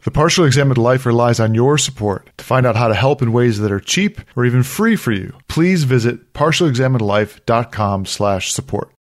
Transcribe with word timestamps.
The 0.00 0.10
Partially 0.10 0.46
Examined 0.46 0.78
Life 0.78 1.04
relies 1.06 1.40
on 1.40 1.54
your 1.54 1.78
support. 1.78 2.30
To 2.38 2.44
find 2.44 2.64
out 2.66 2.76
how 2.76 2.88
to 2.88 2.94
help 2.94 3.22
in 3.22 3.32
ways 3.32 3.58
that 3.58 3.72
are 3.72 3.80
cheap 3.80 4.20
or 4.36 4.44
even 4.44 4.62
free 4.62 4.94
for 4.94 5.10
you, 5.10 5.34
please 5.48 5.84
visit 5.84 6.32
partiallyexaminedlife.com 6.32 8.06
slash 8.06 8.52
support. 8.52 8.92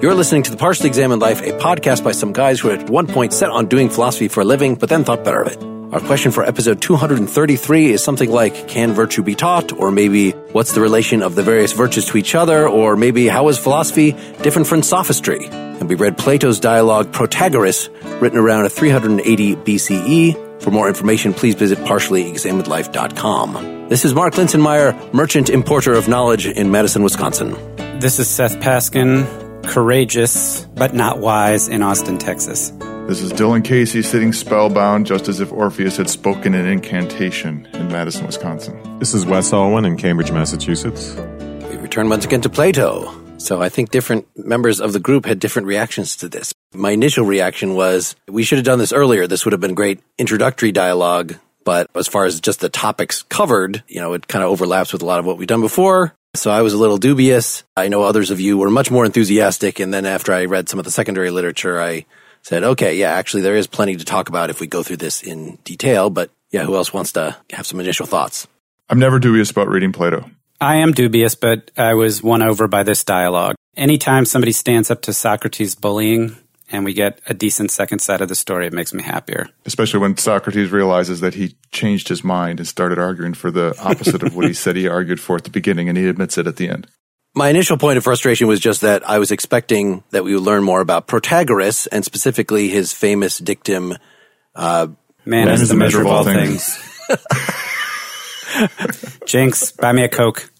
You're 0.00 0.14
listening 0.14 0.44
to 0.44 0.52
The 0.52 0.56
Partially 0.56 0.88
Examined 0.88 1.20
Life, 1.20 1.40
a 1.42 1.50
podcast 1.58 2.04
by 2.04 2.12
some 2.12 2.32
guys 2.32 2.60
who 2.60 2.70
at 2.70 2.88
one 2.88 3.08
point 3.08 3.32
set 3.32 3.50
on 3.50 3.66
doing 3.66 3.90
philosophy 3.90 4.28
for 4.28 4.42
a 4.42 4.44
living, 4.44 4.76
but 4.76 4.88
then 4.88 5.04
thought 5.04 5.24
better 5.24 5.42
of 5.42 5.48
it. 5.48 5.77
Our 5.90 6.00
question 6.00 6.32
for 6.32 6.44
episode 6.44 6.82
233 6.82 7.92
is 7.92 8.04
something 8.04 8.30
like, 8.30 8.68
can 8.68 8.92
virtue 8.92 9.22
be 9.22 9.34
taught? 9.34 9.72
Or 9.72 9.90
maybe, 9.90 10.32
what's 10.52 10.72
the 10.72 10.82
relation 10.82 11.22
of 11.22 11.34
the 11.34 11.42
various 11.42 11.72
virtues 11.72 12.04
to 12.06 12.18
each 12.18 12.34
other? 12.34 12.68
Or 12.68 12.94
maybe, 12.94 13.26
how 13.26 13.48
is 13.48 13.56
philosophy 13.56 14.12
different 14.42 14.68
from 14.68 14.82
sophistry? 14.82 15.46
And 15.46 15.88
we 15.88 15.94
read 15.94 16.18
Plato's 16.18 16.60
dialogue 16.60 17.12
Protagoras, 17.12 17.88
written 18.20 18.38
around 18.38 18.68
380 18.68 19.56
BCE. 19.56 20.62
For 20.62 20.70
more 20.70 20.88
information, 20.88 21.32
please 21.32 21.54
visit 21.54 21.78
partiallyexaminedlife.com. 21.78 23.88
This 23.88 24.04
is 24.04 24.14
Mark 24.14 24.34
Linsenmayer, 24.34 25.14
merchant 25.14 25.48
importer 25.48 25.94
of 25.94 26.06
knowledge 26.06 26.46
in 26.46 26.70
Madison, 26.70 27.02
Wisconsin. 27.02 27.56
This 27.98 28.18
is 28.18 28.28
Seth 28.28 28.56
Paskin, 28.56 29.24
courageous 29.64 30.66
but 30.74 30.92
not 30.92 31.18
wise 31.18 31.68
in 31.68 31.82
Austin, 31.82 32.18
Texas. 32.18 32.74
This 33.08 33.22
is 33.22 33.32
Dylan 33.32 33.64
Casey 33.64 34.02
sitting 34.02 34.34
spellbound 34.34 35.06
just 35.06 35.28
as 35.28 35.40
if 35.40 35.50
Orpheus 35.50 35.96
had 35.96 36.10
spoken 36.10 36.52
an 36.52 36.66
incantation 36.66 37.66
in 37.72 37.88
Madison, 37.88 38.26
Wisconsin. 38.26 38.98
This 38.98 39.14
is 39.14 39.24
Wes 39.24 39.50
Alwan 39.50 39.86
in 39.86 39.96
Cambridge, 39.96 40.30
Massachusetts. 40.30 41.14
We 41.70 41.78
return 41.78 42.10
once 42.10 42.26
again 42.26 42.42
to 42.42 42.50
Plato. 42.50 43.10
So 43.38 43.62
I 43.62 43.70
think 43.70 43.90
different 43.90 44.26
members 44.36 44.78
of 44.78 44.92
the 44.92 45.00
group 45.00 45.24
had 45.24 45.38
different 45.38 45.68
reactions 45.68 46.16
to 46.16 46.28
this. 46.28 46.52
My 46.74 46.90
initial 46.90 47.24
reaction 47.24 47.74
was, 47.74 48.14
we 48.26 48.42
should 48.42 48.58
have 48.58 48.66
done 48.66 48.78
this 48.78 48.92
earlier. 48.92 49.26
This 49.26 49.46
would 49.46 49.52
have 49.52 49.60
been 49.62 49.72
great 49.72 50.00
introductory 50.18 50.70
dialogue. 50.70 51.36
But 51.64 51.88
as 51.94 52.08
far 52.08 52.26
as 52.26 52.40
just 52.40 52.60
the 52.60 52.68
topics 52.68 53.22
covered, 53.22 53.82
you 53.88 54.02
know, 54.02 54.12
it 54.12 54.28
kind 54.28 54.44
of 54.44 54.50
overlaps 54.50 54.92
with 54.92 55.00
a 55.00 55.06
lot 55.06 55.18
of 55.18 55.24
what 55.24 55.38
we've 55.38 55.48
done 55.48 55.62
before. 55.62 56.14
So 56.34 56.50
I 56.50 56.60
was 56.60 56.74
a 56.74 56.78
little 56.78 56.98
dubious. 56.98 57.64
I 57.74 57.88
know 57.88 58.02
others 58.02 58.30
of 58.30 58.38
you 58.38 58.58
were 58.58 58.68
much 58.68 58.90
more 58.90 59.06
enthusiastic. 59.06 59.80
And 59.80 59.94
then 59.94 60.04
after 60.04 60.34
I 60.34 60.44
read 60.44 60.68
some 60.68 60.78
of 60.78 60.84
the 60.84 60.90
secondary 60.90 61.30
literature, 61.30 61.80
I 61.80 62.04
said, 62.48 62.64
okay, 62.64 62.96
yeah, 62.96 63.10
actually 63.10 63.42
there 63.42 63.56
is 63.56 63.66
plenty 63.66 63.94
to 63.94 64.04
talk 64.06 64.30
about 64.30 64.48
if 64.48 64.58
we 64.58 64.66
go 64.66 64.82
through 64.82 64.96
this 64.96 65.22
in 65.22 65.56
detail. 65.64 66.08
But 66.08 66.30
yeah, 66.50 66.64
who 66.64 66.76
else 66.76 66.94
wants 66.94 67.12
to 67.12 67.36
have 67.52 67.66
some 67.66 67.78
initial 67.78 68.06
thoughts? 68.06 68.48
I'm 68.88 68.98
never 68.98 69.18
dubious 69.18 69.50
about 69.50 69.68
reading 69.68 69.92
Plato. 69.92 70.30
I 70.58 70.76
am 70.76 70.92
dubious, 70.92 71.34
but 71.34 71.70
I 71.76 71.92
was 71.92 72.22
won 72.22 72.40
over 72.40 72.66
by 72.66 72.84
this 72.84 73.04
dialogue. 73.04 73.54
Anytime 73.76 74.24
somebody 74.24 74.52
stands 74.52 74.90
up 74.90 75.02
to 75.02 75.12
Socrates' 75.12 75.74
bullying 75.74 76.38
and 76.72 76.86
we 76.86 76.94
get 76.94 77.20
a 77.26 77.34
decent 77.34 77.70
second 77.70 77.98
side 77.98 78.22
of 78.22 78.30
the 78.30 78.34
story, 78.34 78.66
it 78.66 78.72
makes 78.72 78.94
me 78.94 79.02
happier. 79.02 79.50
Especially 79.66 80.00
when 80.00 80.16
Socrates 80.16 80.70
realizes 80.70 81.20
that 81.20 81.34
he 81.34 81.54
changed 81.70 82.08
his 82.08 82.24
mind 82.24 82.60
and 82.60 82.66
started 82.66 82.98
arguing 82.98 83.34
for 83.34 83.50
the 83.50 83.78
opposite 83.78 84.22
of 84.22 84.34
what 84.34 84.46
he 84.46 84.54
said 84.54 84.74
he 84.74 84.88
argued 84.88 85.20
for 85.20 85.36
at 85.36 85.44
the 85.44 85.50
beginning, 85.50 85.88
and 85.88 85.98
he 85.98 86.08
admits 86.08 86.38
it 86.38 86.46
at 86.46 86.56
the 86.56 86.70
end. 86.70 86.86
My 87.38 87.50
initial 87.50 87.76
point 87.76 87.98
of 87.98 88.02
frustration 88.02 88.48
was 88.48 88.58
just 88.58 88.80
that 88.80 89.08
I 89.08 89.20
was 89.20 89.30
expecting 89.30 90.02
that 90.10 90.24
we 90.24 90.34
would 90.34 90.42
learn 90.42 90.64
more 90.64 90.80
about 90.80 91.06
Protagoras 91.06 91.86
and 91.92 92.04
specifically 92.04 92.66
his 92.66 92.92
famous 92.92 93.38
dictum, 93.38 93.96
uh, 94.56 94.88
Man, 95.24 95.44
Man 95.44 95.54
is 95.54 95.62
is 95.62 95.68
the 95.68 95.74
the 95.74 95.78
measure 95.78 96.00
of 96.00 96.08
all 96.08 96.22
of 96.22 96.26
all 96.26 96.34
things. 96.34 96.76
Jinx, 99.24 99.70
buy 99.70 99.92
me 99.92 100.02
a 100.02 100.08
Coke. 100.08 100.50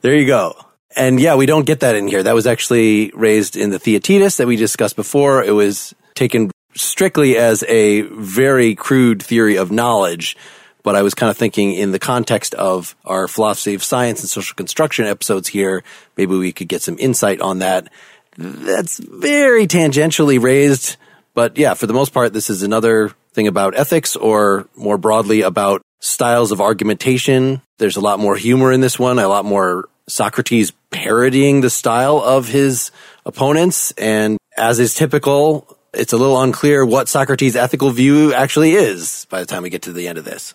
There 0.00 0.14
you 0.14 0.28
go. 0.28 0.54
And 0.94 1.18
yeah, 1.18 1.34
we 1.34 1.46
don't 1.46 1.66
get 1.66 1.80
that 1.80 1.96
in 1.96 2.06
here. 2.06 2.22
That 2.22 2.36
was 2.36 2.46
actually 2.46 3.10
raised 3.16 3.56
in 3.56 3.70
the 3.70 3.80
Theaetetus 3.80 4.36
that 4.36 4.46
we 4.46 4.54
discussed 4.54 4.94
before. 4.94 5.42
It 5.42 5.50
was 5.50 5.92
taken 6.14 6.52
strictly 6.76 7.36
as 7.36 7.64
a 7.64 8.02
very 8.02 8.76
crude 8.76 9.24
theory 9.24 9.56
of 9.56 9.72
knowledge. 9.72 10.36
But 10.82 10.94
I 10.94 11.02
was 11.02 11.14
kind 11.14 11.30
of 11.30 11.36
thinking 11.36 11.74
in 11.74 11.92
the 11.92 11.98
context 11.98 12.54
of 12.54 12.94
our 13.04 13.28
philosophy 13.28 13.74
of 13.74 13.82
science 13.82 14.20
and 14.20 14.30
social 14.30 14.54
construction 14.54 15.06
episodes 15.06 15.48
here, 15.48 15.82
maybe 16.16 16.36
we 16.36 16.52
could 16.52 16.68
get 16.68 16.82
some 16.82 16.96
insight 16.98 17.40
on 17.40 17.58
that. 17.58 17.88
That's 18.36 18.98
very 18.98 19.66
tangentially 19.66 20.40
raised. 20.40 20.96
But 21.34 21.58
yeah, 21.58 21.74
for 21.74 21.86
the 21.86 21.92
most 21.92 22.12
part, 22.12 22.32
this 22.32 22.50
is 22.50 22.62
another 22.62 23.12
thing 23.32 23.46
about 23.46 23.76
ethics 23.76 24.16
or 24.16 24.68
more 24.76 24.98
broadly 24.98 25.42
about 25.42 25.82
styles 26.00 26.52
of 26.52 26.60
argumentation. 26.60 27.62
There's 27.78 27.96
a 27.96 28.00
lot 28.00 28.20
more 28.20 28.36
humor 28.36 28.72
in 28.72 28.80
this 28.80 28.98
one, 28.98 29.18
a 29.18 29.28
lot 29.28 29.44
more 29.44 29.88
Socrates 30.08 30.72
parodying 30.90 31.60
the 31.60 31.70
style 31.70 32.18
of 32.18 32.48
his 32.48 32.90
opponents. 33.26 33.92
And 33.92 34.38
as 34.56 34.78
is 34.78 34.94
typical, 34.94 35.76
it's 35.92 36.12
a 36.12 36.16
little 36.16 36.40
unclear 36.40 36.84
what 36.84 37.08
Socrates' 37.08 37.56
ethical 37.56 37.90
view 37.90 38.32
actually 38.32 38.72
is 38.72 39.26
by 39.30 39.40
the 39.40 39.46
time 39.46 39.62
we 39.62 39.70
get 39.70 39.82
to 39.82 39.92
the 39.92 40.08
end 40.08 40.18
of 40.18 40.24
this. 40.24 40.54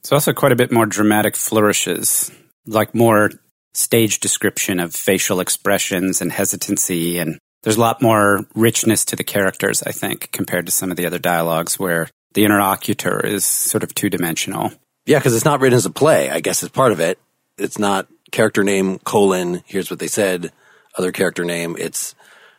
It's 0.00 0.12
also 0.12 0.32
quite 0.32 0.52
a 0.52 0.56
bit 0.56 0.72
more 0.72 0.86
dramatic 0.86 1.36
flourishes, 1.36 2.30
like 2.66 2.94
more 2.94 3.30
stage 3.74 4.20
description 4.20 4.80
of 4.80 4.94
facial 4.94 5.40
expressions 5.40 6.20
and 6.20 6.32
hesitancy. 6.32 7.18
And 7.18 7.38
there's 7.62 7.76
a 7.76 7.80
lot 7.80 8.02
more 8.02 8.46
richness 8.54 9.04
to 9.06 9.16
the 9.16 9.24
characters, 9.24 9.82
I 9.82 9.92
think, 9.92 10.32
compared 10.32 10.66
to 10.66 10.72
some 10.72 10.90
of 10.90 10.96
the 10.96 11.06
other 11.06 11.18
dialogues 11.18 11.78
where 11.78 12.08
the 12.32 12.44
interlocutor 12.44 13.24
is 13.24 13.44
sort 13.44 13.82
of 13.82 13.94
two 13.94 14.08
dimensional. 14.08 14.72
Yeah, 15.06 15.18
because 15.18 15.34
it's 15.34 15.44
not 15.44 15.60
written 15.60 15.76
as 15.76 15.86
a 15.86 15.90
play, 15.90 16.30
I 16.30 16.40
guess 16.40 16.62
is 16.62 16.70
part 16.70 16.92
of 16.92 17.00
it. 17.00 17.18
It's 17.58 17.78
not 17.78 18.08
character 18.32 18.64
name 18.64 18.98
colon, 19.00 19.62
here's 19.66 19.90
what 19.90 19.98
they 19.98 20.06
said, 20.06 20.52
other 20.96 21.12
character 21.12 21.44
name. 21.44 21.76
It's 21.78 22.14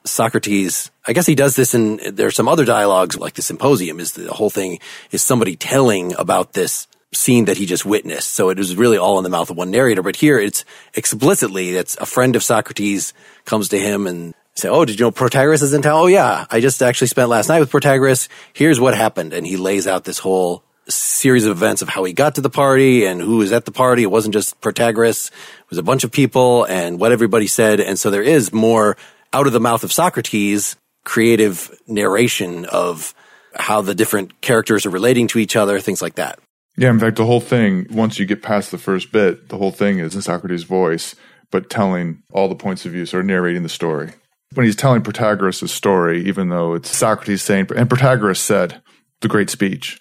Socrates. 0.06 0.91
I 1.07 1.13
guess 1.13 1.25
he 1.25 1.35
does 1.35 1.56
this 1.56 1.74
in, 1.74 2.00
there's 2.16 2.35
some 2.35 2.47
other 2.47 2.66
dialogues 2.66 3.18
like 3.18 3.34
the 3.34 3.41
symposium 3.41 4.00
is 4.00 4.13
the 4.13 4.34
whole 4.34 4.50
thing 4.50 4.80
is 5.12 5.24
somebody 5.24 5.56
telling 5.56 6.13
about 6.18 6.53
this 6.53 6.88
scene 7.13 7.45
that 7.45 7.57
he 7.57 7.66
just 7.66 7.85
witnessed. 7.85 8.33
So 8.33 8.49
it 8.49 8.57
was 8.57 8.75
really 8.75 8.97
all 8.97 9.17
in 9.17 9.23
the 9.23 9.29
mouth 9.29 9.49
of 9.49 9.57
one 9.57 9.72
narrator. 9.72 10.01
But 10.01 10.16
here 10.16 10.39
it's 10.39 10.63
explicitly, 10.94 11.75
it's 11.75 11.97
a 11.97 12.05
friend 12.05 12.35
of 12.35 12.44
Socrates 12.44 13.13
comes 13.45 13.69
to 13.69 13.79
him 13.79 14.07
and 14.07 14.33
say, 14.55 14.69
Oh, 14.69 14.85
did 14.85 14.99
you 14.99 15.05
know 15.05 15.11
Protagoras 15.11 15.63
is 15.63 15.73
in 15.73 15.81
town? 15.81 15.94
Oh 15.94 16.07
yeah. 16.07 16.45
I 16.50 16.59
just 16.59 16.81
actually 16.81 17.07
spent 17.07 17.29
last 17.29 17.50
night 17.50 17.59
with 17.59 17.71
Protagoras. 17.71 18.29
Here's 18.53 18.79
what 18.79 18.95
happened. 18.95 19.33
And 19.33 19.45
he 19.45 19.57
lays 19.57 19.88
out 19.88 20.05
this 20.05 20.19
whole 20.19 20.63
series 20.88 21.45
of 21.45 21.51
events 21.51 21.81
of 21.81 21.89
how 21.89 22.03
he 22.03 22.13
got 22.13 22.35
to 22.35 22.41
the 22.41 22.50
party 22.50 23.05
and 23.05 23.21
who 23.21 23.38
was 23.38 23.51
at 23.51 23.66
the 23.66 23.71
party. 23.71 24.03
It 24.03 24.11
wasn't 24.11 24.33
just 24.33 24.59
Protagoras. 24.61 25.27
It 25.27 25.69
was 25.69 25.79
a 25.79 25.83
bunch 25.83 26.03
of 26.03 26.11
people 26.11 26.66
and 26.66 27.00
what 27.00 27.11
everybody 27.11 27.47
said. 27.47 27.79
And 27.79 28.00
so 28.00 28.09
there 28.09 28.23
is 28.23 28.51
more 28.51 28.97
out 29.33 29.47
of 29.47 29.53
the 29.53 29.59
mouth 29.59 29.83
of 29.83 29.91
Socrates 29.91 30.75
creative 31.03 31.75
narration 31.88 32.66
of 32.66 33.13
how 33.55 33.81
the 33.81 33.95
different 33.95 34.41
characters 34.41 34.85
are 34.85 34.91
relating 34.91 35.27
to 35.27 35.39
each 35.39 35.55
other, 35.55 35.79
things 35.79 36.01
like 36.01 36.16
that. 36.16 36.39
Yeah, 36.77 36.89
in 36.89 36.99
fact, 36.99 37.17
the 37.17 37.25
whole 37.25 37.41
thing, 37.41 37.87
once 37.91 38.17
you 38.17 38.25
get 38.25 38.41
past 38.41 38.71
the 38.71 38.77
first 38.77 39.11
bit, 39.11 39.49
the 39.49 39.57
whole 39.57 39.71
thing 39.71 39.99
is 39.99 40.15
in 40.15 40.21
Socrates' 40.21 40.63
voice, 40.63 41.15
but 41.51 41.69
telling 41.69 42.23
all 42.31 42.47
the 42.47 42.55
points 42.55 42.85
of 42.85 42.93
view, 42.93 43.03
of 43.03 43.25
narrating 43.25 43.63
the 43.63 43.69
story. 43.69 44.12
When 44.53 44.65
he's 44.65 44.75
telling 44.75 45.01
Protagoras' 45.01 45.69
story, 45.69 46.25
even 46.25 46.50
though 46.50 46.73
it's 46.73 46.95
Socrates 46.95 47.41
saying, 47.41 47.68
and 47.75 47.89
Protagoras 47.89 48.38
said 48.38 48.81
the 49.21 49.27
great 49.27 49.50
speech. 49.50 50.00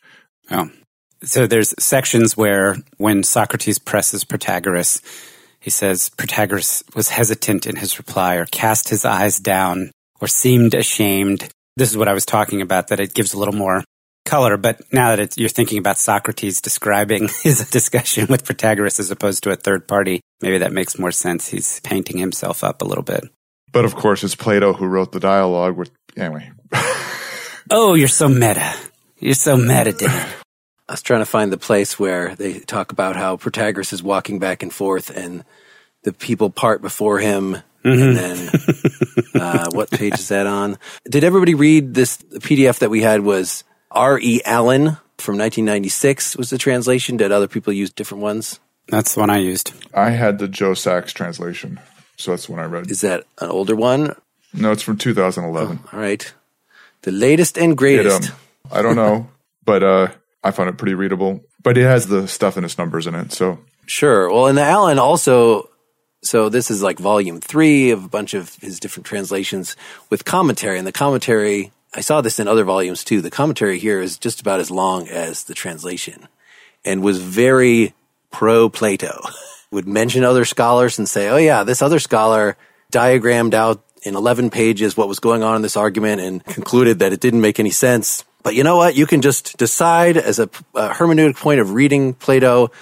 Oh. 0.50 0.70
So 1.22 1.46
there's 1.46 1.75
sections 1.78 2.37
where 2.37 2.76
when 2.96 3.23
Socrates 3.23 3.78
presses 3.78 4.25
Protagoras, 4.25 5.02
he 5.61 5.70
says 5.70 6.11
Protagoras 6.16 6.82
was 6.96 7.11
hesitant 7.11 7.66
in 7.66 7.76
his 7.76 7.99
reply 7.99 8.37
or 8.37 8.46
cast 8.46 8.88
his 8.88 9.05
eyes 9.05 9.38
down 9.38 9.90
or 10.20 10.28
seemed 10.28 10.73
ashamed. 10.73 11.49
This 11.76 11.90
is 11.90 11.96
what 11.96 12.08
I 12.08 12.14
was 12.14 12.25
talking 12.25 12.62
about, 12.62 12.88
that 12.88 13.00
it 13.00 13.12
gives 13.12 13.34
a 13.34 13.38
little 13.38 13.55
more 13.55 13.84
color. 14.25 14.56
But 14.56 14.81
now 14.93 15.17
that 15.17 15.37
you're 15.38 15.49
thinking 15.49 15.78
about 15.78 15.99
Socrates 15.99 16.61
describing 16.61 17.28
his 17.43 17.69
discussion 17.70 18.26
with 18.28 18.44
Protagoras 18.44 19.00
as 19.00 19.11
opposed 19.11 19.43
to 19.44 19.50
a 19.50 19.56
third 19.56 19.87
party, 19.88 20.20
maybe 20.40 20.58
that 20.58 20.72
makes 20.72 20.99
more 20.99 21.12
sense. 21.12 21.49
He's 21.49 21.81
painting 21.81 22.19
himself 22.19 22.64
up 22.64 22.82
a 22.82 22.87
little 22.87 23.05
bit. 23.05 23.25
But 23.72 23.84
of 23.84 23.94
course, 23.94 24.25
it's 24.25 24.34
Plato 24.34 24.72
who 24.72 24.87
wrote 24.87 25.12
the 25.12 25.20
dialogue. 25.20 25.76
With 25.76 25.90
anyway, 26.17 26.50
Oh, 27.70 27.94
you're 27.94 28.08
so 28.08 28.28
meta. 28.28 28.75
You're 29.20 29.34
so 29.34 29.56
meta, 29.56 29.93
Dan. 29.93 30.28
I 30.88 30.93
was 30.94 31.02
trying 31.02 31.20
to 31.20 31.26
find 31.26 31.52
the 31.52 31.58
place 31.58 32.00
where 32.00 32.34
they 32.34 32.58
talk 32.58 32.90
about 32.90 33.14
how 33.14 33.37
Protagoras 33.37 33.93
is 33.93 34.02
walking 34.02 34.40
back 34.40 34.64
and 34.64 34.73
forth 34.73 35.16
and 35.16 35.44
the 36.02 36.12
people 36.12 36.50
part 36.50 36.82
before 36.82 37.20
him. 37.20 37.58
And 37.84 38.16
then, 38.16 38.50
uh, 39.34 39.70
what 39.70 39.90
page 39.90 40.14
is 40.14 40.28
that 40.28 40.46
on? 40.46 40.78
Did 41.08 41.23
everybody 41.25 41.55
read 41.55 41.94
this 41.94 42.19
PDF 42.19 42.81
that 42.81 42.90
we 42.90 43.02
had 43.02 43.20
was 43.20 43.64
R.E. 43.90 44.40
Allen 44.44 44.96
from 45.19 45.37
1996 45.37 46.37
was 46.37 46.50
the 46.50 46.58
translation. 46.58 47.16
Did 47.16 47.32
other 47.32 47.48
people 47.48 47.72
use 47.72 47.90
different 47.90 48.22
ones? 48.22 48.60
That's 48.88 49.14
the 49.14 49.20
one 49.20 49.31
I 49.31 49.38
used. 49.38 49.72
I 49.94 50.10
had 50.10 50.38
the 50.38 50.48
Joe 50.48 50.75
Sachs 50.75 51.12
translation, 51.12 51.78
so 52.16 52.31
that's 52.32 52.46
the 52.46 52.52
one 52.52 52.60
I 52.60 52.64
read. 52.64 52.90
Is 52.90 53.02
that 53.02 53.25
an 53.40 53.48
older 53.50 53.76
one? 53.76 54.14
No, 54.52 54.72
it's 54.72 54.82
from 54.82 54.96
2011. 54.96 55.81
All 55.92 55.98
right. 56.00 56.32
The 57.02 57.12
latest 57.12 57.56
and 57.56 57.72
It, 57.72 57.76
greatest. 57.76 58.31
um, 58.31 58.37
I 58.72 58.82
don't 58.82 58.96
know, 58.96 59.28
but 59.64 59.82
uh, 59.82 60.08
I 60.42 60.50
found 60.50 60.70
it 60.70 60.76
pretty 60.78 60.94
readable. 60.94 61.44
But 61.62 61.76
it 61.78 61.82
has 61.84 62.06
the 62.06 62.26
stuff 62.26 62.56
and 62.56 62.64
its 62.64 62.78
numbers 62.78 63.06
in 63.06 63.14
it, 63.14 63.32
so 63.32 63.58
Sure. 63.87 64.31
Well, 64.31 64.46
and 64.46 64.56
the 64.56 64.62
Allen 64.62 64.98
also, 64.98 65.69
so 66.22 66.48
this 66.48 66.70
is 66.70 66.82
like 66.82 66.98
volume 66.98 67.40
three 67.40 67.90
of 67.90 68.04
a 68.04 68.08
bunch 68.08 68.34
of 68.34 68.54
his 68.56 68.81
different 68.81 69.06
translations 69.06 69.76
with 70.10 70.25
commentary. 70.25 70.78
And 70.78 70.87
the 70.87 70.92
commentary, 70.92 71.70
I 71.94 72.00
saw 72.00 72.20
this 72.20 72.38
in 72.38 72.48
other 72.48 72.64
volumes 72.64 73.04
too. 73.04 73.20
The 73.20 73.31
commentary 73.31 73.78
here 73.78 74.00
is 74.00 74.19
just 74.19 74.40
about 74.40 74.60
as 74.60 74.70
long 74.70 75.08
as 75.08 75.44
the 75.44 75.54
translation 75.54 76.28
and 76.84 77.02
was 77.02 77.19
very 77.19 77.94
pro 78.31 78.69
Plato. 78.69 79.20
Would 79.72 79.87
mention 79.87 80.25
other 80.25 80.44
scholars 80.44 80.98
and 80.98 81.08
say, 81.08 81.28
oh 81.28 81.37
yeah, 81.37 81.62
this 81.62 81.81
other 81.81 82.00
scholar 82.00 82.56
diagrammed 82.90 83.54
out 83.54 83.84
in 84.02 84.16
11 84.16 84.50
pages 84.50 84.96
what 84.96 85.06
was 85.06 85.20
going 85.20 85.44
on 85.44 85.54
in 85.54 85.62
this 85.62 85.76
argument 85.76 86.20
and 86.20 86.44
concluded 86.44 86.98
that 86.98 87.12
it 87.12 87.20
didn't 87.20 87.40
make 87.40 87.60
any 87.60 87.70
sense. 87.70 88.25
But 88.42 88.56
you 88.56 88.64
know 88.64 88.76
what? 88.76 88.96
You 88.96 89.06
can 89.06 89.20
just 89.20 89.56
decide 89.58 90.16
as 90.16 90.40
a, 90.40 90.44
a 90.75 90.88
hermeneutic 90.88 91.37
point 91.37 91.60
of 91.60 91.72
reading 91.72 92.14
Plato 92.14 92.72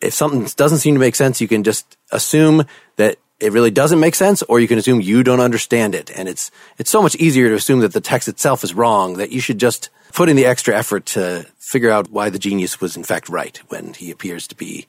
if 0.00 0.14
something 0.14 0.46
doesn't 0.56 0.78
seem 0.78 0.94
to 0.94 1.00
make 1.00 1.14
sense, 1.14 1.40
you 1.40 1.48
can 1.48 1.64
just 1.64 1.96
assume 2.12 2.64
that 2.96 3.18
it 3.40 3.52
really 3.52 3.70
doesn't 3.70 4.00
make 4.00 4.14
sense, 4.14 4.42
or 4.42 4.60
you 4.60 4.68
can 4.68 4.78
assume 4.78 5.00
you 5.00 5.22
don't 5.22 5.40
understand 5.40 5.94
it. 5.94 6.10
And 6.14 6.28
it's, 6.28 6.50
it's 6.78 6.90
so 6.90 7.02
much 7.02 7.14
easier 7.16 7.48
to 7.48 7.54
assume 7.54 7.80
that 7.80 7.92
the 7.92 8.00
text 8.00 8.28
itself 8.28 8.64
is 8.64 8.74
wrong 8.74 9.14
that 9.14 9.30
you 9.30 9.40
should 9.40 9.58
just 9.58 9.90
put 10.12 10.28
in 10.28 10.36
the 10.36 10.46
extra 10.46 10.76
effort 10.76 11.06
to 11.06 11.46
figure 11.58 11.90
out 11.90 12.10
why 12.10 12.30
the 12.30 12.38
genius 12.38 12.80
was 12.80 12.96
in 12.96 13.04
fact 13.04 13.28
right 13.28 13.58
when 13.68 13.92
he 13.92 14.10
appears 14.10 14.46
to 14.48 14.56
be 14.56 14.86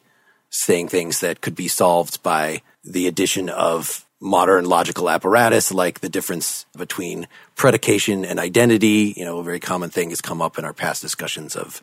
saying 0.50 0.88
things 0.88 1.20
that 1.20 1.42
could 1.42 1.56
be 1.56 1.68
solved 1.68 2.24
by 2.24 2.62
the 2.84 3.06
addition 3.06 3.50
of 3.50 4.06
modern 4.22 4.66
logical 4.66 5.10
apparatus, 5.10 5.72
like 5.72 6.00
the 6.00 6.10
difference 6.10 6.66
between 6.76 7.28
predication 7.56 8.26
and 8.26 8.40
identity. 8.40 9.14
You 9.16 9.26
know, 9.26 9.38
a 9.40 9.44
very 9.44 9.60
common 9.60 9.90
thing 9.90 10.10
has 10.10 10.22
come 10.22 10.42
up 10.42 10.58
in 10.58 10.66
our 10.66 10.74
past 10.74 11.02
discussions 11.02 11.56
of 11.56 11.82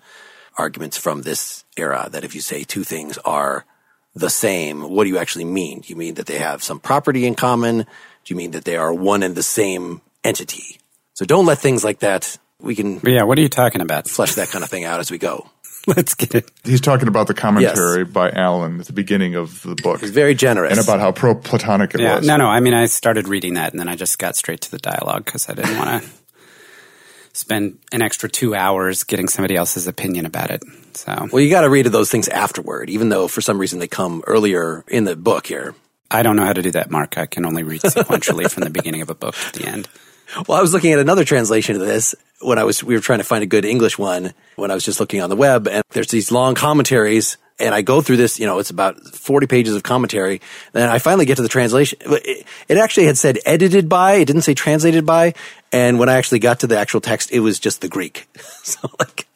arguments 0.58 0.96
from 0.96 1.22
this 1.22 1.64
era 1.76 2.08
that 2.10 2.24
if 2.24 2.34
you 2.34 2.40
say 2.40 2.64
two 2.64 2.84
things 2.84 3.18
are 3.18 3.64
the 4.16 4.30
same, 4.30 4.82
what 4.90 5.04
do 5.04 5.10
you 5.10 5.18
actually 5.18 5.44
mean? 5.44 5.80
Do 5.80 5.88
you 5.90 5.96
mean 5.96 6.14
that 6.14 6.26
they 6.26 6.38
have 6.38 6.62
some 6.62 6.80
property 6.80 7.26
in 7.26 7.34
common? 7.34 7.78
Do 7.78 7.86
you 8.26 8.36
mean 8.36 8.50
that 8.52 8.64
they 8.64 8.76
are 8.76 8.92
one 8.92 9.22
and 9.22 9.34
the 9.34 9.42
same 9.42 10.00
entity? 10.24 10.78
So 11.14 11.24
don't 11.24 11.46
let 11.46 11.58
things 11.58 11.84
like 11.84 12.00
that, 12.00 12.38
we 12.60 12.74
can 12.74 13.00
yeah, 13.04 13.22
what 13.24 13.38
are 13.38 13.42
you 13.42 13.48
talking 13.48 13.80
about? 13.82 14.08
flesh 14.08 14.34
that 14.34 14.48
kind 14.48 14.64
of 14.64 14.70
thing 14.70 14.84
out 14.84 15.00
as 15.00 15.10
we 15.10 15.18
go. 15.18 15.48
Let's 15.86 16.14
get 16.14 16.34
it. 16.34 16.50
he's 16.64 16.80
talking 16.80 17.06
about 17.08 17.26
the 17.28 17.34
commentary 17.34 18.04
by 18.04 18.30
Allen 18.30 18.80
at 18.80 18.86
the 18.86 18.92
beginning 18.92 19.34
of 19.36 19.62
the 19.62 19.76
book, 19.76 20.02
It's 20.02 20.10
very 20.10 20.34
generous. 20.34 20.72
and 20.76 20.80
about 20.84 20.98
how 20.98 21.12
pro-Platonic 21.12 21.94
it 21.94 22.00
Yeah, 22.00 22.16
was. 22.16 22.26
no, 22.26 22.36
no. 22.38 22.46
I 22.46 22.58
mean, 22.60 22.74
I 22.74 22.86
started 22.86 23.28
reading 23.28 23.54
that 23.54 23.72
and 23.72 23.78
then 23.78 23.88
I 23.88 23.94
just 23.96 24.18
got 24.18 24.34
straight 24.34 24.62
to 24.62 24.70
the 24.70 24.78
dialogue 24.78 25.24
because 25.26 25.48
I 25.48 25.54
didn't 25.54 25.76
want 25.78 26.02
to 26.02 26.08
spend 27.36 27.78
an 27.92 28.02
extra 28.02 28.28
two 28.28 28.54
hours 28.54 29.04
getting 29.04 29.28
somebody 29.28 29.56
else's 29.56 29.86
opinion 29.86 30.24
about 30.24 30.50
it. 30.50 30.62
So 30.94 31.28
well, 31.30 31.42
you 31.42 31.50
got 31.50 31.60
to 31.60 31.70
read 31.70 31.86
those 31.86 32.10
things 32.10 32.28
afterward, 32.28 32.88
even 32.88 33.10
though 33.10 33.28
for 33.28 33.40
some 33.40 33.58
reason 33.58 33.78
they 33.78 33.88
come 33.88 34.24
earlier 34.26 34.84
in 34.88 35.04
the 35.04 35.14
book 35.14 35.46
here. 35.46 35.74
I 36.10 36.22
don't 36.22 36.36
know 36.36 36.44
how 36.44 36.52
to 36.52 36.62
do 36.62 36.70
that, 36.72 36.90
Mark. 36.90 37.18
I 37.18 37.26
can 37.26 37.44
only 37.44 37.62
read 37.62 37.82
sequentially 37.82 38.50
from 38.50 38.64
the 38.64 38.70
beginning 38.70 39.02
of 39.02 39.10
a 39.10 39.14
book 39.14 39.34
to 39.34 39.60
the 39.60 39.68
end. 39.68 39.88
Well, 40.48 40.58
I 40.58 40.60
was 40.60 40.72
looking 40.72 40.92
at 40.92 40.98
another 40.98 41.24
translation 41.24 41.76
of 41.76 41.82
this 41.82 42.12
when 42.40 42.58
I 42.58 42.64
was, 42.64 42.82
we 42.82 42.94
were 42.94 43.00
trying 43.00 43.20
to 43.20 43.24
find 43.24 43.44
a 43.44 43.46
good 43.46 43.64
English 43.64 43.96
one 43.96 44.34
when 44.56 44.72
I 44.72 44.74
was 44.74 44.84
just 44.84 44.98
looking 44.98 45.22
on 45.22 45.30
the 45.30 45.36
web 45.36 45.68
and 45.68 45.84
there's 45.90 46.08
these 46.08 46.32
long 46.32 46.56
commentaries 46.56 47.36
and 47.58 47.74
I 47.74 47.82
go 47.82 48.00
through 48.00 48.18
this, 48.18 48.38
you 48.38 48.46
know, 48.46 48.58
it's 48.58 48.70
about 48.70 49.00
40 49.00 49.46
pages 49.46 49.74
of 49.74 49.82
commentary. 49.82 50.40
Then 50.72 50.88
I 50.88 50.98
finally 50.98 51.24
get 51.24 51.36
to 51.36 51.42
the 51.42 51.48
translation. 51.48 51.98
It, 52.04 52.76
actually 52.76 53.06
had 53.06 53.16
said 53.16 53.38
edited 53.46 53.88
by, 53.88 54.14
it 54.14 54.26
didn't 54.26 54.42
say 54.42 54.54
translated 54.54 55.06
by. 55.06 55.34
And 55.72 55.98
when 55.98 56.08
I 56.08 56.14
actually 56.14 56.40
got 56.40 56.60
to 56.60 56.66
the 56.66 56.78
actual 56.78 57.00
text, 57.00 57.32
it 57.32 57.40
was 57.40 57.58
just 57.58 57.80
the 57.80 57.88
Greek. 57.88 58.28
so 58.62 58.90
like, 58.98 59.26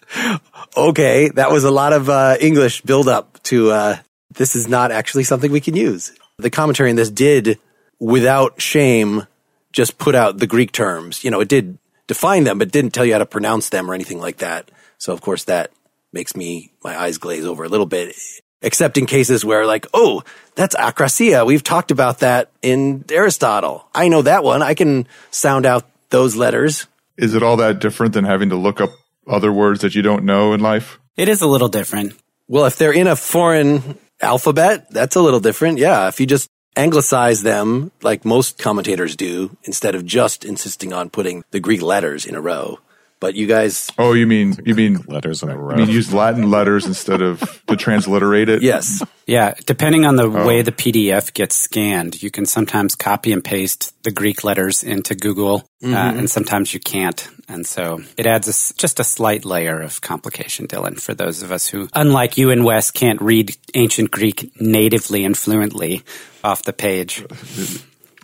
okay, 0.76 1.30
that 1.30 1.50
was 1.50 1.64
a 1.64 1.70
lot 1.70 1.92
of 1.92 2.10
uh, 2.10 2.36
English 2.40 2.82
build 2.82 3.08
up 3.08 3.42
to, 3.44 3.70
uh, 3.70 3.96
this 4.32 4.54
is 4.54 4.68
not 4.68 4.92
actually 4.92 5.24
something 5.24 5.50
we 5.50 5.60
can 5.60 5.76
use. 5.76 6.12
The 6.38 6.50
commentary 6.50 6.90
in 6.90 6.96
this 6.96 7.10
did, 7.10 7.58
without 7.98 8.60
shame, 8.60 9.26
just 9.72 9.98
put 9.98 10.14
out 10.14 10.38
the 10.38 10.46
Greek 10.46 10.72
terms. 10.72 11.24
You 11.24 11.30
know, 11.30 11.40
it 11.40 11.48
did 11.48 11.78
define 12.06 12.44
them, 12.44 12.58
but 12.58 12.70
didn't 12.70 12.92
tell 12.92 13.04
you 13.04 13.12
how 13.12 13.18
to 13.18 13.26
pronounce 13.26 13.68
them 13.68 13.90
or 13.90 13.94
anything 13.94 14.20
like 14.20 14.38
that. 14.38 14.70
So 14.98 15.12
of 15.12 15.20
course 15.20 15.44
that 15.44 15.70
makes 16.12 16.36
me, 16.36 16.72
my 16.82 16.98
eyes 16.98 17.18
glaze 17.18 17.44
over 17.44 17.64
a 17.64 17.68
little 17.68 17.86
bit, 17.86 18.14
except 18.62 18.98
in 18.98 19.06
cases 19.06 19.44
where 19.44 19.66
like, 19.66 19.86
oh, 19.94 20.22
that's 20.54 20.74
akrasia. 20.76 21.46
We've 21.46 21.62
talked 21.62 21.90
about 21.90 22.20
that 22.20 22.50
in 22.62 23.04
Aristotle. 23.10 23.86
I 23.94 24.08
know 24.08 24.22
that 24.22 24.44
one. 24.44 24.62
I 24.62 24.74
can 24.74 25.06
sound 25.30 25.66
out 25.66 25.88
those 26.10 26.36
letters. 26.36 26.86
Is 27.16 27.34
it 27.34 27.42
all 27.42 27.56
that 27.58 27.80
different 27.80 28.14
than 28.14 28.24
having 28.24 28.50
to 28.50 28.56
look 28.56 28.80
up 28.80 28.90
other 29.26 29.52
words 29.52 29.80
that 29.82 29.94
you 29.94 30.02
don't 30.02 30.24
know 30.24 30.52
in 30.52 30.60
life? 30.60 30.98
It 31.16 31.28
is 31.28 31.42
a 31.42 31.46
little 31.46 31.68
different. 31.68 32.14
Well, 32.48 32.66
if 32.66 32.76
they're 32.76 32.92
in 32.92 33.06
a 33.06 33.16
foreign 33.16 33.98
alphabet, 34.20 34.90
that's 34.90 35.16
a 35.16 35.22
little 35.22 35.40
different. 35.40 35.78
Yeah. 35.78 36.08
If 36.08 36.18
you 36.18 36.26
just 36.26 36.48
anglicize 36.76 37.42
them 37.42 37.90
like 38.02 38.24
most 38.24 38.58
commentators 38.58 39.16
do 39.16 39.56
instead 39.64 39.94
of 39.94 40.06
just 40.06 40.44
insisting 40.44 40.92
on 40.92 41.10
putting 41.10 41.44
the 41.50 41.60
Greek 41.60 41.82
letters 41.82 42.24
in 42.24 42.34
a 42.34 42.40
row. 42.40 42.78
But 43.20 43.34
you 43.34 43.46
guys, 43.46 43.90
Oh, 43.98 44.14
you 44.14 44.26
mean 44.26 44.56
you 44.64 44.74
mean 44.74 45.04
Letters 45.06 45.42
in 45.42 45.50
a 45.50 45.56
row. 45.56 45.76
you 45.76 45.84
mean 45.84 45.94
use 45.94 46.12
Latin 46.12 46.50
letters 46.50 46.86
instead 46.86 47.20
of 47.20 47.40
to 47.68 47.76
transliterate 47.76 48.48
it? 48.48 48.62
yes. 48.62 49.02
Yeah, 49.26 49.54
depending 49.66 50.04
on 50.06 50.16
the 50.16 50.28
way 50.28 50.62
the 50.62 50.72
PDF 50.72 51.32
gets 51.34 51.54
scanned, 51.54 52.20
you 52.22 52.30
can 52.32 52.46
sometimes 52.46 52.96
copy 52.96 53.30
and 53.32 53.44
paste 53.44 53.92
the 54.02 54.10
Greek 54.10 54.42
letters 54.42 54.82
into 54.82 55.14
Google, 55.14 55.68
uh, 55.84 55.88
and 56.18 56.28
sometimes 56.28 56.74
you 56.74 56.80
can't. 56.80 57.28
And 57.46 57.64
so 57.66 58.00
it 58.16 58.26
adds 58.26 58.48
a 58.48 58.50
s 58.50 58.72
just 58.76 58.98
a 58.98 59.04
slight 59.04 59.44
layer 59.44 59.80
of 59.82 60.00
complication, 60.00 60.66
Dylan, 60.66 60.98
for 61.00 61.14
those 61.14 61.42
of 61.44 61.52
us 61.52 61.68
who, 61.68 61.88
unlike 61.94 62.38
you 62.38 62.50
and 62.50 62.64
Wes, 62.64 62.90
can't 62.90 63.20
read 63.20 63.54
ancient 63.74 64.10
Greek 64.10 64.50
natively 64.60 65.24
and 65.24 65.36
fluently 65.36 66.02
off 66.42 66.62
the 66.64 66.72
page. 66.72 67.22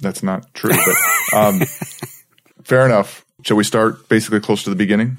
That's 0.00 0.22
not 0.22 0.52
true, 0.54 0.72
but 0.72 1.36
um, 1.38 1.60
fair 2.64 2.84
enough. 2.86 3.24
Shall 3.46 3.56
we 3.56 3.62
start 3.62 4.08
basically 4.08 4.40
close 4.40 4.64
to 4.64 4.70
the 4.70 4.76
beginning? 4.76 5.18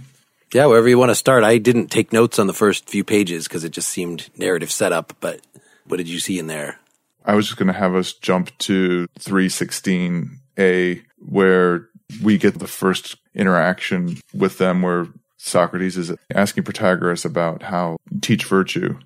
Yeah, 0.53 0.65
wherever 0.65 0.89
you 0.89 0.98
want 0.98 1.12
to 1.12 1.15
start. 1.15 1.46
I 1.46 1.60
didn't 1.60 1.88
take 1.88 2.12
notes 2.12 2.39
on 2.39 2.48
the 2.48 2.53
first 2.53 2.89
few 2.89 3.05
pages 3.05 3.48
because 3.48 3.63
it 3.63 3.69
just 3.69 3.88
seemed 3.88 4.29
narrative 4.36 4.69
setup. 4.69 5.13
But 5.22 5.39
what 5.86 5.96
did 5.96 6.10
you 6.10 6.19
see 6.19 6.38
in 6.38 6.48
there? 6.48 6.77
I 7.24 7.36
was 7.36 7.46
just 7.46 7.57
going 7.57 7.67
to 7.67 7.79
have 7.79 7.96
us 7.96 8.12
jump 8.12 8.51
to 8.57 9.07
316a, 9.17 11.03
where 11.19 11.88
we 12.22 12.38
get 12.38 12.60
the 12.60 12.67
first 12.67 13.15
interaction 13.34 14.17
with 14.34 14.57
them, 14.57 14.81
where 14.81 15.07
Socrates 15.38 15.96
is 15.96 16.12
asking 16.36 16.65
Protagoras 16.65 17.24
about 17.24 17.63
how 17.63 17.96
teach 18.19 18.43
virtue. 18.43 19.00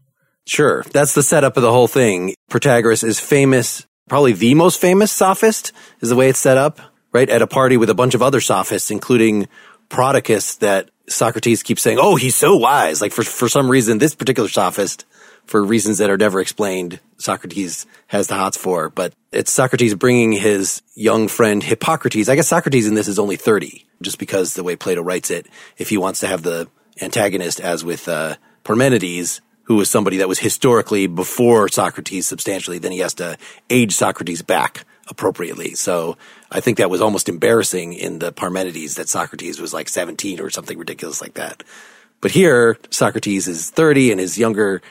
Sure, 0.48 0.84
that's 0.92 1.14
the 1.14 1.22
setup 1.22 1.58
of 1.58 1.62
the 1.62 1.72
whole 1.72 1.88
thing. 1.88 2.34
Protagoras 2.50 3.04
is 3.04 3.20
famous, 3.20 3.86
probably 4.10 4.34
the 4.34 4.56
most 4.56 4.82
famous 4.82 5.12
sophist, 5.12 5.74
is 6.00 6.10
the 6.10 6.16
way 6.16 6.28
it's 6.28 6.40
set 6.40 6.58
up, 6.58 6.91
right? 7.12 7.30
At 7.30 7.42
a 7.42 7.48
party 7.48 7.78
with 7.78 7.90
a 7.90 7.96
bunch 7.96 8.16
of 8.16 8.22
other 8.22 8.42
sophists, 8.42 8.92
including 8.92 9.48
Prodicus, 9.90 10.58
that 10.60 10.90
Socrates 11.08 11.64
keeps 11.64 11.82
saying, 11.82 12.00
"Oh, 12.00 12.16
he's 12.16 12.36
so 12.36 12.56
wise." 12.56 13.02
Like 13.02 13.12
for 13.12 13.24
for 13.24 13.50
some 13.50 13.70
reason, 13.70 13.98
this 13.98 14.16
particular 14.16 14.50
sophist, 14.50 15.06
for 15.46 15.64
reasons 15.64 15.98
that 15.98 16.10
are 16.10 16.18
never 16.18 16.40
explained, 16.40 17.00
Socrates 17.18 17.86
has 18.08 18.28
the 18.28 18.36
hots 18.36 18.58
for. 18.58 18.90
But 18.90 19.14
it's 19.32 19.52
Socrates 19.52 19.96
bringing 19.96 20.32
his 20.32 20.82
young 20.96 21.28
friend 21.28 21.62
Hippocrates. 21.62 22.30
I 22.30 22.36
guess 22.36 22.48
Socrates 22.48 22.88
in 22.88 22.96
this 22.96 23.08
is 23.08 23.20
only 23.20 23.36
thirty, 23.36 23.86
just 24.02 24.20
because 24.20 24.54
the 24.54 24.64
way 24.64 24.76
Plato 24.76 25.02
writes 25.02 25.30
it. 25.30 25.48
If 25.78 25.90
he 25.90 25.98
wants 25.98 26.22
to 26.22 26.28
have 26.28 26.44
the 26.44 26.70
antagonist, 27.02 27.60
as 27.60 27.84
with 27.84 28.08
uh, 28.08 28.36
Parmenides, 28.64 29.42
who 29.64 29.76
was 29.76 29.90
somebody 29.90 30.18
that 30.18 30.30
was 30.30 30.40
historically 30.40 31.08
before 31.08 31.68
Socrates 31.68 32.28
substantially, 32.28 32.78
then 32.78 32.92
he 32.92 33.00
has 33.00 33.14
to 33.16 33.38
age 33.70 33.94
Socrates 33.94 34.42
back 34.42 34.86
appropriately. 35.12 35.76
So 35.76 36.18
I 36.50 36.62
think 36.62 36.80
that 36.80 36.90
was 36.90 37.02
almost 37.02 37.30
embarrassing 37.30 37.94
in 37.94 38.18
the 38.18 38.32
Parmenides 38.32 38.96
that 38.96 39.10
Socrates 39.10 39.62
was 39.62 39.74
like 39.74 39.90
17 39.90 40.40
or 40.40 40.50
something 40.50 40.80
ridiculous 40.80 41.22
like 41.22 41.36
that. 41.36 41.64
But 42.22 42.32
here, 42.32 42.78
Socrates 42.90 43.48
is 43.48 43.70
30 43.70 44.12
and 44.12 44.20
his 44.20 44.38
younger 44.38 44.82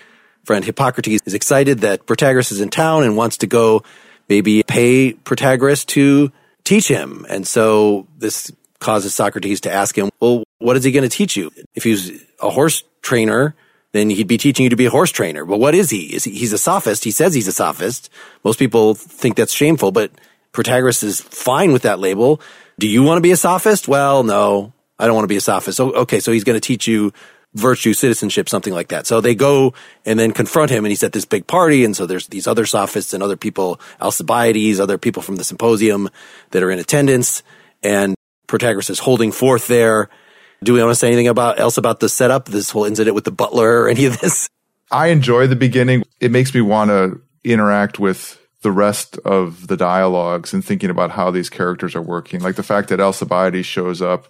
friend 0.44 0.64
Hippocrates 0.64 1.22
is 1.26 1.34
excited 1.34 1.80
that 1.80 2.06
Protagoras 2.06 2.52
is 2.52 2.60
in 2.60 2.70
town 2.70 3.02
and 3.02 3.16
wants 3.16 3.38
to 3.38 3.46
go 3.46 3.82
maybe 4.28 4.62
pay 4.62 5.14
Protagoras 5.14 5.84
to 5.86 6.30
teach 6.64 6.86
him. 6.86 7.26
And 7.28 7.46
so 7.46 8.06
this 8.18 8.52
causes 8.78 9.14
Socrates 9.14 9.62
to 9.62 9.72
ask 9.72 9.96
him, 9.96 10.10
well, 10.20 10.44
what 10.58 10.76
is 10.76 10.84
he 10.84 10.92
going 10.92 11.08
to 11.08 11.14
teach 11.14 11.36
you? 11.36 11.50
If 11.74 11.84
he's 11.84 12.22
a 12.40 12.50
horse 12.50 12.84
trainer, 13.02 13.54
then 13.92 14.10
he'd 14.10 14.28
be 14.28 14.38
teaching 14.38 14.64
you 14.64 14.70
to 14.70 14.76
be 14.76 14.86
a 14.86 14.90
horse 14.90 15.10
trainer. 15.10 15.44
But 15.44 15.58
what 15.58 15.74
is 15.74 15.90
he? 15.90 16.14
Is 16.14 16.24
he, 16.24 16.32
he's 16.32 16.52
a 16.52 16.58
sophist. 16.58 17.04
He 17.04 17.10
says 17.10 17.34
he's 17.34 17.48
a 17.48 17.52
sophist. 17.52 18.10
Most 18.44 18.58
people 18.58 18.94
think 18.94 19.36
that's 19.36 19.52
shameful, 19.52 19.92
but 19.92 20.12
Protagoras 20.52 21.02
is 21.02 21.20
fine 21.20 21.72
with 21.72 21.82
that 21.82 21.98
label. 21.98 22.40
Do 22.78 22.88
you 22.88 23.02
want 23.02 23.18
to 23.18 23.22
be 23.22 23.30
a 23.30 23.36
sophist? 23.36 23.88
Well, 23.88 24.22
no, 24.22 24.72
I 24.98 25.06
don't 25.06 25.14
want 25.14 25.24
to 25.24 25.28
be 25.28 25.36
a 25.36 25.40
sophist. 25.40 25.76
So, 25.76 25.92
okay. 25.92 26.20
So 26.20 26.32
he's 26.32 26.44
going 26.44 26.58
to 26.58 26.66
teach 26.66 26.86
you 26.86 27.12
virtue, 27.54 27.92
citizenship, 27.92 28.48
something 28.48 28.72
like 28.72 28.88
that. 28.88 29.06
So 29.06 29.20
they 29.20 29.34
go 29.34 29.74
and 30.04 30.18
then 30.18 30.32
confront 30.32 30.70
him 30.70 30.84
and 30.84 30.90
he's 30.90 31.02
at 31.02 31.12
this 31.12 31.24
big 31.24 31.46
party. 31.46 31.84
And 31.84 31.96
so 31.96 32.06
there's 32.06 32.28
these 32.28 32.46
other 32.46 32.64
sophists 32.66 33.12
and 33.12 33.22
other 33.22 33.36
people, 33.36 33.80
Alcibiades, 34.00 34.78
other 34.78 34.98
people 34.98 35.22
from 35.22 35.36
the 35.36 35.44
symposium 35.44 36.08
that 36.50 36.62
are 36.62 36.70
in 36.70 36.78
attendance. 36.78 37.42
And 37.82 38.14
Protagoras 38.46 38.90
is 38.90 39.00
holding 39.00 39.32
forth 39.32 39.66
there. 39.66 40.08
Do 40.62 40.74
we 40.74 40.82
want 40.82 40.90
to 40.90 40.94
say 40.94 41.06
anything 41.06 41.28
about 41.28 41.58
else 41.58 41.78
about 41.78 42.00
the 42.00 42.08
setup, 42.08 42.46
this 42.46 42.70
whole 42.70 42.84
incident 42.84 43.14
with 43.14 43.24
the 43.24 43.30
butler 43.30 43.82
or 43.82 43.88
any 43.88 44.04
of 44.04 44.20
this? 44.20 44.48
I 44.90 45.08
enjoy 45.08 45.46
the 45.46 45.56
beginning. 45.56 46.02
It 46.20 46.30
makes 46.30 46.54
me 46.54 46.60
want 46.60 46.90
to 46.90 47.20
interact 47.44 47.98
with 47.98 48.38
the 48.62 48.70
rest 48.70 49.16
of 49.18 49.68
the 49.68 49.76
dialogues 49.76 50.52
and 50.52 50.62
thinking 50.64 50.90
about 50.90 51.12
how 51.12 51.30
these 51.30 51.48
characters 51.48 51.94
are 51.94 52.02
working. 52.02 52.40
Like 52.40 52.56
the 52.56 52.62
fact 52.62 52.88
that 52.90 53.00
Alcibiades 53.00 53.64
shows 53.64 54.02
up. 54.02 54.26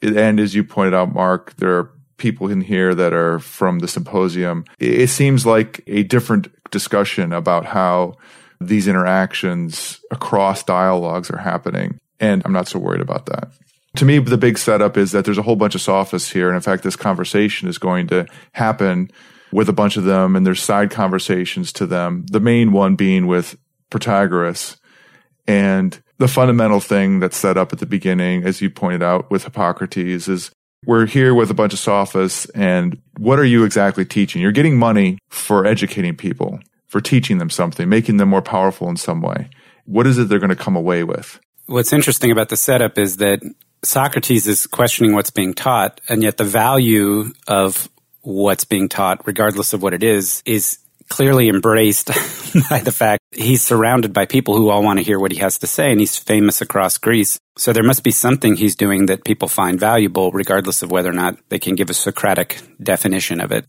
And 0.00 0.38
as 0.38 0.54
you 0.54 0.62
pointed 0.62 0.94
out, 0.94 1.12
Mark, 1.12 1.56
there 1.56 1.76
are 1.78 1.90
people 2.16 2.48
in 2.48 2.60
here 2.60 2.94
that 2.94 3.12
are 3.12 3.40
from 3.40 3.80
the 3.80 3.88
symposium. 3.88 4.64
It 4.78 5.08
seems 5.08 5.44
like 5.44 5.82
a 5.88 6.04
different 6.04 6.48
discussion 6.70 7.32
about 7.32 7.66
how 7.66 8.18
these 8.60 8.86
interactions 8.86 10.00
across 10.12 10.62
dialogues 10.62 11.30
are 11.30 11.38
happening. 11.38 11.98
And 12.20 12.42
I'm 12.44 12.52
not 12.52 12.68
so 12.68 12.78
worried 12.78 13.00
about 13.00 13.26
that. 13.26 13.50
To 13.96 14.04
me, 14.04 14.18
the 14.18 14.38
big 14.38 14.56
setup 14.56 14.96
is 14.96 15.12
that 15.12 15.24
there's 15.24 15.38
a 15.38 15.42
whole 15.42 15.56
bunch 15.56 15.74
of 15.74 15.82
sophists 15.82 16.30
here. 16.30 16.48
And 16.48 16.56
in 16.56 16.62
fact, 16.62 16.82
this 16.82 16.96
conversation 16.96 17.68
is 17.68 17.78
going 17.78 18.06
to 18.08 18.26
happen 18.52 19.10
with 19.52 19.68
a 19.68 19.72
bunch 19.72 19.96
of 19.96 20.04
them 20.04 20.34
and 20.34 20.46
there's 20.46 20.62
side 20.62 20.90
conversations 20.90 21.72
to 21.74 21.86
them. 21.86 22.24
The 22.30 22.40
main 22.40 22.72
one 22.72 22.96
being 22.96 23.26
with 23.26 23.56
Protagoras 23.90 24.76
and 25.46 26.02
the 26.18 26.28
fundamental 26.28 26.80
thing 26.80 27.20
that's 27.20 27.36
set 27.36 27.58
up 27.58 27.72
at 27.72 27.80
the 27.80 27.86
beginning, 27.86 28.44
as 28.44 28.62
you 28.62 28.70
pointed 28.70 29.02
out 29.02 29.30
with 29.30 29.44
Hippocrates 29.44 30.28
is 30.28 30.50
we're 30.86 31.06
here 31.06 31.34
with 31.34 31.50
a 31.50 31.54
bunch 31.54 31.72
of 31.72 31.78
sophists 31.78 32.46
and 32.50 33.00
what 33.18 33.38
are 33.38 33.44
you 33.44 33.64
exactly 33.64 34.04
teaching? 34.04 34.40
You're 34.40 34.52
getting 34.52 34.78
money 34.78 35.18
for 35.28 35.66
educating 35.66 36.16
people, 36.16 36.60
for 36.86 37.00
teaching 37.00 37.38
them 37.38 37.50
something, 37.50 37.88
making 37.88 38.16
them 38.16 38.30
more 38.30 38.42
powerful 38.42 38.88
in 38.88 38.96
some 38.96 39.20
way. 39.20 39.50
What 39.84 40.06
is 40.06 40.16
it 40.16 40.28
they're 40.28 40.38
going 40.38 40.50
to 40.50 40.56
come 40.56 40.76
away 40.76 41.04
with? 41.04 41.38
What's 41.66 41.92
interesting 41.92 42.30
about 42.30 42.48
the 42.48 42.56
setup 42.56 42.98
is 42.98 43.18
that 43.18 43.42
Socrates 43.84 44.46
is 44.46 44.66
questioning 44.66 45.14
what's 45.14 45.30
being 45.30 45.54
taught, 45.54 46.00
and 46.08 46.22
yet 46.22 46.36
the 46.36 46.44
value 46.44 47.32
of 47.48 47.88
what's 48.22 48.64
being 48.64 48.88
taught, 48.88 49.26
regardless 49.26 49.72
of 49.72 49.82
what 49.82 49.94
it 49.94 50.04
is, 50.04 50.42
is 50.44 50.78
clearly 51.08 51.48
embraced 51.48 52.06
by 52.70 52.78
the 52.80 52.92
fact 52.92 53.22
he's 53.32 53.62
surrounded 53.62 54.12
by 54.12 54.24
people 54.24 54.56
who 54.56 54.70
all 54.70 54.82
want 54.82 54.98
to 54.98 55.04
hear 55.04 55.18
what 55.18 55.32
he 55.32 55.38
has 55.38 55.58
to 55.58 55.66
say 55.66 55.90
and 55.90 56.00
he's 56.00 56.16
famous 56.16 56.60
across 56.62 56.96
Greece. 56.96 57.38
So 57.58 57.72
there 57.72 57.82
must 57.82 58.02
be 58.02 58.10
something 58.10 58.56
he's 58.56 58.76
doing 58.76 59.06
that 59.06 59.24
people 59.24 59.48
find 59.48 59.78
valuable 59.78 60.30
regardless 60.30 60.82
of 60.82 60.90
whether 60.90 61.10
or 61.10 61.14
not 61.14 61.36
they 61.50 61.58
can 61.58 61.74
give 61.74 61.90
a 61.90 61.94
Socratic 61.94 62.62
definition 62.82 63.40
of 63.40 63.52
it. 63.52 63.66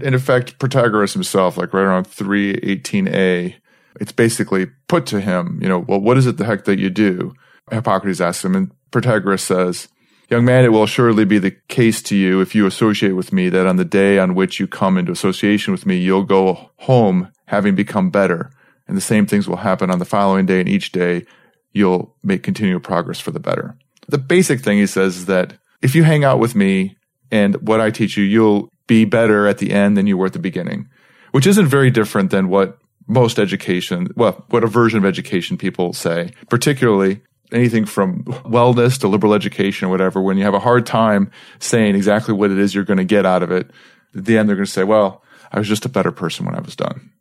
In 0.00 0.14
effect, 0.14 0.58
Protagoras 0.60 1.14
himself, 1.14 1.56
like 1.56 1.74
right 1.74 1.82
around 1.82 2.06
318a, 2.06 3.54
it's 4.00 4.12
basically 4.12 4.66
put 4.86 5.06
to 5.06 5.20
him, 5.20 5.58
you 5.60 5.68
know, 5.68 5.80
well, 5.80 6.00
what 6.00 6.16
is 6.16 6.26
it 6.26 6.36
the 6.36 6.44
heck 6.44 6.64
that 6.66 6.78
you 6.78 6.90
do? 6.90 7.34
Hippocrates 7.70 8.20
asks 8.20 8.44
him 8.44 8.54
and 8.54 8.70
Protagoras 8.90 9.40
says, 9.40 9.88
Young 10.30 10.44
man, 10.44 10.64
it 10.64 10.72
will 10.72 10.86
surely 10.86 11.24
be 11.24 11.38
the 11.38 11.56
case 11.68 12.02
to 12.02 12.16
you 12.16 12.42
if 12.42 12.54
you 12.54 12.66
associate 12.66 13.12
with 13.12 13.32
me 13.32 13.48
that 13.48 13.66
on 13.66 13.76
the 13.76 13.84
day 13.84 14.18
on 14.18 14.34
which 14.34 14.60
you 14.60 14.66
come 14.66 14.98
into 14.98 15.10
association 15.10 15.72
with 15.72 15.86
me, 15.86 15.96
you'll 15.96 16.22
go 16.22 16.70
home 16.76 17.32
having 17.46 17.74
become 17.74 18.10
better. 18.10 18.50
And 18.86 18.96
the 18.96 19.02
same 19.02 19.24
things 19.24 19.48
will 19.48 19.56
happen 19.56 19.90
on 19.90 19.98
the 19.98 20.04
following 20.04 20.44
day 20.44 20.60
and 20.60 20.68
each 20.68 20.92
day 20.92 21.24
you'll 21.72 22.14
make 22.22 22.42
continual 22.42 22.80
progress 22.80 23.20
for 23.20 23.30
the 23.30 23.40
better. 23.40 23.76
The 24.08 24.18
basic 24.18 24.60
thing 24.60 24.78
he 24.78 24.86
says 24.86 25.16
is 25.16 25.26
that 25.26 25.54
if 25.80 25.94
you 25.94 26.02
hang 26.02 26.24
out 26.24 26.38
with 26.38 26.54
me 26.54 26.96
and 27.30 27.56
what 27.66 27.80
I 27.80 27.90
teach 27.90 28.16
you, 28.16 28.24
you'll 28.24 28.68
be 28.86 29.04
better 29.06 29.46
at 29.46 29.58
the 29.58 29.70
end 29.72 29.96
than 29.96 30.06
you 30.06 30.18
were 30.18 30.26
at 30.26 30.32
the 30.34 30.38
beginning, 30.38 30.88
which 31.32 31.46
isn't 31.46 31.66
very 31.66 31.90
different 31.90 32.30
than 32.30 32.48
what 32.48 32.78
most 33.06 33.38
education, 33.38 34.08
well, 34.14 34.44
what 34.48 34.64
a 34.64 34.66
version 34.66 34.98
of 34.98 35.04
education 35.06 35.56
people 35.56 35.94
say, 35.94 36.32
particularly 36.50 37.22
anything 37.52 37.84
from 37.84 38.24
wellness 38.24 38.98
to 39.00 39.08
liberal 39.08 39.34
education 39.34 39.88
or 39.88 39.90
whatever, 39.90 40.20
when 40.20 40.36
you 40.36 40.44
have 40.44 40.54
a 40.54 40.60
hard 40.60 40.86
time 40.86 41.30
saying 41.58 41.94
exactly 41.94 42.34
what 42.34 42.50
it 42.50 42.58
is 42.58 42.74
you're 42.74 42.84
going 42.84 42.98
to 42.98 43.04
get 43.04 43.26
out 43.26 43.42
of 43.42 43.50
it, 43.50 43.70
at 44.14 44.24
the 44.24 44.38
end 44.38 44.48
they're 44.48 44.56
going 44.56 44.66
to 44.66 44.70
say, 44.70 44.84
well, 44.84 45.22
I 45.52 45.58
was 45.58 45.68
just 45.68 45.84
a 45.84 45.88
better 45.88 46.12
person 46.12 46.44
when 46.46 46.54
I 46.54 46.60
was 46.60 46.76
done. 46.76 47.12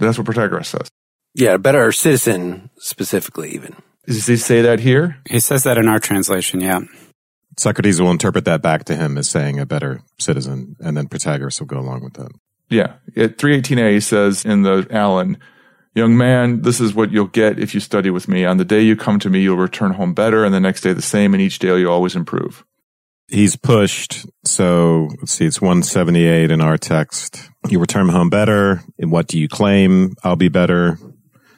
That's 0.00 0.18
what 0.18 0.26
Protagoras 0.26 0.66
says. 0.66 0.88
Yeah, 1.34 1.54
a 1.54 1.58
better 1.58 1.92
citizen 1.92 2.70
specifically 2.78 3.50
even. 3.50 3.76
Does 4.06 4.26
he 4.26 4.36
say 4.36 4.62
that 4.62 4.80
here? 4.80 5.18
He 5.28 5.40
says 5.40 5.64
that 5.64 5.78
in 5.78 5.86
our 5.86 6.00
translation, 6.00 6.60
yeah. 6.60 6.80
Socrates 7.58 8.00
will 8.00 8.10
interpret 8.10 8.44
that 8.46 8.62
back 8.62 8.84
to 8.84 8.96
him 8.96 9.18
as 9.18 9.28
saying 9.28 9.58
a 9.58 9.66
better 9.66 10.00
citizen, 10.18 10.76
and 10.80 10.96
then 10.96 11.08
Protagoras 11.08 11.60
will 11.60 11.66
go 11.66 11.78
along 11.78 12.04
with 12.04 12.14
that. 12.14 12.30
Yeah. 12.70 12.94
At 13.16 13.38
318a, 13.38 13.92
he 13.92 14.00
says 14.00 14.44
in 14.44 14.62
the 14.62 14.86
Allen, 14.90 15.38
Young 15.98 16.16
man, 16.16 16.62
this 16.62 16.78
is 16.78 16.94
what 16.94 17.10
you'll 17.10 17.26
get 17.26 17.58
if 17.58 17.74
you 17.74 17.80
study 17.80 18.08
with 18.08 18.28
me. 18.28 18.44
On 18.44 18.56
the 18.56 18.64
day 18.64 18.82
you 18.82 18.94
come 18.94 19.18
to 19.18 19.28
me, 19.28 19.40
you'll 19.40 19.56
return 19.56 19.94
home 19.94 20.14
better, 20.14 20.44
and 20.44 20.54
the 20.54 20.60
next 20.60 20.82
day 20.82 20.92
the 20.92 21.02
same, 21.02 21.34
and 21.34 21.42
each 21.42 21.58
day 21.58 21.76
you 21.76 21.90
always 21.90 22.14
improve. 22.14 22.64
He's 23.26 23.56
pushed. 23.56 24.24
So 24.44 25.08
let's 25.18 25.32
see, 25.32 25.44
it's 25.44 25.60
178 25.60 26.52
in 26.52 26.60
our 26.60 26.78
text. 26.78 27.50
You 27.68 27.80
return 27.80 28.08
home 28.10 28.30
better. 28.30 28.80
And 28.96 29.10
what 29.10 29.26
do 29.26 29.40
you 29.40 29.48
claim? 29.48 30.14
I'll 30.22 30.36
be 30.36 30.48
better. 30.48 31.00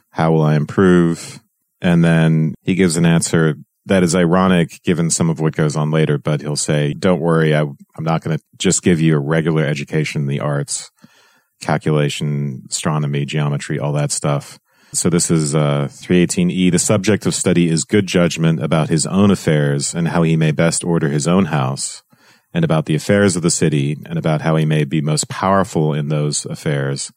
How 0.08 0.32
will 0.32 0.40
I 0.40 0.54
improve? 0.56 1.38
And 1.82 2.02
then 2.02 2.54
he 2.62 2.74
gives 2.74 2.96
an 2.96 3.04
answer 3.04 3.56
that 3.84 4.02
is 4.02 4.14
ironic 4.14 4.82
given 4.82 5.10
some 5.10 5.28
of 5.28 5.38
what 5.38 5.54
goes 5.54 5.76
on 5.76 5.90
later, 5.90 6.16
but 6.16 6.40
he'll 6.40 6.56
say, 6.56 6.94
don't 6.94 7.20
worry. 7.20 7.54
I, 7.54 7.60
am 7.60 7.76
not 7.98 8.22
going 8.22 8.38
to 8.38 8.44
just 8.56 8.82
give 8.82 9.02
you 9.02 9.16
a 9.16 9.20
regular 9.20 9.66
education 9.66 10.22
in 10.22 10.28
the 10.28 10.40
arts 10.40 10.90
calculation, 11.60 12.64
astronomy, 12.68 13.24
geometry, 13.24 13.78
all 13.78 13.92
that 13.92 14.10
stuff. 14.10 14.58
So 14.92 15.08
this 15.08 15.30
is 15.30 15.54
uh, 15.54 15.88
318e. 15.90 16.72
The 16.72 16.78
subject 16.78 17.24
of 17.24 17.34
study 17.34 17.68
is 17.68 17.84
good 17.84 18.06
judgment 18.06 18.62
about 18.62 18.88
his 18.88 19.06
own 19.06 19.30
affairs 19.30 19.94
and 19.94 20.08
how 20.08 20.22
he 20.22 20.36
may 20.36 20.50
best 20.50 20.82
order 20.82 21.08
his 21.08 21.28
own 21.28 21.46
house, 21.46 22.02
and 22.52 22.64
about 22.64 22.86
the 22.86 22.96
affairs 22.96 23.36
of 23.36 23.42
the 23.42 23.50
city, 23.50 23.96
and 24.06 24.18
about 24.18 24.40
how 24.40 24.56
he 24.56 24.64
may 24.64 24.84
be 24.84 25.00
most 25.00 25.28
powerful 25.28 25.94
in 25.94 26.08
those 26.08 26.44
affairs, 26.44 27.12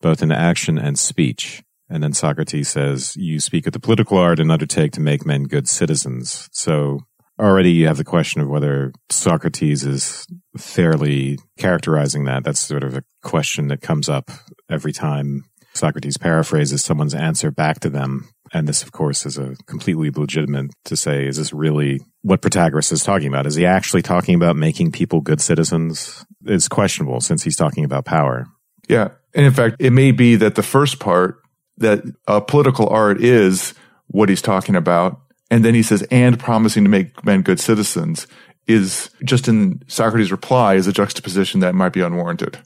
both 0.00 0.22
in 0.22 0.32
action 0.32 0.76
and 0.76 0.98
speech. 0.98 1.62
And 1.88 2.02
then 2.02 2.12
Socrates 2.12 2.68
says, 2.68 3.14
You 3.16 3.38
speak 3.38 3.68
of 3.68 3.72
the 3.72 3.78
political 3.78 4.18
art 4.18 4.40
and 4.40 4.50
undertake 4.50 4.90
to 4.92 5.00
make 5.00 5.24
men 5.24 5.44
good 5.44 5.68
citizens. 5.68 6.48
So 6.50 7.00
already 7.38 7.72
you 7.72 7.86
have 7.86 7.96
the 7.96 8.04
question 8.04 8.40
of 8.40 8.48
whether 8.48 8.92
Socrates 9.10 9.84
is 9.84 10.26
fairly 10.56 11.38
characterizing 11.58 12.24
that. 12.24 12.44
That's 12.44 12.60
sort 12.60 12.84
of 12.84 12.96
a 12.96 13.04
question 13.22 13.68
that 13.68 13.80
comes 13.80 14.08
up 14.08 14.30
every 14.70 14.92
time 14.92 15.44
Socrates 15.74 16.16
paraphrases 16.16 16.84
someone's 16.84 17.14
answer 17.14 17.50
back 17.50 17.80
to 17.80 17.90
them. 17.90 18.28
And 18.52 18.68
this, 18.68 18.82
of 18.82 18.92
course, 18.92 19.26
is 19.26 19.36
a 19.36 19.56
completely 19.66 20.10
legitimate 20.10 20.70
to 20.84 20.96
say, 20.96 21.26
is 21.26 21.36
this 21.36 21.52
really 21.52 22.00
what 22.22 22.40
Protagoras 22.40 22.92
is 22.92 23.02
talking 23.02 23.26
about? 23.26 23.46
Is 23.46 23.56
he 23.56 23.66
actually 23.66 24.02
talking 24.02 24.36
about 24.36 24.54
making 24.54 24.92
people 24.92 25.20
good 25.20 25.40
citizens? 25.40 26.24
It's 26.44 26.68
questionable 26.68 27.20
since 27.20 27.42
he's 27.42 27.56
talking 27.56 27.84
about 27.84 28.04
power. 28.04 28.46
Yeah. 28.88 29.08
And 29.34 29.44
in 29.44 29.52
fact, 29.52 29.76
it 29.80 29.90
may 29.90 30.12
be 30.12 30.36
that 30.36 30.54
the 30.54 30.62
first 30.62 31.00
part, 31.00 31.40
that 31.78 32.04
uh, 32.28 32.38
political 32.40 32.88
art 32.88 33.20
is 33.20 33.74
what 34.06 34.28
he's 34.28 34.42
talking 34.42 34.76
about 34.76 35.20
and 35.54 35.64
then 35.64 35.72
he 35.72 35.84
says, 35.84 36.02
and 36.10 36.36
promising 36.36 36.82
to 36.82 36.90
make 36.90 37.24
men 37.24 37.42
good 37.42 37.60
citizens 37.60 38.26
is 38.66 39.08
just 39.22 39.46
in 39.46 39.80
Socrates' 39.86 40.32
reply 40.32 40.74
is 40.74 40.88
a 40.88 40.92
juxtaposition 40.92 41.60
that 41.60 41.76
might 41.76 41.92
be 41.92 42.00
unwarranted. 42.00 42.58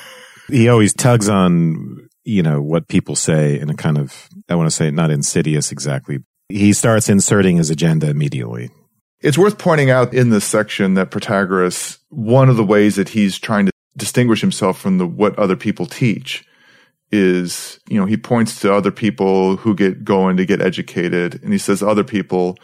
he 0.48 0.68
always 0.68 0.94
tugs 0.94 1.28
on, 1.28 2.08
you 2.22 2.44
know, 2.44 2.62
what 2.62 2.86
people 2.86 3.16
say 3.16 3.58
in 3.58 3.68
a 3.68 3.74
kind 3.74 3.98
of, 3.98 4.28
I 4.48 4.54
want 4.54 4.70
to 4.70 4.76
say 4.76 4.92
not 4.92 5.10
insidious 5.10 5.72
exactly. 5.72 6.18
He 6.48 6.72
starts 6.72 7.08
inserting 7.08 7.56
his 7.56 7.68
agenda 7.68 8.08
immediately. 8.08 8.70
It's 9.20 9.36
worth 9.36 9.58
pointing 9.58 9.90
out 9.90 10.14
in 10.14 10.30
this 10.30 10.44
section 10.44 10.94
that 10.94 11.10
Protagoras, 11.10 11.98
one 12.10 12.48
of 12.48 12.56
the 12.56 12.64
ways 12.64 12.94
that 12.94 13.08
he's 13.08 13.40
trying 13.40 13.66
to 13.66 13.72
distinguish 13.96 14.40
himself 14.40 14.78
from 14.78 14.98
the 14.98 15.06
what 15.08 15.36
other 15.36 15.56
people 15.56 15.86
teach 15.86 16.44
is, 17.16 17.80
you 17.88 17.98
know, 17.98 18.06
he 18.06 18.16
points 18.16 18.60
to 18.60 18.72
other 18.72 18.90
people 18.90 19.56
who 19.56 19.74
get 19.74 20.04
going 20.04 20.36
to 20.36 20.46
get 20.46 20.60
educated. 20.60 21.42
And 21.42 21.52
he 21.52 21.58
says 21.58 21.82
other 21.82 22.04
people, 22.04 22.56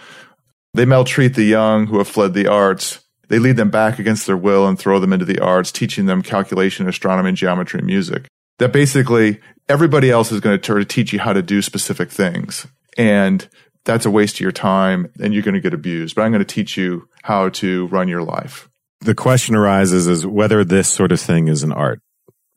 they 0.75 0.85
maltreat 0.85 1.35
the 1.35 1.45
young 1.45 1.87
who 1.87 1.99
have 1.99 2.09
fled 2.09 2.35
the 2.35 2.47
arts. 2.47 3.01
They 3.29 3.39
lead 3.39 3.57
them 3.57 3.71
back 3.71 3.99
against 3.99 4.27
their 4.27 4.37
will 4.37 4.67
and 4.69 4.79
throw 4.79 4.99
them 4.99 5.13
into 5.13 5.25
the 5.25 5.41
arts, 5.41 5.73
teaching 5.73 6.07
them 6.07 6.23
calculation, 6.23 6.89
astronomy, 6.89 7.31
and 7.31 7.37
geometry 7.37 7.79
and 7.79 7.87
music. 7.87 8.27
That 8.59 8.73
basically 8.73 9.41
everybody 9.69 10.11
else 10.11 10.31
is 10.31 10.41
going 10.41 10.57
to 10.57 10.63
try 10.63 10.79
to 10.79 10.85
teach 10.85 11.13
you 11.13 11.19
how 11.19 11.33
to 11.33 11.43
do 11.43 11.63
specific 11.63 12.11
things. 12.11 12.67
And 12.99 13.49
that's 13.85 14.07
a 14.07 14.11
waste 14.11 14.37
of 14.37 14.41
your 14.41 14.53
time 14.53 15.11
and 15.21 15.33
you're 15.33 15.43
going 15.43 15.55
to 15.55 15.61
get 15.61 15.75
abused. 15.75 16.15
But 16.15 16.23
I'm 16.23 16.33
going 16.33 16.45
to 16.45 16.55
teach 16.55 16.77
you 16.77 17.09
how 17.23 17.49
to 17.51 17.87
run 17.87 18.09
your 18.09 18.23
life. 18.23 18.69
the 19.01 19.15
question 19.15 19.57
arises 19.57 20.07
is 20.07 20.25
whether 20.27 20.65
this 20.65 20.89
sort 20.89 21.11
of 21.11 21.21
thing 21.21 21.49
is 21.49 21.63
an 21.63 21.73
art. 21.73 22.01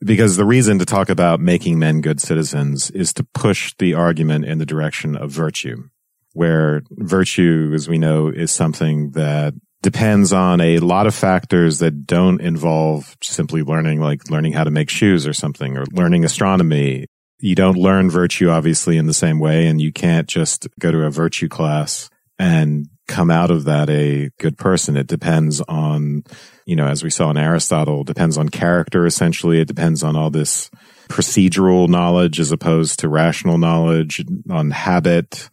Because 0.00 0.36
the 0.36 0.44
reason 0.44 0.78
to 0.78 0.84
talk 0.84 1.08
about 1.08 1.40
making 1.40 1.78
men 1.78 2.00
good 2.00 2.20
citizens 2.20 2.90
is 2.90 3.12
to 3.14 3.24
push 3.24 3.74
the 3.78 3.94
argument 3.94 4.44
in 4.44 4.58
the 4.58 4.66
direction 4.66 5.16
of 5.16 5.30
virtue, 5.30 5.84
where 6.32 6.82
virtue, 6.90 7.72
as 7.74 7.88
we 7.88 7.98
know, 7.98 8.28
is 8.28 8.50
something 8.50 9.12
that 9.12 9.54
depends 9.82 10.32
on 10.32 10.60
a 10.60 10.78
lot 10.80 11.06
of 11.06 11.14
factors 11.14 11.78
that 11.78 12.06
don't 12.06 12.40
involve 12.40 13.16
simply 13.22 13.62
learning, 13.62 14.00
like 14.00 14.28
learning 14.28 14.52
how 14.52 14.64
to 14.64 14.70
make 14.70 14.90
shoes 14.90 15.26
or 15.26 15.32
something, 15.32 15.76
or 15.78 15.84
learning 15.92 16.24
astronomy. 16.24 17.06
You 17.38 17.54
don't 17.54 17.76
learn 17.76 18.10
virtue, 18.10 18.50
obviously, 18.50 18.96
in 18.96 19.06
the 19.06 19.14
same 19.14 19.38
way, 19.38 19.66
and 19.66 19.80
you 19.80 19.92
can't 19.92 20.28
just 20.28 20.66
go 20.78 20.90
to 20.90 21.04
a 21.04 21.10
virtue 21.10 21.48
class 21.48 22.10
and 22.38 22.88
come 23.06 23.30
out 23.30 23.50
of 23.50 23.64
that 23.64 23.88
a 23.88 24.30
good 24.38 24.58
person. 24.58 24.96
It 24.96 25.06
depends 25.06 25.60
on, 25.62 26.24
you 26.64 26.76
know, 26.76 26.86
as 26.86 27.02
we 27.02 27.10
saw 27.10 27.30
in 27.30 27.36
Aristotle, 27.36 28.04
depends 28.04 28.36
on 28.36 28.48
character, 28.48 29.06
essentially. 29.06 29.60
It 29.60 29.68
depends 29.68 30.02
on 30.02 30.16
all 30.16 30.30
this 30.30 30.70
procedural 31.08 31.88
knowledge 31.88 32.40
as 32.40 32.52
opposed 32.52 32.98
to 33.00 33.08
rational 33.08 33.58
knowledge, 33.58 34.24
on 34.50 34.70
habit, 34.70 35.48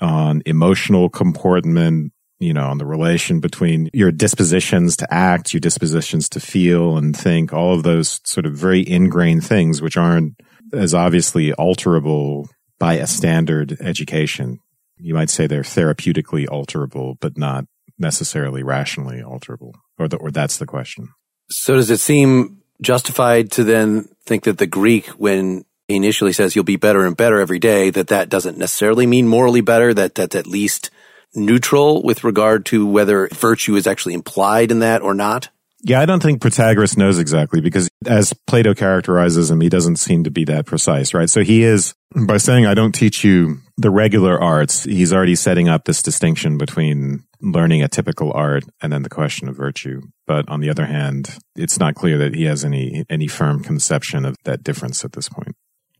on 0.00 0.42
emotional 0.46 1.08
comportment, 1.08 2.12
you 2.40 2.52
know, 2.52 2.66
on 2.66 2.78
the 2.78 2.86
relation 2.86 3.38
between 3.38 3.88
your 3.92 4.10
dispositions 4.10 4.96
to 4.96 5.14
act, 5.14 5.52
your 5.52 5.60
dispositions 5.60 6.28
to 6.30 6.40
feel 6.40 6.96
and 6.96 7.16
think, 7.16 7.52
all 7.52 7.74
of 7.74 7.82
those 7.82 8.20
sort 8.24 8.46
of 8.46 8.54
very 8.54 8.86
ingrained 8.88 9.44
things, 9.44 9.80
which 9.80 9.96
aren't 9.96 10.34
as 10.72 10.94
obviously 10.94 11.52
alterable 11.52 12.48
by 12.78 12.94
a 12.94 13.06
standard 13.06 13.76
education. 13.80 14.58
You 15.02 15.14
might 15.14 15.30
say 15.30 15.46
they're 15.46 15.62
therapeutically 15.62 16.46
alterable, 16.46 17.16
but 17.20 17.36
not 17.36 17.66
necessarily 17.98 18.62
rationally 18.62 19.20
alterable, 19.20 19.72
or 19.98 20.08
the, 20.08 20.16
or 20.16 20.30
that's 20.30 20.58
the 20.58 20.66
question. 20.66 21.08
So 21.50 21.76
does 21.76 21.90
it 21.90 22.00
seem 22.00 22.62
justified 22.80 23.52
to 23.52 23.64
then 23.64 24.08
think 24.24 24.44
that 24.44 24.58
the 24.58 24.66
Greek, 24.66 25.06
when 25.08 25.64
he 25.88 25.96
initially 25.96 26.32
says 26.32 26.54
you'll 26.54 26.64
be 26.64 26.76
better 26.76 27.04
and 27.04 27.16
better 27.16 27.40
every 27.40 27.58
day, 27.58 27.90
that 27.90 28.08
that 28.08 28.28
doesn't 28.28 28.58
necessarily 28.58 29.06
mean 29.06 29.28
morally 29.28 29.60
better, 29.60 29.92
that 29.92 30.14
that's 30.14 30.36
at 30.36 30.46
least 30.46 30.90
neutral 31.34 32.02
with 32.02 32.24
regard 32.24 32.66
to 32.66 32.86
whether 32.86 33.28
virtue 33.28 33.76
is 33.76 33.86
actually 33.86 34.14
implied 34.14 34.70
in 34.70 34.80
that 34.80 35.02
or 35.02 35.14
not? 35.14 35.48
Yeah, 35.84 36.00
I 36.00 36.06
don't 36.06 36.22
think 36.22 36.40
Protagoras 36.40 36.96
knows 36.96 37.18
exactly 37.18 37.60
because 37.60 37.88
as 38.06 38.32
Plato 38.46 38.72
characterizes 38.72 39.50
him, 39.50 39.60
he 39.60 39.68
doesn't 39.68 39.96
seem 39.96 40.22
to 40.24 40.30
be 40.30 40.44
that 40.44 40.64
precise, 40.64 41.12
right? 41.12 41.28
So 41.28 41.42
he 41.42 41.64
is, 41.64 41.94
by 42.14 42.36
saying, 42.36 42.66
I 42.66 42.74
don't 42.74 42.94
teach 42.94 43.24
you 43.24 43.58
the 43.76 43.90
regular 43.90 44.40
arts, 44.40 44.84
he's 44.84 45.12
already 45.12 45.34
setting 45.34 45.68
up 45.68 45.84
this 45.84 46.02
distinction 46.02 46.58
between 46.58 47.24
learning 47.40 47.82
a 47.82 47.88
typical 47.88 48.32
art 48.32 48.64
and 48.80 48.92
then 48.92 49.02
the 49.02 49.08
question 49.08 49.48
of 49.48 49.56
virtue. 49.56 50.02
But 50.26 50.48
on 50.48 50.60
the 50.60 50.70
other 50.70 50.86
hand, 50.86 51.36
it's 51.56 51.78
not 51.78 51.94
clear 51.94 52.18
that 52.18 52.34
he 52.34 52.44
has 52.44 52.64
any, 52.64 53.04
any 53.10 53.26
firm 53.26 53.62
conception 53.62 54.24
of 54.24 54.36
that 54.44 54.62
difference 54.62 55.04
at 55.04 55.12
this 55.12 55.28
point. 55.28 55.56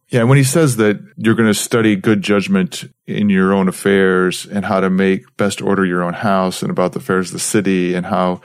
Yeah, 0.08 0.24
when 0.24 0.36
he 0.36 0.44
says 0.44 0.76
that 0.76 1.00
you're 1.16 1.34
going 1.34 1.48
to 1.48 1.54
study 1.54 1.96
good 1.96 2.20
judgment 2.20 2.84
in 3.06 3.30
your 3.30 3.54
own 3.54 3.66
affairs 3.66 4.44
and 4.44 4.66
how 4.66 4.80
to 4.80 4.90
make 4.90 5.36
best 5.38 5.62
order 5.62 5.86
your 5.86 6.02
own 6.02 6.12
house 6.12 6.60
and 6.60 6.70
about 6.70 6.92
the 6.92 6.98
affairs 6.98 7.30
of 7.30 7.32
the 7.32 7.38
city 7.38 7.94
and 7.94 8.04
how 8.04 8.42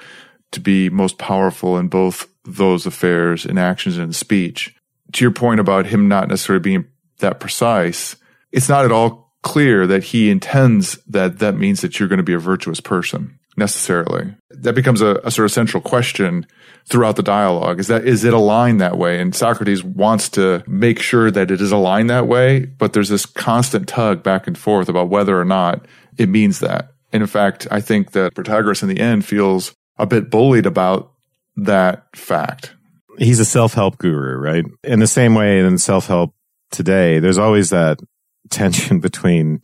to 0.51 0.61
be 0.61 0.89
most 0.89 1.17
powerful 1.17 1.77
in 1.77 1.89
both 1.89 2.27
those 2.45 2.85
affairs 2.85 3.45
in 3.45 3.57
actions 3.57 3.97
and 3.97 4.05
in 4.05 4.13
speech. 4.13 4.73
To 5.13 5.25
your 5.25 5.33
point 5.33 5.59
about 5.59 5.87
him 5.87 6.07
not 6.07 6.29
necessarily 6.29 6.61
being 6.61 6.85
that 7.19 7.41
precise, 7.41 8.15
it's 8.51 8.69
not 8.69 8.85
at 8.85 8.91
all 8.91 9.33
clear 9.43 9.87
that 9.87 10.03
he 10.03 10.29
intends 10.29 10.95
that 11.07 11.39
that 11.39 11.55
means 11.55 11.81
that 11.81 11.99
you're 11.99 12.09
going 12.09 12.17
to 12.17 12.23
be 12.23 12.33
a 12.33 12.39
virtuous 12.39 12.79
person 12.79 13.39
necessarily. 13.55 14.35
That 14.51 14.75
becomes 14.75 15.01
a, 15.01 15.19
a, 15.23 15.31
sort 15.31 15.45
of 15.45 15.51
central 15.51 15.81
question 15.81 16.45
throughout 16.85 17.15
the 17.15 17.23
dialogue. 17.23 17.79
Is 17.79 17.87
that, 17.87 18.05
is 18.05 18.23
it 18.23 18.33
aligned 18.33 18.79
that 18.79 18.97
way? 18.97 19.19
And 19.19 19.35
Socrates 19.35 19.83
wants 19.83 20.29
to 20.29 20.63
make 20.67 20.99
sure 20.99 21.31
that 21.31 21.49
it 21.49 21.59
is 21.59 21.71
aligned 21.71 22.09
that 22.09 22.27
way, 22.27 22.65
but 22.65 22.93
there's 22.93 23.09
this 23.09 23.25
constant 23.25 23.87
tug 23.87 24.21
back 24.21 24.47
and 24.47 24.57
forth 24.57 24.87
about 24.87 25.09
whether 25.09 25.39
or 25.39 25.45
not 25.45 25.85
it 26.17 26.29
means 26.29 26.59
that. 26.59 26.93
And 27.11 27.23
in 27.23 27.27
fact, 27.27 27.67
I 27.71 27.81
think 27.81 28.11
that 28.11 28.35
Protagoras 28.35 28.83
in 28.83 28.89
the 28.89 28.99
end 28.99 29.25
feels 29.25 29.73
a 29.97 30.05
bit 30.05 30.29
bullied 30.29 30.65
about 30.65 31.11
that 31.55 32.05
fact. 32.15 32.75
He's 33.17 33.39
a 33.39 33.45
self-help 33.45 33.97
guru, 33.97 34.37
right? 34.37 34.65
In 34.83 34.99
the 34.99 35.07
same 35.07 35.33
way 35.33 35.59
in 35.59 35.77
self-help 35.79 36.33
today, 36.69 37.19
there's 37.19 37.39
always 37.39 37.71
that 37.71 37.99
tension 38.49 38.99
between 39.01 39.61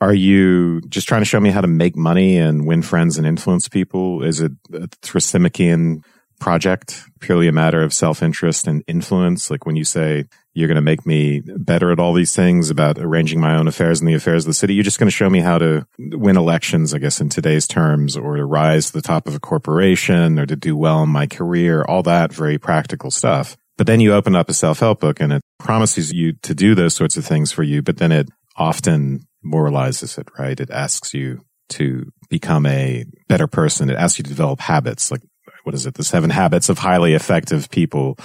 are 0.00 0.14
you 0.14 0.80
just 0.82 1.08
trying 1.08 1.22
to 1.22 1.26
show 1.26 1.40
me 1.40 1.50
how 1.50 1.60
to 1.60 1.66
make 1.66 1.96
money 1.96 2.36
and 2.36 2.66
win 2.66 2.82
friends 2.82 3.16
and 3.16 3.26
influence 3.26 3.68
people? 3.68 4.22
Is 4.22 4.40
it 4.40 4.52
a 4.72 4.88
Thrasymacheian 5.02 6.02
project, 6.40 7.04
purely 7.20 7.48
a 7.48 7.52
matter 7.52 7.82
of 7.82 7.94
self-interest 7.94 8.66
and 8.66 8.82
influence? 8.86 9.50
Like 9.50 9.64
when 9.64 9.76
you 9.76 9.84
say 9.84 10.24
you're 10.52 10.68
going 10.68 10.76
to 10.76 10.82
make 10.82 11.06
me 11.06 11.42
better 11.44 11.90
at 11.90 11.98
all 11.98 12.12
these 12.12 12.34
things 12.34 12.70
about 12.70 12.98
arranging 12.98 13.40
my 13.40 13.56
own 13.56 13.66
affairs 13.66 14.00
and 14.00 14.08
the 14.08 14.14
affairs 14.14 14.44
of 14.44 14.48
the 14.48 14.54
city, 14.54 14.74
you're 14.74 14.84
just 14.84 14.98
going 14.98 15.08
to 15.08 15.16
show 15.16 15.30
me 15.30 15.40
how 15.40 15.58
to 15.58 15.86
win 15.98 16.36
elections, 16.36 16.92
I 16.92 16.98
guess, 16.98 17.20
in 17.20 17.28
today's 17.28 17.66
terms, 17.66 18.16
or 18.16 18.36
to 18.36 18.44
rise 18.44 18.88
to 18.88 18.92
the 18.92 19.02
top 19.02 19.26
of 19.26 19.34
a 19.34 19.40
corporation 19.40 20.38
or 20.38 20.46
to 20.46 20.56
do 20.56 20.76
well 20.76 21.02
in 21.02 21.08
my 21.08 21.26
career, 21.26 21.82
all 21.82 22.02
that 22.02 22.32
very 22.32 22.58
practical 22.58 23.10
stuff. 23.10 23.56
But 23.76 23.86
then 23.86 24.00
you 24.00 24.12
open 24.14 24.36
up 24.36 24.48
a 24.48 24.54
self-help 24.54 25.00
book 25.00 25.20
and 25.20 25.32
it 25.32 25.42
promises 25.58 26.12
you 26.12 26.34
to 26.42 26.54
do 26.54 26.74
those 26.74 26.94
sorts 26.94 27.16
of 27.16 27.24
things 27.24 27.50
for 27.50 27.62
you, 27.62 27.82
but 27.82 27.98
then 27.98 28.12
it 28.12 28.28
often 28.56 29.26
moralizes 29.44 30.16
it, 30.18 30.28
right? 30.38 30.58
It 30.58 30.70
asks 30.70 31.12
you 31.12 31.44
to 31.70 32.10
become 32.28 32.66
a 32.66 33.04
better 33.28 33.46
person. 33.46 33.90
It 33.90 33.96
asks 33.96 34.18
you 34.18 34.22
to 34.22 34.28
develop 34.28 34.60
habits. 34.60 35.10
Like, 35.10 35.22
what 35.64 35.74
is 35.74 35.86
it? 35.86 35.94
The 35.94 36.04
seven 36.04 36.30
habits 36.30 36.68
of 36.68 36.78
highly 36.78 37.14
effective 37.14 37.70
people. 37.70 38.16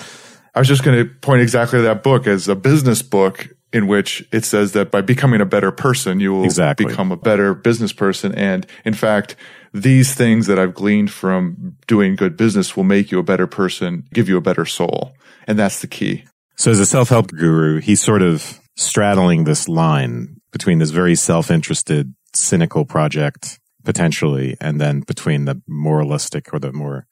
I 0.54 0.60
was 0.60 0.68
just 0.68 0.84
going 0.84 0.98
to 0.98 1.14
point 1.22 1.42
exactly 1.42 1.80
to 1.80 1.84
that 1.84 2.04
book 2.04 2.28
as 2.28 2.48
a 2.48 2.56
business 2.56 3.02
book 3.02 3.50
in 3.72 3.88
which 3.88 4.28
it 4.32 4.46
says 4.46 4.72
that 4.74 4.92
by 4.92 5.02
becoming 5.02 5.42
a 5.42 5.46
better 5.46 5.72
person, 5.72 6.20
you 6.20 6.34
will 6.34 6.44
exactly. 6.44 6.86
become 6.86 7.12
a 7.12 7.18
better 7.18 7.54
business 7.54 7.94
person. 7.94 8.34
And 8.34 8.66
in 8.84 8.94
fact, 8.94 9.36
these 9.74 10.16
things 10.16 10.48
that 10.48 10.58
I've 10.58 10.74
gleaned 10.74 11.12
from 11.12 11.76
doing 11.88 12.16
good 12.16 12.36
business 12.36 12.76
will 12.76 12.84
make 12.84 13.12
you 13.12 13.20
a 13.20 13.24
better 13.24 13.48
person, 13.48 14.06
give 14.14 14.28
you 14.28 14.38
a 14.38 14.42
better 14.42 14.66
soul. 14.66 15.14
And 15.48 15.60
that's 15.60 15.82
the 15.82 15.88
key. 15.88 16.26
So 16.56 16.72
as 16.72 16.80
a 16.80 16.86
self-help 16.86 17.32
guru, 17.32 17.80
he's 17.80 18.02
sort 18.02 18.22
of 18.22 18.60
straddling 18.76 19.44
this 19.44 19.68
line 19.68 20.42
between 20.52 20.80
this 20.80 20.90
very 20.90 21.16
self-interested, 21.16 22.14
cynical 22.34 22.86
project 22.86 23.60
potentially, 23.86 24.58
and 24.60 24.80
then 24.80 25.02
between 25.02 25.46
the 25.46 25.62
moralistic 25.68 26.54
or 26.54 26.60
the 26.60 26.72
more 26.74 27.08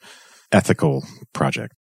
ethical 0.51 1.05
project. 1.33 1.73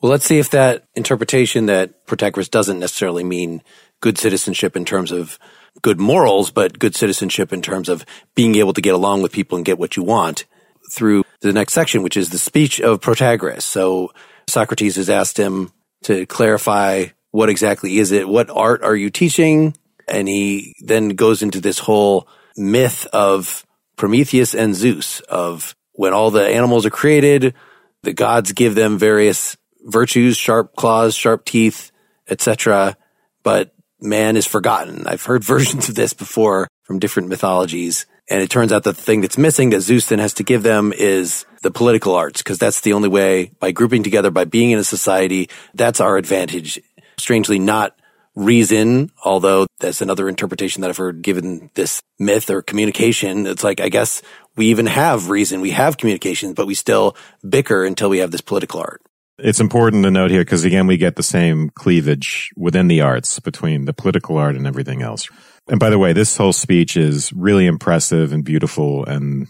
Well, 0.00 0.10
let's 0.10 0.24
see 0.24 0.38
if 0.38 0.50
that 0.50 0.84
interpretation 0.94 1.66
that 1.66 2.06
Protagoras 2.06 2.50
doesn't 2.50 2.78
necessarily 2.78 3.24
mean 3.24 3.62
good 4.02 4.18
citizenship 4.18 4.76
in 4.76 4.84
terms 4.84 5.10
of 5.10 5.38
good 5.80 5.98
morals, 5.98 6.50
but 6.50 6.78
good 6.78 6.94
citizenship 6.94 7.52
in 7.52 7.62
terms 7.62 7.88
of 7.88 8.04
being 8.34 8.56
able 8.56 8.74
to 8.74 8.82
get 8.82 8.94
along 8.94 9.22
with 9.22 9.32
people 9.32 9.56
and 9.56 9.64
get 9.64 9.78
what 9.78 9.96
you 9.96 10.02
want 10.02 10.44
through 10.92 11.24
the 11.40 11.52
next 11.52 11.72
section, 11.72 12.02
which 12.02 12.18
is 12.18 12.28
the 12.28 12.38
speech 12.38 12.80
of 12.80 13.00
Protagoras. 13.00 13.62
So 13.62 14.12
Socrates 14.46 14.96
has 14.96 15.08
asked 15.08 15.38
him 15.38 15.72
to 16.02 16.26
clarify 16.26 17.06
what 17.30 17.48
exactly 17.48 17.98
is 17.98 18.12
it? 18.12 18.28
What 18.28 18.50
art 18.50 18.82
are 18.82 18.94
you 18.94 19.08
teaching? 19.08 19.74
And 20.06 20.28
he 20.28 20.74
then 20.80 21.10
goes 21.10 21.42
into 21.42 21.60
this 21.60 21.78
whole 21.78 22.28
myth 22.56 23.06
of 23.12 23.64
Prometheus 23.96 24.54
and 24.54 24.74
Zeus 24.74 25.20
of 25.20 25.74
when 25.92 26.12
all 26.12 26.30
the 26.30 26.46
animals 26.46 26.84
are 26.84 26.90
created, 26.90 27.54
the 28.02 28.12
gods 28.12 28.52
give 28.52 28.74
them 28.74 28.98
various 28.98 29.56
virtues, 29.84 30.36
sharp 30.36 30.74
claws, 30.74 31.14
sharp 31.14 31.44
teeth, 31.44 31.92
etc. 32.28 32.96
But 33.42 33.74
man 34.02 34.36
is 34.36 34.46
forgotten. 34.46 35.06
I've 35.06 35.24
heard 35.24 35.44
versions 35.54 35.88
of 35.88 35.94
this 35.94 36.12
before 36.12 36.68
from 36.82 36.98
different 36.98 37.28
mythologies. 37.28 38.06
And 38.28 38.42
it 38.42 38.50
turns 38.50 38.72
out 38.72 38.84
the 38.84 38.94
thing 38.94 39.20
that's 39.20 39.38
missing 39.38 39.70
that 39.70 39.80
Zeus 39.80 40.06
then 40.06 40.18
has 40.18 40.34
to 40.34 40.44
give 40.44 40.62
them 40.62 40.92
is 40.92 41.44
the 41.62 41.70
political 41.70 42.14
arts, 42.14 42.40
because 42.40 42.58
that's 42.58 42.80
the 42.80 42.92
only 42.92 43.08
way 43.08 43.52
by 43.58 43.72
grouping 43.72 44.02
together, 44.02 44.30
by 44.30 44.44
being 44.44 44.70
in 44.70 44.78
a 44.78 44.84
society, 44.84 45.48
that's 45.74 46.00
our 46.00 46.16
advantage. 46.16 46.80
Strangely 47.18 47.58
not 47.58 47.96
reason, 48.34 49.10
although 49.24 49.66
that's 49.80 50.00
another 50.00 50.28
interpretation 50.28 50.80
that 50.80 50.88
I've 50.88 50.96
heard 50.96 51.22
given 51.22 51.70
this 51.74 52.00
myth 52.18 52.48
or 52.48 52.62
communication. 52.62 53.46
It's 53.46 53.64
like, 53.64 53.80
I 53.80 53.88
guess 53.88 54.22
we 54.56 54.66
even 54.66 54.86
have 54.86 55.28
reason, 55.28 55.60
we 55.60 55.70
have 55.70 55.98
communication, 55.98 56.54
but 56.54 56.66
we 56.66 56.74
still 56.74 57.16
bicker 57.46 57.84
until 57.84 58.08
we 58.08 58.18
have 58.18 58.30
this 58.30 58.40
political 58.40 58.80
art. 58.80 59.02
It's 59.38 59.60
important 59.60 60.04
to 60.04 60.10
note 60.10 60.30
here 60.30 60.42
because 60.42 60.64
again, 60.64 60.86
we 60.86 60.96
get 60.96 61.16
the 61.16 61.22
same 61.22 61.70
cleavage 61.70 62.50
within 62.56 62.88
the 62.88 63.00
arts 63.00 63.40
between 63.40 63.86
the 63.86 63.92
political 63.92 64.36
art 64.36 64.56
and 64.56 64.66
everything 64.66 65.02
else. 65.02 65.28
And 65.68 65.80
by 65.80 65.90
the 65.90 65.98
way, 65.98 66.12
this 66.12 66.36
whole 66.36 66.52
speech 66.52 66.96
is 66.96 67.32
really 67.32 67.66
impressive 67.66 68.32
and 68.32 68.44
beautiful 68.44 69.04
and 69.04 69.48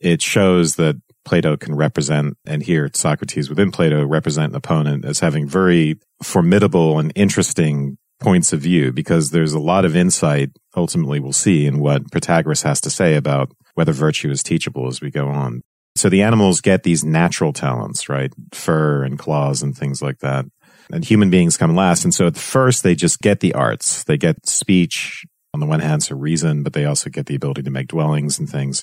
it 0.00 0.22
shows 0.22 0.76
that 0.76 0.96
Plato 1.24 1.56
can 1.56 1.74
represent, 1.74 2.36
and 2.44 2.62
here 2.62 2.90
Socrates 2.92 3.48
within 3.48 3.70
Plato 3.70 4.04
represent 4.04 4.52
an 4.52 4.56
opponent 4.56 5.06
as 5.06 5.20
having 5.20 5.48
very 5.48 5.98
formidable 6.22 6.98
and 6.98 7.12
interesting 7.14 7.96
points 8.20 8.52
of 8.52 8.60
view 8.60 8.92
because 8.92 9.30
there's 9.30 9.54
a 9.54 9.58
lot 9.58 9.84
of 9.84 9.96
insight 9.96 10.50
ultimately 10.76 11.20
we'll 11.20 11.32
see 11.32 11.66
in 11.66 11.78
what 11.78 12.10
Protagoras 12.10 12.62
has 12.62 12.80
to 12.82 12.90
say 12.90 13.16
about 13.16 13.50
whether 13.74 13.92
virtue 13.92 14.30
is 14.30 14.42
teachable 14.42 14.86
as 14.86 15.00
we 15.00 15.10
go 15.10 15.28
on. 15.28 15.62
So 15.96 16.08
the 16.08 16.22
animals 16.22 16.60
get 16.60 16.82
these 16.82 17.04
natural 17.04 17.52
talents, 17.52 18.08
right? 18.08 18.32
Fur 18.52 19.04
and 19.04 19.18
claws 19.18 19.62
and 19.62 19.76
things 19.76 20.02
like 20.02 20.18
that. 20.20 20.44
And 20.92 21.04
human 21.04 21.30
beings 21.30 21.56
come 21.56 21.74
last. 21.74 22.04
And 22.04 22.12
so 22.12 22.26
at 22.26 22.36
first 22.36 22.82
they 22.82 22.94
just 22.94 23.20
get 23.20 23.40
the 23.40 23.54
arts. 23.54 24.04
They 24.04 24.18
get 24.18 24.46
speech 24.46 25.24
on 25.54 25.60
the 25.60 25.66
one 25.66 25.80
hand, 25.80 26.02
so 26.02 26.16
reason, 26.16 26.64
but 26.64 26.72
they 26.72 26.84
also 26.84 27.08
get 27.08 27.26
the 27.26 27.36
ability 27.36 27.62
to 27.62 27.70
make 27.70 27.86
dwellings 27.86 28.38
and 28.40 28.50
things. 28.50 28.82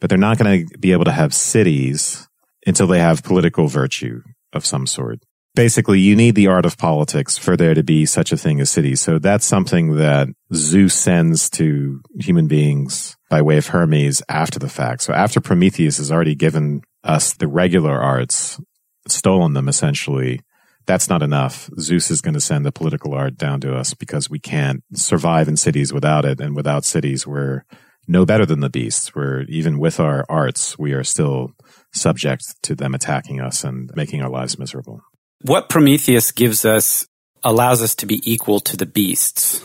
But 0.00 0.10
they're 0.10 0.18
not 0.18 0.38
going 0.38 0.66
to 0.66 0.78
be 0.78 0.92
able 0.92 1.04
to 1.04 1.12
have 1.12 1.32
cities 1.32 2.28
until 2.66 2.88
they 2.88 2.98
have 2.98 3.22
political 3.22 3.68
virtue 3.68 4.22
of 4.52 4.66
some 4.66 4.86
sort. 4.86 5.20
Basically, 5.54 5.98
you 5.98 6.14
need 6.14 6.36
the 6.36 6.46
art 6.46 6.64
of 6.64 6.78
politics 6.78 7.36
for 7.36 7.56
there 7.56 7.74
to 7.74 7.82
be 7.82 8.06
such 8.06 8.30
a 8.30 8.36
thing 8.36 8.60
as 8.60 8.70
cities. 8.70 9.00
So 9.00 9.18
that's 9.18 9.44
something 9.44 9.96
that 9.96 10.28
Zeus 10.54 10.94
sends 10.94 11.50
to 11.50 12.00
human 12.20 12.46
beings 12.46 13.16
by 13.28 13.42
way 13.42 13.56
of 13.56 13.68
Hermes 13.68 14.22
after 14.28 14.58
the 14.58 14.68
fact. 14.68 15.02
So 15.02 15.12
after 15.12 15.40
Prometheus 15.40 15.96
has 15.96 16.12
already 16.12 16.36
given 16.36 16.82
us 17.02 17.34
the 17.34 17.48
regular 17.48 17.98
arts, 17.98 18.60
stolen 19.08 19.54
them 19.54 19.68
essentially, 19.68 20.40
that's 20.86 21.08
not 21.08 21.22
enough. 21.22 21.68
Zeus 21.78 22.10
is 22.10 22.20
going 22.20 22.34
to 22.34 22.40
send 22.40 22.64
the 22.64 22.72
political 22.72 23.14
art 23.14 23.36
down 23.36 23.60
to 23.60 23.74
us 23.74 23.94
because 23.94 24.30
we 24.30 24.38
can't 24.38 24.82
survive 24.94 25.48
in 25.48 25.56
cities 25.56 25.92
without 25.92 26.24
it. 26.24 26.40
And 26.40 26.54
without 26.56 26.84
cities, 26.84 27.26
we're 27.26 27.64
no 28.08 28.24
better 28.24 28.46
than 28.46 28.60
the 28.60 28.70
beasts. 28.70 29.14
We're 29.14 29.42
even 29.42 29.78
with 29.78 30.00
our 30.00 30.24
arts, 30.28 30.78
we 30.78 30.92
are 30.92 31.04
still 31.04 31.52
subject 31.92 32.54
to 32.62 32.74
them 32.74 32.94
attacking 32.94 33.40
us 33.40 33.62
and 33.62 33.90
making 33.94 34.22
our 34.22 34.30
lives 34.30 34.58
miserable. 34.58 35.02
What 35.42 35.70
Prometheus 35.70 36.32
gives 36.32 36.66
us 36.66 37.06
allows 37.42 37.80
us 37.82 37.94
to 37.96 38.06
be 38.06 38.20
equal 38.30 38.60
to 38.60 38.76
the 38.76 38.84
beasts. 38.84 39.64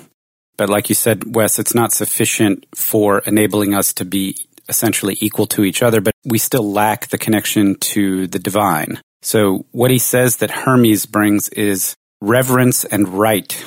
But 0.56 0.70
like 0.70 0.88
you 0.88 0.96
said, 0.96 1.36
Wes, 1.36 1.60
it's 1.60 1.76
not 1.76 1.92
sufficient 1.92 2.66
for 2.74 3.20
enabling 3.20 3.74
us 3.74 3.94
to 3.96 4.06
be 4.06 4.38
essentially 4.70 5.18
equal 5.20 5.48
to 5.48 5.66
each 5.66 5.84
other, 5.84 6.00
but 6.00 6.14
we 6.24 6.38
still 6.38 6.72
lack 6.72 7.08
the 7.08 7.18
connection 7.18 7.76
to 7.76 8.26
the 8.28 8.40
divine. 8.40 9.02
So 9.22 9.66
what 9.72 9.92
he 9.92 10.00
says 10.00 10.38
that 10.38 10.52
Hermes 10.52 11.06
brings 11.06 11.50
is 11.50 11.94
reverence 12.22 12.86
and 12.86 13.10
right, 13.10 13.62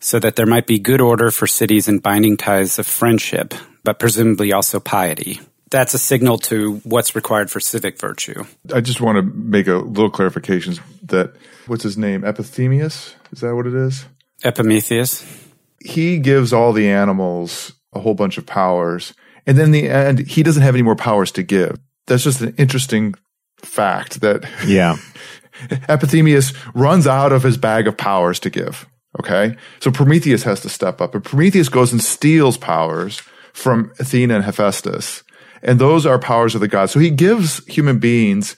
so 0.00 0.18
that 0.20 0.36
there 0.36 0.46
might 0.46 0.66
be 0.66 0.78
good 0.78 1.02
order 1.02 1.30
for 1.30 1.46
cities 1.46 1.86
and 1.86 2.02
binding 2.02 2.38
ties 2.38 2.78
of 2.78 2.86
friendship, 2.86 3.52
but 3.84 3.98
presumably 3.98 4.52
also 4.52 4.80
piety. 4.80 5.40
That's 5.72 5.94
a 5.94 5.98
signal 5.98 6.38
to 6.38 6.76
what's 6.84 7.16
required 7.16 7.50
for 7.50 7.58
civic 7.58 7.98
virtue. 7.98 8.44
I 8.72 8.80
just 8.80 9.00
want 9.00 9.16
to 9.16 9.22
make 9.22 9.66
a 9.66 9.76
little 9.76 10.10
clarification 10.10 10.76
that 11.06 11.34
what's 11.66 11.82
his 11.82 11.98
name? 11.98 12.22
Epithemius? 12.22 13.14
Is 13.32 13.40
that 13.40 13.56
what 13.56 13.66
it 13.66 13.74
is? 13.74 14.06
Epimetheus 14.44 15.42
he 15.84 16.18
gives 16.18 16.52
all 16.52 16.72
the 16.72 16.88
animals 16.88 17.72
a 17.92 18.00
whole 18.00 18.14
bunch 18.14 18.38
of 18.38 18.46
powers. 18.46 19.14
And 19.46 19.58
then 19.58 19.66
in 19.66 19.72
the 19.72 19.88
end, 19.88 20.20
he 20.20 20.42
doesn't 20.42 20.62
have 20.62 20.74
any 20.74 20.82
more 20.82 20.96
powers 20.96 21.32
to 21.32 21.42
give. 21.42 21.78
That's 22.06 22.24
just 22.24 22.40
an 22.40 22.54
interesting 22.56 23.14
fact 23.58 24.20
that 24.20 24.44
yeah, 24.66 24.96
Epithemius 25.68 26.54
runs 26.74 27.06
out 27.06 27.32
of 27.32 27.42
his 27.42 27.56
bag 27.56 27.86
of 27.86 27.96
powers 27.96 28.40
to 28.40 28.50
give. 28.50 28.86
Okay. 29.20 29.56
So 29.80 29.90
Prometheus 29.90 30.44
has 30.44 30.60
to 30.60 30.68
step 30.68 31.00
up 31.00 31.14
and 31.14 31.22
Prometheus 31.22 31.68
goes 31.68 31.92
and 31.92 32.02
steals 32.02 32.56
powers 32.56 33.20
from 33.52 33.92
Athena 33.98 34.36
and 34.36 34.44
Hephaestus. 34.44 35.22
And 35.62 35.78
those 35.78 36.06
are 36.06 36.18
powers 36.18 36.54
of 36.54 36.60
the 36.60 36.68
gods. 36.68 36.92
So 36.92 36.98
he 36.98 37.10
gives 37.10 37.64
human 37.66 37.98
beings 37.98 38.56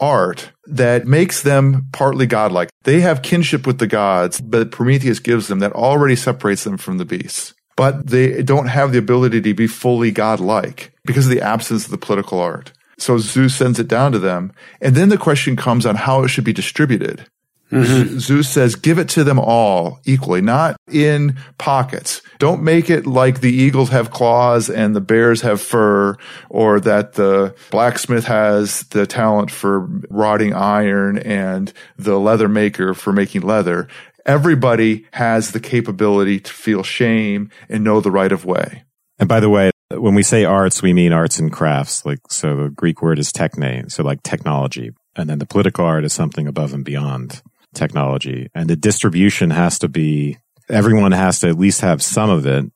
art 0.00 0.52
that 0.66 1.06
makes 1.06 1.42
them 1.42 1.88
partly 1.92 2.26
godlike. 2.26 2.70
They 2.84 3.00
have 3.00 3.22
kinship 3.22 3.66
with 3.66 3.78
the 3.78 3.86
gods, 3.86 4.40
but 4.40 4.70
Prometheus 4.70 5.18
gives 5.18 5.48
them 5.48 5.58
that 5.58 5.72
already 5.72 6.16
separates 6.16 6.64
them 6.64 6.76
from 6.76 6.98
the 6.98 7.04
beasts. 7.04 7.54
But 7.76 8.08
they 8.08 8.42
don't 8.42 8.66
have 8.66 8.92
the 8.92 8.98
ability 8.98 9.40
to 9.40 9.54
be 9.54 9.66
fully 9.66 10.10
godlike 10.10 10.92
because 11.04 11.26
of 11.26 11.30
the 11.30 11.42
absence 11.42 11.84
of 11.84 11.90
the 11.90 11.98
political 11.98 12.40
art. 12.40 12.72
So 12.98 13.18
Zeus 13.18 13.54
sends 13.54 13.78
it 13.78 13.86
down 13.86 14.12
to 14.12 14.18
them. 14.18 14.52
And 14.80 14.96
then 14.96 15.08
the 15.08 15.18
question 15.18 15.54
comes 15.54 15.86
on 15.86 15.94
how 15.94 16.24
it 16.24 16.28
should 16.28 16.44
be 16.44 16.52
distributed. 16.52 17.26
Mm-hmm. 17.70 18.18
Zeus 18.18 18.48
says, 18.48 18.76
give 18.76 18.98
it 18.98 19.08
to 19.10 19.24
them 19.24 19.38
all 19.38 20.00
equally, 20.04 20.40
not 20.40 20.76
in 20.90 21.36
pockets. 21.58 22.22
Don't 22.38 22.62
make 22.62 22.88
it 22.88 23.06
like 23.06 23.40
the 23.40 23.52
eagles 23.52 23.90
have 23.90 24.10
claws 24.10 24.70
and 24.70 24.96
the 24.96 25.00
bears 25.00 25.42
have 25.42 25.60
fur, 25.60 26.16
or 26.48 26.80
that 26.80 27.14
the 27.14 27.54
blacksmith 27.70 28.24
has 28.24 28.84
the 28.84 29.06
talent 29.06 29.50
for 29.50 29.80
rotting 30.08 30.54
iron 30.54 31.18
and 31.18 31.72
the 31.98 32.18
leather 32.18 32.48
maker 32.48 32.94
for 32.94 33.12
making 33.12 33.42
leather. 33.42 33.88
Everybody 34.24 35.06
has 35.12 35.52
the 35.52 35.60
capability 35.60 36.40
to 36.40 36.52
feel 36.52 36.82
shame 36.82 37.50
and 37.68 37.84
know 37.84 38.00
the 38.00 38.10
right 38.10 38.32
of 38.32 38.44
way. 38.44 38.84
And 39.18 39.28
by 39.28 39.40
the 39.40 39.50
way, 39.50 39.70
when 39.90 40.14
we 40.14 40.22
say 40.22 40.44
arts, 40.44 40.82
we 40.82 40.92
mean 40.92 41.12
arts 41.12 41.38
and 41.38 41.52
crafts. 41.52 42.04
Like, 42.06 42.20
so 42.30 42.56
the 42.56 42.68
Greek 42.68 43.02
word 43.02 43.18
is 43.18 43.32
techne, 43.32 43.90
so 43.90 44.02
like 44.02 44.22
technology. 44.22 44.90
And 45.16 45.28
then 45.28 45.38
the 45.38 45.46
political 45.46 45.84
art 45.84 46.04
is 46.04 46.12
something 46.12 46.46
above 46.46 46.72
and 46.72 46.84
beyond 46.84 47.42
technology. 47.74 48.48
And 48.54 48.68
the 48.68 48.76
distribution 48.76 49.50
has 49.50 49.78
to 49.80 49.88
be, 49.88 50.38
everyone 50.68 51.12
has 51.12 51.40
to 51.40 51.48
at 51.48 51.58
least 51.58 51.80
have 51.80 52.02
some 52.02 52.30
of 52.30 52.46
it 52.46 52.66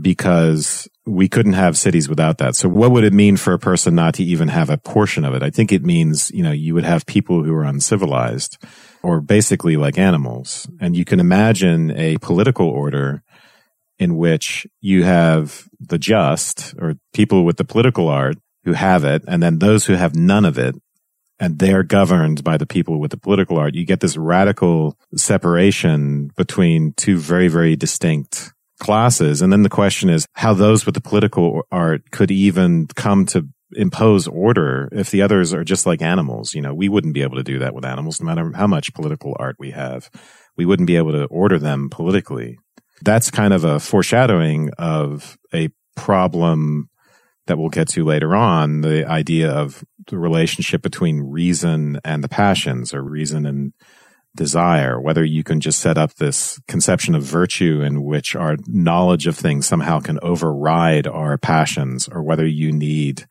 because 0.00 0.88
we 1.06 1.28
couldn't 1.28 1.52
have 1.52 1.76
cities 1.76 2.08
without 2.08 2.38
that. 2.38 2.56
So 2.56 2.68
what 2.68 2.90
would 2.90 3.04
it 3.04 3.12
mean 3.12 3.36
for 3.36 3.52
a 3.52 3.58
person 3.58 3.94
not 3.94 4.14
to 4.14 4.24
even 4.24 4.48
have 4.48 4.70
a 4.70 4.78
portion 4.78 5.24
of 5.24 5.34
it? 5.34 5.42
I 5.42 5.50
think 5.50 5.72
it 5.72 5.84
means, 5.84 6.30
you 6.30 6.42
know, 6.42 6.52
you 6.52 6.74
would 6.74 6.84
have 6.84 7.04
people 7.04 7.44
who 7.44 7.54
are 7.54 7.64
uncivilized 7.64 8.56
or 9.02 9.20
basically 9.20 9.76
like 9.76 9.98
animals. 9.98 10.66
And 10.80 10.96
you 10.96 11.04
can 11.04 11.20
imagine 11.20 11.90
a 11.90 12.16
political 12.18 12.68
order 12.68 13.22
in 13.98 14.16
which 14.16 14.66
you 14.80 15.04
have 15.04 15.68
the 15.78 15.98
just 15.98 16.74
or 16.78 16.94
people 17.12 17.44
with 17.44 17.58
the 17.58 17.64
political 17.64 18.08
art 18.08 18.36
who 18.64 18.72
have 18.72 19.04
it 19.04 19.22
and 19.28 19.42
then 19.42 19.58
those 19.58 19.86
who 19.86 19.92
have 19.94 20.14
none 20.14 20.44
of 20.44 20.58
it 20.58 20.74
and 21.44 21.58
they're 21.58 21.82
governed 21.82 22.42
by 22.42 22.56
the 22.56 22.66
people 22.66 22.98
with 22.98 23.10
the 23.10 23.18
political 23.18 23.58
art, 23.58 23.74
you 23.74 23.84
get 23.84 24.00
this 24.00 24.16
radical 24.16 24.96
separation 25.14 26.30
between 26.36 26.94
two 26.94 27.18
very, 27.18 27.48
very 27.48 27.76
distinct 27.76 28.54
classes. 28.80 29.42
And 29.42 29.52
then 29.52 29.62
the 29.62 29.68
question 29.68 30.08
is 30.08 30.26
how 30.32 30.54
those 30.54 30.86
with 30.86 30.94
the 30.94 31.02
political 31.02 31.62
art 31.70 32.10
could 32.10 32.30
even 32.30 32.86
come 32.94 33.26
to 33.26 33.46
impose 33.76 34.26
order 34.26 34.88
if 34.92 35.10
the 35.10 35.20
others 35.20 35.52
are 35.52 35.64
just 35.64 35.84
like 35.84 36.00
animals. 36.00 36.54
You 36.54 36.62
know, 36.62 36.72
we 36.72 36.88
wouldn't 36.88 37.14
be 37.14 37.22
able 37.22 37.36
to 37.36 37.42
do 37.42 37.58
that 37.58 37.74
with 37.74 37.84
animals, 37.84 38.20
no 38.20 38.26
matter 38.26 38.50
how 38.54 38.66
much 38.66 38.94
political 38.94 39.36
art 39.38 39.56
we 39.58 39.72
have. 39.72 40.08
We 40.56 40.64
wouldn't 40.64 40.86
be 40.86 40.96
able 40.96 41.12
to 41.12 41.26
order 41.26 41.58
them 41.58 41.90
politically. 41.90 42.58
That's 43.02 43.30
kind 43.30 43.52
of 43.52 43.64
a 43.64 43.80
foreshadowing 43.80 44.70
of 44.78 45.36
a 45.52 45.68
problem 45.94 46.88
that 47.46 47.58
we'll 47.58 47.68
get 47.68 47.88
to 47.88 48.04
later 48.04 48.34
on, 48.34 48.80
the 48.80 49.06
idea 49.06 49.50
of 49.50 49.84
the 50.08 50.18
relationship 50.18 50.82
between 50.82 51.20
reason 51.20 52.00
and 52.04 52.22
the 52.22 52.28
passions 52.28 52.92
or 52.94 53.02
reason 53.02 53.46
and 53.46 53.72
desire, 54.36 55.00
whether 55.00 55.24
you 55.24 55.44
can 55.44 55.60
just 55.60 55.80
set 55.80 55.96
up 55.96 56.14
this 56.14 56.60
conception 56.66 57.14
of 57.14 57.22
virtue 57.22 57.82
in 57.82 58.02
which 58.02 58.34
our 58.34 58.56
knowledge 58.66 59.26
of 59.26 59.36
things 59.36 59.66
somehow 59.66 60.00
can 60.00 60.18
override 60.22 61.06
our 61.06 61.38
passions 61.38 62.08
or 62.08 62.22
whether 62.22 62.46
you 62.46 62.72
need 62.72 63.26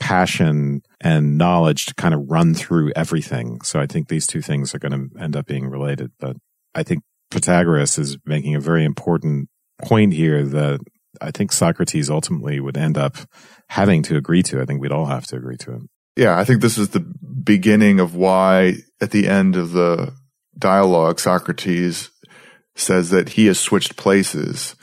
passion 0.00 0.80
and 1.00 1.36
knowledge 1.36 1.86
to 1.86 1.94
kind 1.94 2.14
of 2.14 2.30
run 2.30 2.54
through 2.54 2.92
everything. 2.96 3.60
So 3.62 3.80
I 3.80 3.86
think 3.86 4.08
these 4.08 4.26
two 4.26 4.40
things 4.40 4.74
are 4.74 4.78
going 4.78 4.92
to 4.92 5.20
end 5.20 5.36
up 5.36 5.46
being 5.46 5.68
related, 5.68 6.12
but 6.18 6.36
I 6.74 6.82
think 6.82 7.02
Protagoras 7.30 7.98
is 7.98 8.16
making 8.24 8.54
a 8.54 8.60
very 8.60 8.84
important 8.84 9.48
point 9.82 10.14
here 10.14 10.44
that 10.44 10.80
I 11.20 11.30
think 11.30 11.52
Socrates 11.52 12.08
ultimately 12.10 12.60
would 12.60 12.76
end 12.76 12.96
up 12.96 13.16
having 13.68 14.02
to 14.04 14.16
agree 14.16 14.42
to. 14.44 14.60
I 14.60 14.64
think 14.64 14.80
we'd 14.80 14.92
all 14.92 15.06
have 15.06 15.26
to 15.28 15.36
agree 15.36 15.56
to 15.58 15.74
it. 15.74 15.82
Yeah, 16.18 16.36
I 16.36 16.42
think 16.42 16.62
this 16.62 16.78
is 16.78 16.88
the 16.88 16.98
beginning 17.44 18.00
of 18.00 18.16
why 18.16 18.74
at 19.00 19.12
the 19.12 19.28
end 19.28 19.54
of 19.54 19.70
the 19.70 20.12
dialogue, 20.58 21.20
Socrates 21.20 22.10
says 22.74 23.10
that 23.10 23.30
he 23.30 23.46
has 23.46 23.60
switched 23.60 23.96
places. 23.96 24.74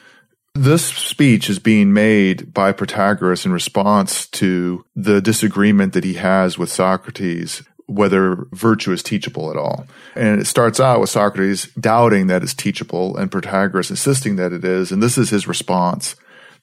This 0.54 0.86
speech 0.86 1.50
is 1.50 1.60
being 1.60 1.92
made 1.92 2.54
by 2.54 2.72
Protagoras 2.72 3.46
in 3.46 3.52
response 3.52 4.28
to 4.28 4.86
the 4.96 5.20
disagreement 5.20 5.92
that 5.92 6.06
he 6.06 6.14
has 6.14 6.58
with 6.58 6.72
Socrates 6.72 7.62
whether 7.88 8.48
virtue 8.52 8.94
is 8.94 9.04
teachable 9.04 9.52
at 9.52 9.58
all. 9.58 9.86
And 10.16 10.40
it 10.40 10.46
starts 10.46 10.80
out 10.80 11.02
with 11.02 11.10
Socrates 11.10 11.68
doubting 11.80 12.28
that 12.28 12.44
it's 12.44 12.54
teachable 12.54 13.16
and 13.18 13.30
Protagoras 13.30 13.90
insisting 13.90 14.38
that 14.38 14.54
it 14.54 14.64
is. 14.64 14.92
And 14.92 15.04
this 15.04 15.18
is 15.18 15.30
his 15.30 15.48
response 15.48 16.16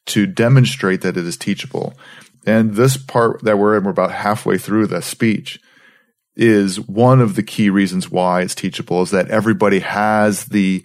to 0.07 0.27
demonstrate 0.27 1.03
that 1.03 1.17
it 1.17 1.27
is 1.27 1.37
teachable. 1.37 1.95
And 2.47 2.75
this 2.75 2.97
part 2.97 3.43
that 3.43 3.59
we're 3.59 3.77
in, 3.77 3.85
we're 3.85 3.91
about 3.91 4.13
halfway 4.13 4.59
through 4.59 4.89
the 4.89 5.03
speech, 5.03 5.61
is 6.35 6.81
one 6.81 7.21
of 7.21 7.35
the 7.35 7.43
key 7.43 7.71
reasons 7.71 8.11
why 8.11 8.41
it's 8.41 8.55
teachable 8.55 9.03
is 9.03 9.11
that 9.11 9.29
everybody 9.29 9.81
has 9.81 10.47
the 10.47 10.85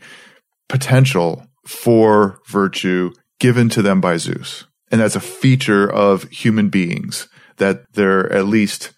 potential 0.67 1.48
for 1.65 2.39
virtue 2.48 3.12
given 3.39 3.70
to 3.70 3.82
them 3.82 4.02
by 4.02 4.17
Zeus. 4.17 4.65
And 4.91 5.02
that's 5.02 5.15
a 5.15 5.22
feature 5.22 5.89
of 5.89 6.24
human 6.24 6.70
beings 6.70 7.28
that 7.58 7.84
they're 7.93 8.32
at 8.32 8.46
least 8.46 8.91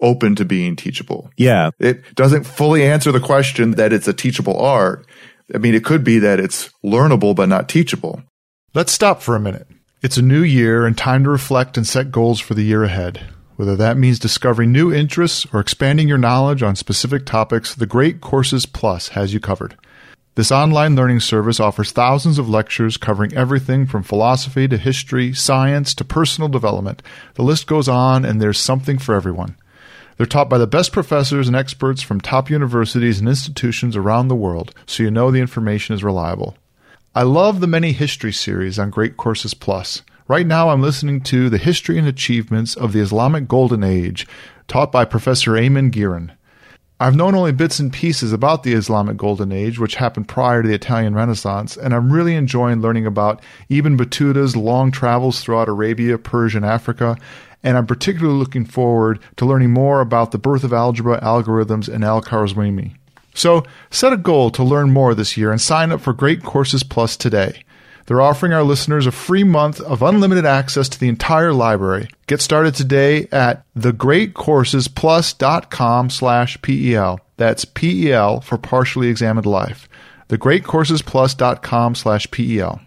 open 0.00 0.34
to 0.36 0.44
being 0.44 0.76
teachable. 0.76 1.30
Yeah. 1.36 1.70
It 1.78 2.14
doesn't 2.14 2.44
fully 2.44 2.84
answer 2.84 3.12
the 3.12 3.20
question 3.20 3.72
that 3.72 3.92
it's 3.92 4.08
a 4.08 4.14
teachable 4.14 4.58
art. 4.58 5.06
I 5.54 5.58
mean, 5.58 5.74
it 5.74 5.84
could 5.84 6.04
be 6.04 6.18
that 6.20 6.40
it's 6.40 6.70
learnable, 6.84 7.34
but 7.34 7.48
not 7.48 7.68
teachable. 7.68 8.22
Let's 8.72 8.92
stop 8.92 9.20
for 9.20 9.36
a 9.36 9.40
minute. 9.40 9.66
It's 10.02 10.16
a 10.16 10.22
new 10.22 10.42
year 10.42 10.86
and 10.86 10.96
time 10.96 11.24
to 11.24 11.30
reflect 11.30 11.76
and 11.76 11.86
set 11.86 12.10
goals 12.10 12.40
for 12.40 12.54
the 12.54 12.62
year 12.62 12.84
ahead. 12.84 13.20
Whether 13.56 13.76
that 13.76 13.98
means 13.98 14.18
discovering 14.18 14.72
new 14.72 14.90
interests 14.90 15.46
or 15.52 15.60
expanding 15.60 16.08
your 16.08 16.16
knowledge 16.16 16.62
on 16.62 16.74
specific 16.74 17.26
topics, 17.26 17.74
the 17.74 17.84
Great 17.84 18.22
Courses 18.22 18.64
Plus 18.64 19.08
has 19.08 19.34
you 19.34 19.40
covered. 19.40 19.76
This 20.36 20.50
online 20.50 20.96
learning 20.96 21.20
service 21.20 21.60
offers 21.60 21.92
thousands 21.92 22.38
of 22.38 22.48
lectures 22.48 22.96
covering 22.96 23.34
everything 23.34 23.84
from 23.84 24.02
philosophy 24.02 24.66
to 24.68 24.78
history, 24.78 25.34
science 25.34 25.92
to 25.96 26.04
personal 26.04 26.48
development. 26.48 27.02
The 27.34 27.42
list 27.42 27.66
goes 27.66 27.86
on, 27.86 28.24
and 28.24 28.40
there's 28.40 28.58
something 28.58 28.96
for 28.96 29.14
everyone. 29.14 29.54
They're 30.16 30.24
taught 30.24 30.48
by 30.48 30.56
the 30.56 30.66
best 30.66 30.92
professors 30.92 31.46
and 31.46 31.54
experts 31.54 32.00
from 32.00 32.22
top 32.22 32.48
universities 32.48 33.18
and 33.18 33.28
institutions 33.28 33.96
around 33.96 34.28
the 34.28 34.34
world, 34.34 34.72
so 34.86 35.02
you 35.02 35.10
know 35.10 35.30
the 35.30 35.40
information 35.40 35.94
is 35.94 36.02
reliable. 36.02 36.56
I 37.12 37.24
love 37.24 37.58
the 37.58 37.66
many 37.66 37.90
history 37.90 38.32
series 38.32 38.78
on 38.78 38.90
Great 38.90 39.16
Courses 39.16 39.52
Plus. 39.52 40.02
Right 40.28 40.46
now, 40.46 40.68
I'm 40.68 40.80
listening 40.80 41.22
to 41.22 41.50
The 41.50 41.58
History 41.58 41.98
and 41.98 42.06
Achievements 42.06 42.76
of 42.76 42.92
the 42.92 43.00
Islamic 43.00 43.48
Golden 43.48 43.82
Age, 43.82 44.28
taught 44.68 44.92
by 44.92 45.04
Professor 45.04 45.54
Eamonn 45.54 45.90
Gearon. 45.90 46.30
I've 47.00 47.16
known 47.16 47.34
only 47.34 47.50
bits 47.50 47.80
and 47.80 47.92
pieces 47.92 48.32
about 48.32 48.62
the 48.62 48.74
Islamic 48.74 49.16
Golden 49.16 49.50
Age, 49.50 49.80
which 49.80 49.96
happened 49.96 50.28
prior 50.28 50.62
to 50.62 50.68
the 50.68 50.74
Italian 50.76 51.16
Renaissance, 51.16 51.76
and 51.76 51.92
I'm 51.92 52.12
really 52.12 52.36
enjoying 52.36 52.80
learning 52.80 53.06
about 53.06 53.42
Ibn 53.68 53.98
Battuta's 53.98 54.54
long 54.54 54.92
travels 54.92 55.40
throughout 55.40 55.68
Arabia, 55.68 56.16
Persia, 56.16 56.58
and 56.58 56.64
Africa, 56.64 57.16
and 57.64 57.76
I'm 57.76 57.88
particularly 57.88 58.38
looking 58.38 58.64
forward 58.64 59.18
to 59.34 59.46
learning 59.46 59.72
more 59.72 60.00
about 60.00 60.30
the 60.30 60.38
birth 60.38 60.62
of 60.62 60.72
algebra, 60.72 61.20
algorithms, 61.20 61.92
and 61.92 62.04
Al 62.04 62.22
Khwarizmi. 62.22 62.94
So, 63.34 63.64
set 63.90 64.12
a 64.12 64.16
goal 64.16 64.50
to 64.50 64.64
learn 64.64 64.90
more 64.90 65.14
this 65.14 65.36
year 65.36 65.50
and 65.50 65.60
sign 65.60 65.92
up 65.92 66.00
for 66.00 66.12
Great 66.12 66.42
Courses 66.42 66.82
Plus 66.82 67.16
today. 67.16 67.62
They're 68.06 68.20
offering 68.20 68.52
our 68.52 68.64
listeners 68.64 69.06
a 69.06 69.12
free 69.12 69.44
month 69.44 69.80
of 69.80 70.02
unlimited 70.02 70.44
access 70.44 70.88
to 70.88 70.98
the 70.98 71.08
entire 71.08 71.52
library. 71.52 72.08
Get 72.26 72.40
started 72.40 72.74
today 72.74 73.28
at 73.30 73.64
thegreatcoursesplus.com 73.76 76.10
slash 76.10 76.60
PEL. 76.60 77.20
That's 77.36 77.64
PEL 77.64 78.40
for 78.40 78.58
partially 78.58 79.06
examined 79.06 79.46
life. 79.46 79.88
Thegreatcoursesplus.com 80.28 81.94
slash 81.94 82.28
PEL. 82.32 82.80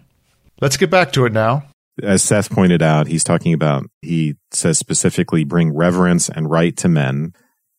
Let's 0.60 0.76
get 0.76 0.90
back 0.90 1.12
to 1.12 1.24
it 1.24 1.32
now. 1.32 1.62
As 2.02 2.22
Seth 2.22 2.50
pointed 2.50 2.82
out, 2.82 3.06
he's 3.06 3.24
talking 3.24 3.54
about, 3.54 3.86
he 4.02 4.34
says 4.50 4.76
specifically, 4.78 5.44
bring 5.44 5.74
reverence 5.74 6.28
and 6.28 6.50
right 6.50 6.76
to 6.76 6.88
men 6.88 7.32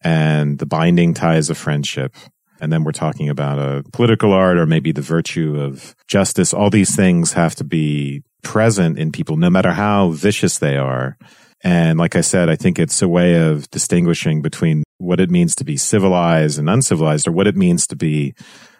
and 0.03 0.57
the 0.57 0.65
binding 0.65 1.13
ties 1.13 1.51
of 1.51 1.59
friendship 1.59 2.15
and 2.59 2.71
then 2.71 2.83
we're 2.83 2.91
talking 2.91 3.29
about 3.29 3.59
a 3.59 3.83
political 3.91 4.31
art 4.31 4.57
or 4.57 4.65
maybe 4.65 4.91
the 4.91 5.01
virtue 5.01 5.59
of 5.59 5.95
justice. 6.07 6.53
All 6.53 6.69
these 6.69 6.95
things 6.95 7.33
have 7.33 7.55
to 7.55 7.63
be 7.63 8.23
present 8.43 8.97
in 8.97 9.11
people, 9.11 9.37
no 9.37 9.49
matter 9.49 9.71
how 9.71 10.09
vicious 10.09 10.59
they 10.59 10.77
are. 10.77 11.17
And 11.63 11.97
like 11.97 12.15
I 12.15 12.21
said, 12.21 12.49
I 12.49 12.55
think 12.55 12.77
it's 12.77 13.01
a 13.01 13.07
way 13.07 13.35
of 13.35 13.69
distinguishing 13.71 14.41
between 14.41 14.83
what 14.97 15.19
it 15.19 15.31
means 15.31 15.55
to 15.55 15.65
be 15.65 15.77
civilized 15.77 16.59
and 16.59 16.69
uncivilized 16.69 17.27
or 17.27 17.31
what 17.31 17.47
it 17.47 17.55
means 17.55 17.87
to 17.87 17.95
be 17.95 18.35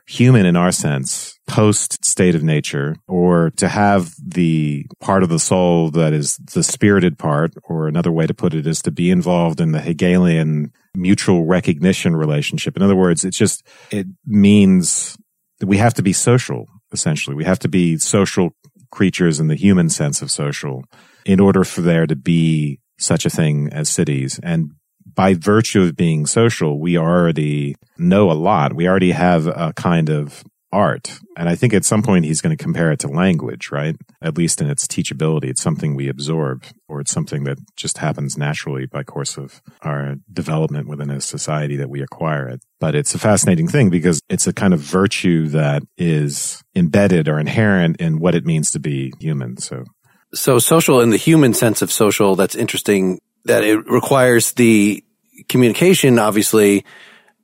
human 0.07 0.45
in 0.45 0.55
our 0.55 0.71
sense, 0.71 1.37
post 1.47 2.03
state 2.05 2.35
of 2.35 2.43
nature, 2.43 2.95
or 3.07 3.51
to 3.57 3.67
have 3.67 4.13
the 4.23 4.85
part 4.99 5.23
of 5.23 5.29
the 5.29 5.39
soul 5.39 5.89
that 5.91 6.13
is 6.13 6.37
the 6.53 6.63
spirited 6.63 7.17
part, 7.17 7.53
or 7.63 7.87
another 7.87 8.11
way 8.11 8.27
to 8.27 8.33
put 8.33 8.53
it 8.53 8.67
is 8.67 8.81
to 8.81 8.91
be 8.91 9.09
involved 9.09 9.59
in 9.59 9.71
the 9.71 9.81
Hegelian 9.81 10.71
mutual 10.93 11.45
recognition 11.45 12.15
relationship. 12.15 12.75
In 12.77 12.83
other 12.83 12.95
words, 12.95 13.25
it's 13.25 13.37
just, 13.37 13.65
it 13.91 14.07
means 14.25 15.17
that 15.59 15.67
we 15.67 15.77
have 15.77 15.93
to 15.95 16.03
be 16.03 16.13
social, 16.13 16.67
essentially. 16.91 17.35
We 17.35 17.45
have 17.45 17.59
to 17.59 17.67
be 17.67 17.97
social 17.97 18.55
creatures 18.91 19.39
in 19.39 19.47
the 19.47 19.55
human 19.55 19.89
sense 19.89 20.21
of 20.21 20.31
social 20.31 20.83
in 21.25 21.39
order 21.39 21.63
for 21.63 21.81
there 21.81 22.05
to 22.05 22.15
be 22.15 22.79
such 22.97 23.25
a 23.25 23.29
thing 23.29 23.69
as 23.73 23.89
cities. 23.89 24.39
And 24.41 24.71
by 25.15 25.34
virtue 25.34 25.82
of 25.82 25.95
being 25.95 26.25
social, 26.25 26.80
we 26.80 26.97
already 26.97 27.75
know 27.97 28.32
a 28.32 28.34
lot. 28.34 28.73
We 28.73 28.88
already 28.88 29.12
have 29.12 29.47
a 29.47 29.73
kind 29.75 30.10
of 30.10 30.43
art. 30.75 31.19
And 31.38 31.47
I 31.47 31.56
think 31.56 31.73
at 31.73 31.86
some 31.86 32.04
point 32.04 32.25
he's 32.25 32.41
going 32.41 32.56
to 32.56 32.62
compare 32.62 32.91
it 32.91 32.99
to 32.99 33.08
language, 33.08 33.71
right? 33.71 33.95
At 34.21 34.38
least 34.38 34.60
in 34.60 34.69
its 34.69 34.86
teachability. 34.86 35.45
It's 35.45 35.62
something 35.62 35.95
we 35.95 36.10
absorb 36.10 36.65
or 36.89 36.99
it's 36.99 37.12
something 37.12 37.45
that 37.45 37.58
just 37.78 37.99
happens 37.99 38.38
naturally 38.38 38.86
by 38.86 39.04
course 39.04 39.38
of 39.38 39.62
our 39.84 40.15
development 40.32 40.89
within 40.89 41.10
a 41.10 41.21
society 41.21 41.78
that 41.78 41.89
we 41.89 42.01
acquire 42.01 42.49
it. 42.49 42.62
But 42.82 42.93
it's 42.93 43.15
a 43.15 43.19
fascinating 43.19 43.69
thing 43.69 43.89
because 43.89 44.19
it's 44.28 44.47
a 44.47 44.54
kind 44.54 44.73
of 44.73 44.82
virtue 44.82 45.47
that 45.49 45.82
is 45.97 46.62
embedded 46.75 47.30
or 47.30 47.39
inherent 47.39 47.95
in 48.01 48.19
what 48.19 48.36
it 48.36 48.45
means 48.45 48.71
to 48.71 48.80
be 48.80 49.13
human. 49.19 49.58
So 49.58 49.86
so 50.34 50.60
social 50.60 50.99
in 50.99 51.12
the 51.12 51.17
human 51.17 51.54
sense 51.54 51.82
of 51.82 51.89
social, 51.89 52.36
that's 52.36 52.56
interesting 52.56 53.19
that 53.45 53.63
it 53.63 53.89
requires 53.89 54.51
the 54.54 55.04
communication, 55.48 56.19
obviously. 56.19 56.86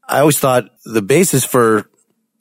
I 0.07 0.19
always 0.19 0.39
thought 0.39 0.69
the 0.85 1.01
basis 1.01 1.45
for 1.45 1.89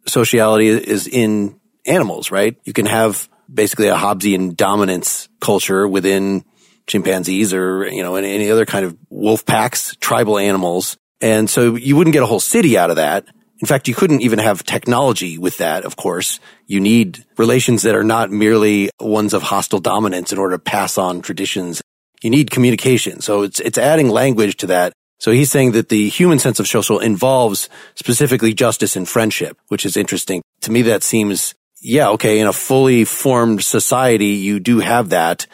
sociality 0.07 0.69
is 0.69 1.07
in 1.07 1.61
animals, 1.87 2.31
right? 2.31 2.57
You 2.65 2.73
can 2.73 2.87
have 2.87 3.29
basically 3.53 3.89
a 3.89 3.97
Hobbesian 3.97 4.57
dominance 4.57 5.29
culture 5.41 5.87
within 5.87 6.45
chimpanzees 6.87 7.55
or, 7.55 7.87
you 7.87 8.03
know, 8.03 8.17
any 8.17 8.51
other 8.51 8.67
kind 8.67 8.85
of 8.85 8.97
wolf 9.09 9.47
packs, 9.47 9.97
tribal 10.01 10.39
animals. 10.39 10.97
And 11.21 11.49
so 11.49 11.77
you 11.77 11.97
wouldn't 11.97 12.13
get 12.13 12.23
a 12.23 12.27
whole 12.27 12.41
city 12.41 12.77
out 12.77 12.91
of 12.91 12.97
that. 12.97 13.27
In 13.61 13.67
fact, 13.67 13.89
you 13.89 13.95
couldn't 13.95 14.23
even 14.23 14.39
have 14.39 14.65
technology 14.65 15.37
with 15.37 15.59
that, 15.59 15.85
of 15.85 15.95
course. 15.95 16.41
You 16.67 16.81
need 16.81 17.25
relations 17.37 17.83
that 17.83 17.95
are 17.95 18.05
not 18.05 18.31
merely 18.31 18.91
ones 18.99 19.35
of 19.35 19.43
hostile 19.43 19.81
dominance 19.81 20.33
in 20.33 20.39
order 20.39 20.57
to 20.57 20.63
pass 20.63 20.97
on 20.97 21.21
traditions. 21.21 21.83
You 22.23 22.31
need 22.31 22.51
communication. 22.51 23.21
So 23.21 23.43
it's, 23.43 23.61
it's 23.61 23.77
adding 23.77 24.09
language 24.09 24.57
to 24.59 24.67
that 24.69 24.95
so 25.21 25.31
he's 25.31 25.51
saying 25.51 25.73
that 25.73 25.91
the 25.91 26.09
human 26.09 26.39
sense 26.39 26.59
of 26.59 26.67
social 26.67 26.99
involves 26.99 27.69
specifically 27.95 28.55
justice 28.55 28.97
and 28.97 29.09
friendship, 29.09 29.57
which 29.69 29.87
is 29.87 29.97
interesting. 29.97 30.43
To 30.63 30.73
me, 30.73 30.83
that 30.83 31.03
seems, 31.03 31.55
yeah, 31.83 32.09
okay, 32.11 32.41
in 32.41 32.47
a 32.47 32.53
fully 32.53 33.05
formed 33.05 33.63
society, 33.63 34.31
you 34.31 34.59
do 34.59 34.81
have 34.81 35.11
that, 35.11 35.47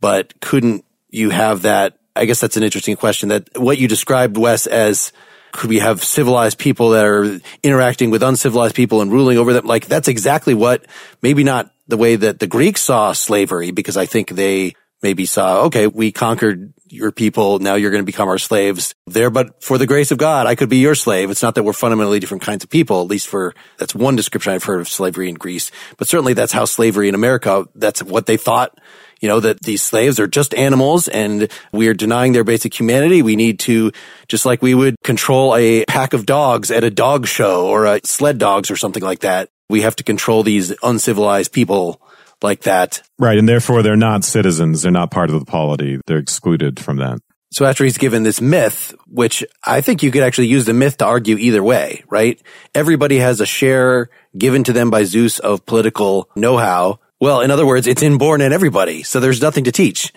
but 0.00 0.40
couldn't 0.40 0.84
you 1.10 1.30
have 1.30 1.62
that? 1.62 1.98
I 2.16 2.24
guess 2.24 2.40
that's 2.40 2.56
an 2.56 2.62
interesting 2.62 2.96
question 2.96 3.28
that 3.28 3.48
what 3.56 3.78
you 3.78 3.88
described, 3.88 4.38
Wes, 4.38 4.66
as 4.66 5.12
could 5.52 5.68
we 5.68 5.80
have 5.80 6.02
civilized 6.02 6.58
people 6.58 6.90
that 6.90 7.04
are 7.04 7.40
interacting 7.62 8.10
with 8.10 8.22
uncivilized 8.22 8.74
people 8.74 9.02
and 9.02 9.12
ruling 9.12 9.36
over 9.36 9.52
them? 9.52 9.66
Like 9.66 9.86
that's 9.86 10.08
exactly 10.08 10.54
what, 10.54 10.86
maybe 11.20 11.44
not 11.44 11.70
the 11.88 11.96
way 11.96 12.16
that 12.16 12.38
the 12.38 12.46
Greeks 12.46 12.80
saw 12.80 13.12
slavery, 13.12 13.70
because 13.70 13.96
I 13.96 14.06
think 14.06 14.30
they 14.30 14.74
maybe 15.02 15.26
saw, 15.26 15.62
okay, 15.64 15.86
we 15.86 16.12
conquered 16.12 16.72
your 16.90 17.12
people. 17.12 17.58
Now 17.58 17.74
you're 17.74 17.90
going 17.90 18.02
to 18.02 18.06
become 18.06 18.28
our 18.28 18.38
slaves 18.38 18.94
there. 19.06 19.30
But 19.30 19.62
for 19.62 19.78
the 19.78 19.86
grace 19.86 20.10
of 20.10 20.18
God, 20.18 20.46
I 20.46 20.54
could 20.54 20.68
be 20.68 20.78
your 20.78 20.94
slave. 20.94 21.30
It's 21.30 21.42
not 21.42 21.54
that 21.54 21.62
we're 21.62 21.72
fundamentally 21.72 22.20
different 22.20 22.42
kinds 22.42 22.64
of 22.64 22.70
people, 22.70 23.00
at 23.00 23.08
least 23.08 23.28
for 23.28 23.54
that's 23.78 23.94
one 23.94 24.16
description 24.16 24.52
I've 24.52 24.64
heard 24.64 24.80
of 24.80 24.88
slavery 24.88 25.28
in 25.28 25.34
Greece. 25.34 25.70
But 25.96 26.08
certainly 26.08 26.34
that's 26.34 26.52
how 26.52 26.64
slavery 26.64 27.08
in 27.08 27.14
America, 27.14 27.66
that's 27.74 28.02
what 28.02 28.26
they 28.26 28.36
thought. 28.36 28.78
You 29.20 29.28
know, 29.28 29.40
that 29.40 29.60
these 29.60 29.82
slaves 29.82 30.18
are 30.18 30.26
just 30.26 30.54
animals 30.54 31.06
and 31.06 31.50
we 31.72 31.88
are 31.88 31.94
denying 31.94 32.32
their 32.32 32.44
basic 32.44 32.78
humanity. 32.78 33.20
We 33.20 33.36
need 33.36 33.58
to, 33.60 33.92
just 34.28 34.46
like 34.46 34.62
we 34.62 34.74
would 34.74 34.96
control 35.04 35.54
a 35.54 35.84
pack 35.84 36.14
of 36.14 36.24
dogs 36.24 36.70
at 36.70 36.84
a 36.84 36.90
dog 36.90 37.26
show 37.26 37.66
or 37.66 37.84
a 37.84 38.00
sled 38.02 38.38
dogs 38.38 38.70
or 38.70 38.76
something 38.76 39.02
like 39.02 39.20
that. 39.20 39.50
We 39.68 39.82
have 39.82 39.94
to 39.96 40.04
control 40.04 40.42
these 40.42 40.74
uncivilized 40.82 41.52
people 41.52 42.00
like 42.42 42.62
that. 42.62 43.02
Right. 43.18 43.38
And 43.38 43.48
therefore 43.48 43.82
they're 43.82 43.96
not 43.96 44.24
citizens. 44.24 44.82
They're 44.82 44.92
not 44.92 45.10
part 45.10 45.30
of 45.30 45.38
the 45.38 45.46
polity. 45.46 46.00
They're 46.06 46.18
excluded 46.18 46.80
from 46.80 46.96
that. 46.98 47.18
So 47.52 47.64
after 47.64 47.82
he's 47.82 47.98
given 47.98 48.22
this 48.22 48.40
myth, 48.40 48.94
which 49.08 49.44
I 49.64 49.80
think 49.80 50.04
you 50.04 50.12
could 50.12 50.22
actually 50.22 50.46
use 50.46 50.66
the 50.66 50.72
myth 50.72 50.98
to 50.98 51.04
argue 51.04 51.36
either 51.36 51.62
way, 51.64 52.04
right? 52.08 52.40
Everybody 52.76 53.18
has 53.18 53.40
a 53.40 53.46
share 53.46 54.08
given 54.38 54.62
to 54.64 54.72
them 54.72 54.88
by 54.88 55.02
Zeus 55.02 55.40
of 55.40 55.66
political 55.66 56.30
know-how. 56.36 57.00
Well, 57.20 57.40
in 57.40 57.50
other 57.50 57.66
words, 57.66 57.88
it's 57.88 58.04
inborn 58.04 58.40
in 58.40 58.52
everybody. 58.52 59.02
So 59.02 59.18
there's 59.18 59.42
nothing 59.42 59.64
to 59.64 59.72
teach. 59.72 60.12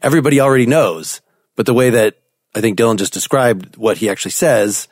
Everybody 0.00 0.40
already 0.40 0.64
knows. 0.64 1.20
But 1.56 1.66
the 1.66 1.74
way 1.74 1.90
that 1.90 2.16
I 2.54 2.62
think 2.62 2.78
Dylan 2.78 2.96
just 2.96 3.12
described 3.12 3.76
what 3.76 3.98
he 3.98 4.08
actually 4.08 4.30
says 4.30 4.88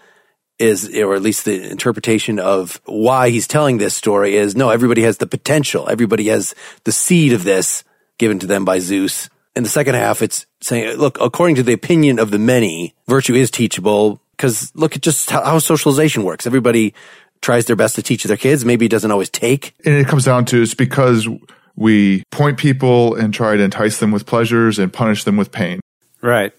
is, 0.59 0.89
or 0.97 1.15
at 1.15 1.23
least 1.23 1.45
the 1.45 1.71
interpretation 1.71 2.39
of 2.39 2.81
why 2.85 3.31
he's 3.31 3.47
telling 3.47 3.79
this 3.79 3.95
story 3.95 4.37
is 4.37 4.57
no, 4.57 4.71
everybody 4.71 5.03
has 5.03 5.19
the 5.19 5.27
potential. 5.27 5.89
Everybody 5.89 6.29
has 6.29 6.55
the 6.85 6.93
seed 6.93 7.33
of 7.33 7.45
this 7.45 7.85
given 8.19 8.39
to 8.39 8.47
them 8.47 8.65
by 8.65 8.79
Zeus. 8.79 9.29
In 9.55 9.63
the 9.63 9.69
second 9.69 9.95
half, 9.95 10.23
it's 10.23 10.47
saying, 10.61 10.97
look, 10.97 11.19
according 11.21 11.57
to 11.57 11.63
the 11.63 11.73
opinion 11.73 12.19
of 12.19 12.31
the 12.31 12.39
many, 12.39 12.95
virtue 13.07 13.35
is 13.35 13.51
teachable 13.51 14.21
because 14.37 14.75
look 14.75 14.97
at 14.97 15.03
just 15.03 15.31
how, 15.31 15.45
how 15.45 15.59
socialization 15.59 16.25
works. 16.25 16.47
Everybody 16.47 16.95
tries 17.41 17.67
their 17.67 17.77
best 17.77 17.95
to 17.97 18.03
teach 18.03 18.25
their 18.25 18.37
kids. 18.37 18.65
Maybe 18.65 18.87
it 18.87 18.91
doesn't 18.91 19.11
always 19.11 19.31
take. 19.31 19.75
And 19.85 19.95
it 19.95 20.07
comes 20.07 20.25
down 20.25 20.45
to 20.47 20.63
it's 20.63 20.75
because 20.75 21.29
we 21.75 22.23
point 22.31 22.59
people 22.59 23.15
and 23.15 23.33
try 23.33 23.57
to 23.57 23.63
entice 23.63 23.99
them 23.99 24.11
with 24.11 24.27
pleasures 24.27 24.79
and 24.79 24.93
punish 24.93 25.25
them 25.25 25.37
with 25.37 25.53
pain. 25.53 25.81
Right. 26.21 26.53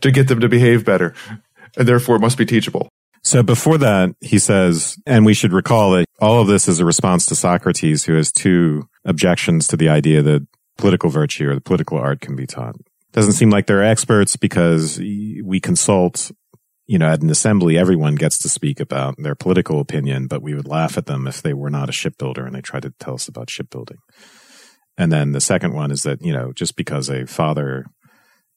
To 0.00 0.10
get 0.10 0.28
them 0.28 0.40
to 0.40 0.48
behave 0.48 0.84
better. 0.84 1.14
And 1.76 1.86
therefore 1.86 2.16
it 2.16 2.20
must 2.20 2.38
be 2.38 2.46
teachable. 2.46 2.88
So 3.24 3.42
before 3.42 3.78
that, 3.78 4.14
he 4.20 4.38
says, 4.38 4.98
and 5.06 5.24
we 5.24 5.34
should 5.34 5.52
recall 5.52 5.92
that 5.92 6.04
all 6.20 6.40
of 6.40 6.46
this 6.46 6.68
is 6.68 6.78
a 6.78 6.84
response 6.84 7.24
to 7.26 7.34
Socrates, 7.34 8.04
who 8.04 8.14
has 8.14 8.30
two 8.30 8.88
objections 9.04 9.66
to 9.68 9.76
the 9.76 9.88
idea 9.88 10.22
that 10.22 10.46
political 10.76 11.08
virtue 11.08 11.48
or 11.48 11.54
the 11.54 11.60
political 11.60 11.98
art 11.98 12.20
can 12.20 12.36
be 12.36 12.46
taught. 12.46 12.76
Doesn't 13.12 13.32
seem 13.32 13.48
like 13.48 13.66
they're 13.66 13.82
experts 13.82 14.36
because 14.36 14.98
we 14.98 15.58
consult 15.60 16.32
you 16.86 16.98
know, 16.98 17.10
at 17.10 17.22
an 17.22 17.30
assembly, 17.30 17.78
everyone 17.78 18.14
gets 18.14 18.38
to 18.38 18.48
speak 18.48 18.78
about 18.78 19.14
their 19.18 19.34
political 19.34 19.80
opinion, 19.80 20.26
but 20.26 20.42
we 20.42 20.54
would 20.54 20.68
laugh 20.68 20.98
at 20.98 21.06
them 21.06 21.26
if 21.26 21.40
they 21.40 21.54
were 21.54 21.70
not 21.70 21.88
a 21.88 21.92
shipbuilder 21.92 22.44
and 22.44 22.54
they 22.54 22.60
tried 22.60 22.82
to 22.82 22.92
tell 23.00 23.14
us 23.14 23.26
about 23.26 23.48
shipbuilding. 23.48 23.98
And 24.98 25.10
then 25.10 25.32
the 25.32 25.40
second 25.40 25.74
one 25.74 25.90
is 25.90 26.02
that, 26.02 26.20
you 26.22 26.32
know, 26.32 26.52
just 26.52 26.76
because 26.76 27.08
a 27.08 27.26
father 27.26 27.86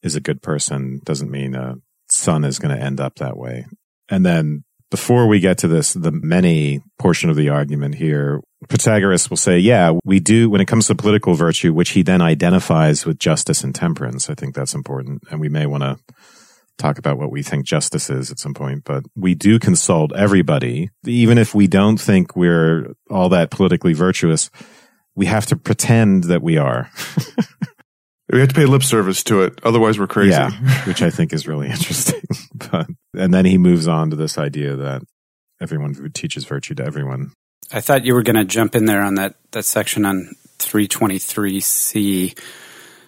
is 0.03 0.15
a 0.15 0.21
good 0.21 0.41
person 0.41 0.99
doesn't 1.03 1.31
mean 1.31 1.55
a 1.55 1.75
son 2.11 2.43
is 2.43 2.59
going 2.59 2.75
to 2.75 2.83
end 2.83 2.99
up 2.99 3.15
that 3.15 3.37
way. 3.37 3.65
And 4.09 4.25
then 4.25 4.63
before 4.89 5.27
we 5.27 5.39
get 5.39 5.57
to 5.59 5.67
this, 5.67 5.93
the 5.93 6.11
many 6.11 6.81
portion 6.97 7.29
of 7.29 7.35
the 7.35 7.49
argument 7.49 7.95
here, 7.95 8.41
Protagoras 8.67 9.29
will 9.29 9.37
say, 9.37 9.59
yeah, 9.59 9.93
we 10.03 10.19
do, 10.19 10.49
when 10.49 10.61
it 10.61 10.67
comes 10.67 10.87
to 10.87 10.95
political 10.95 11.33
virtue, 11.33 11.73
which 11.73 11.91
he 11.91 12.03
then 12.03 12.21
identifies 12.21 13.05
with 13.05 13.19
justice 13.19 13.63
and 13.63 13.75
temperance. 13.75 14.29
I 14.29 14.35
think 14.35 14.55
that's 14.55 14.73
important. 14.73 15.23
And 15.29 15.39
we 15.39 15.49
may 15.49 15.65
want 15.65 15.83
to 15.83 15.99
talk 16.77 16.97
about 16.97 17.17
what 17.17 17.31
we 17.31 17.43
think 17.43 17.65
justice 17.65 18.09
is 18.09 18.31
at 18.31 18.39
some 18.39 18.53
point, 18.53 18.83
but 18.85 19.03
we 19.15 19.35
do 19.35 19.59
consult 19.59 20.13
everybody. 20.15 20.89
Even 21.05 21.37
if 21.37 21.53
we 21.53 21.67
don't 21.67 21.97
think 21.97 22.35
we're 22.35 22.93
all 23.09 23.29
that 23.29 23.51
politically 23.51 23.93
virtuous, 23.93 24.49
we 25.15 25.25
have 25.25 25.45
to 25.47 25.55
pretend 25.55 26.25
that 26.25 26.41
we 26.41 26.57
are. 26.57 26.89
we 28.31 28.39
have 28.39 28.49
to 28.49 28.55
pay 28.55 28.65
lip 28.65 28.83
service 28.83 29.23
to 29.25 29.43
it. 29.43 29.59
Otherwise 29.63 29.99
we're 29.99 30.07
crazy. 30.07 30.31
Yeah, 30.31 30.51
which 30.85 31.01
I 31.01 31.09
think 31.09 31.33
is 31.33 31.47
really 31.47 31.67
interesting. 31.71 32.21
but, 32.71 32.87
and 33.13 33.33
then 33.33 33.45
he 33.45 33.57
moves 33.57 33.87
on 33.87 34.09
to 34.09 34.15
this 34.15 34.37
idea 34.37 34.75
that 34.75 35.03
everyone 35.61 36.11
teaches 36.13 36.45
virtue 36.45 36.75
to 36.75 36.85
everyone. 36.85 37.31
I 37.71 37.81
thought 37.81 38.05
you 38.05 38.13
were 38.13 38.23
going 38.23 38.35
to 38.35 38.45
jump 38.45 38.75
in 38.75 38.85
there 38.85 39.01
on 39.01 39.15
that, 39.15 39.35
that 39.51 39.63
section 39.63 40.05
on 40.05 40.35
323C 40.59 42.37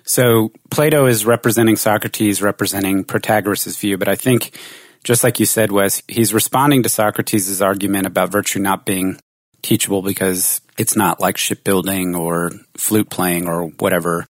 so 0.09 0.51
Plato 0.71 1.05
is 1.05 1.23
representing 1.23 1.75
Socrates, 1.75 2.41
representing 2.41 3.05
Protagoras' 3.05 3.79
view, 3.79 3.95
but 3.95 4.07
I 4.07 4.15
think, 4.15 4.57
just 5.03 5.23
like 5.23 5.39
you 5.39 5.45
said, 5.45 5.71
Wes, 5.71 6.01
he's 6.07 6.33
responding 6.33 6.81
to 6.81 6.89
Socrates' 6.89 7.61
argument 7.61 8.07
about 8.07 8.31
virtue 8.31 8.57
not 8.57 8.87
being 8.87 9.19
teachable 9.61 10.01
because 10.01 10.61
it's 10.79 10.95
not 10.95 11.19
like 11.19 11.37
shipbuilding 11.37 12.15
or 12.15 12.49
flute 12.75 13.11
playing 13.11 13.47
or 13.47 13.67
whatever, 13.77 14.25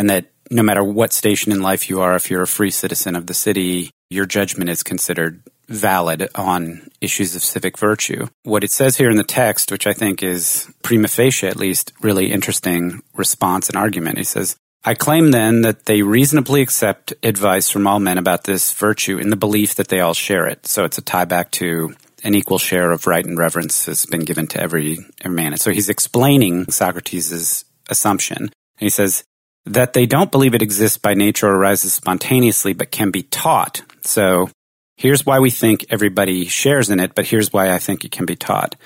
and 0.00 0.08
that 0.08 0.30
no 0.50 0.62
matter 0.62 0.82
what 0.82 1.12
station 1.12 1.52
in 1.52 1.60
life 1.60 1.90
you 1.90 2.00
are, 2.00 2.16
if 2.16 2.30
you're 2.30 2.40
a 2.40 2.46
free 2.46 2.70
citizen 2.70 3.14
of 3.14 3.26
the 3.26 3.34
city, 3.34 3.90
your 4.08 4.24
judgment 4.24 4.70
is 4.70 4.82
considered 4.82 5.42
valid 5.68 6.26
on 6.34 6.90
issues 7.02 7.36
of 7.36 7.42
civic 7.42 7.76
virtue. 7.76 8.26
What 8.42 8.64
it 8.64 8.70
says 8.70 8.96
here 8.96 9.10
in 9.10 9.18
the 9.18 9.24
text, 9.24 9.70
which 9.70 9.86
I 9.86 9.92
think 9.92 10.22
is 10.22 10.72
prima 10.82 11.06
facie 11.06 11.48
at 11.48 11.58
least 11.58 11.92
really 12.00 12.32
interesting 12.32 13.02
response 13.14 13.68
and 13.68 13.76
argument, 13.76 14.16
he 14.16 14.24
says, 14.24 14.56
I 14.86 14.94
claim 14.94 15.32
then 15.32 15.60
that 15.60 15.84
they 15.84 16.00
reasonably 16.00 16.62
accept 16.62 17.12
advice 17.22 17.68
from 17.68 17.86
all 17.86 18.00
men 18.00 18.16
about 18.16 18.44
this 18.44 18.72
virtue 18.72 19.18
in 19.18 19.28
the 19.28 19.36
belief 19.36 19.74
that 19.74 19.88
they 19.88 20.00
all 20.00 20.14
share 20.14 20.46
it. 20.46 20.66
So 20.66 20.86
it's 20.86 20.96
a 20.96 21.02
tie 21.02 21.26
back 21.26 21.50
to 21.52 21.94
an 22.24 22.34
equal 22.34 22.58
share 22.58 22.90
of 22.90 23.06
right 23.06 23.24
and 23.24 23.36
reverence 23.36 23.84
has 23.84 24.06
been 24.06 24.24
given 24.24 24.46
to 24.46 24.62
every, 24.62 24.96
every 25.20 25.36
man. 25.36 25.52
And 25.52 25.60
so 25.60 25.70
he's 25.70 25.90
explaining 25.90 26.70
Socrates' 26.70 27.66
assumption. 27.90 28.38
And 28.80 28.86
he 28.86 28.88
says 28.88 29.24
that 29.72 29.92
they 29.92 30.06
don't 30.06 30.30
believe 30.30 30.54
it 30.54 30.62
exists 30.62 30.98
by 30.98 31.14
nature 31.14 31.48
or 31.48 31.56
arises 31.56 31.92
spontaneously, 31.92 32.72
but 32.72 32.90
can 32.90 33.10
be 33.10 33.22
taught. 33.22 33.82
So 34.02 34.48
here's 34.96 35.26
why 35.26 35.38
we 35.38 35.50
think 35.50 35.86
everybody 35.90 36.46
shares 36.46 36.90
in 36.90 37.00
it, 37.00 37.14
but 37.14 37.26
here's 37.26 37.52
why 37.52 37.72
I 37.72 37.78
think 37.78 38.04
it 38.04 38.12
can 38.12 38.26
be 38.26 38.36
taught 38.36 38.76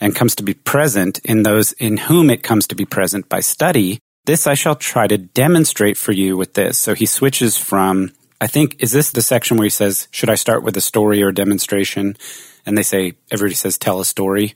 and 0.00 0.14
comes 0.14 0.34
to 0.36 0.42
be 0.42 0.54
present 0.54 1.20
in 1.20 1.42
those 1.42 1.72
in 1.72 1.96
whom 1.96 2.30
it 2.30 2.42
comes 2.42 2.66
to 2.68 2.74
be 2.74 2.84
present 2.84 3.28
by 3.28 3.40
study 3.40 4.00
this 4.24 4.46
I 4.46 4.54
shall 4.54 4.76
try 4.76 5.08
to 5.08 5.18
demonstrate 5.18 5.96
for 5.96 6.12
you 6.12 6.36
with 6.36 6.54
this. 6.54 6.78
So 6.78 6.94
he 6.94 7.06
switches 7.06 7.56
from, 7.56 8.12
I 8.40 8.46
think, 8.46 8.76
is 8.78 8.92
this 8.92 9.10
the 9.10 9.22
section 9.22 9.56
where 9.56 9.64
he 9.64 9.70
says, 9.70 10.06
should 10.12 10.30
I 10.30 10.36
start 10.36 10.62
with 10.62 10.76
a 10.76 10.80
story 10.80 11.22
or 11.22 11.28
a 11.28 11.34
demonstration? 11.34 12.16
And 12.64 12.78
they 12.78 12.84
say, 12.84 13.14
everybody 13.32 13.56
says, 13.56 13.78
tell 13.78 14.00
a 14.00 14.04
story. 14.04 14.54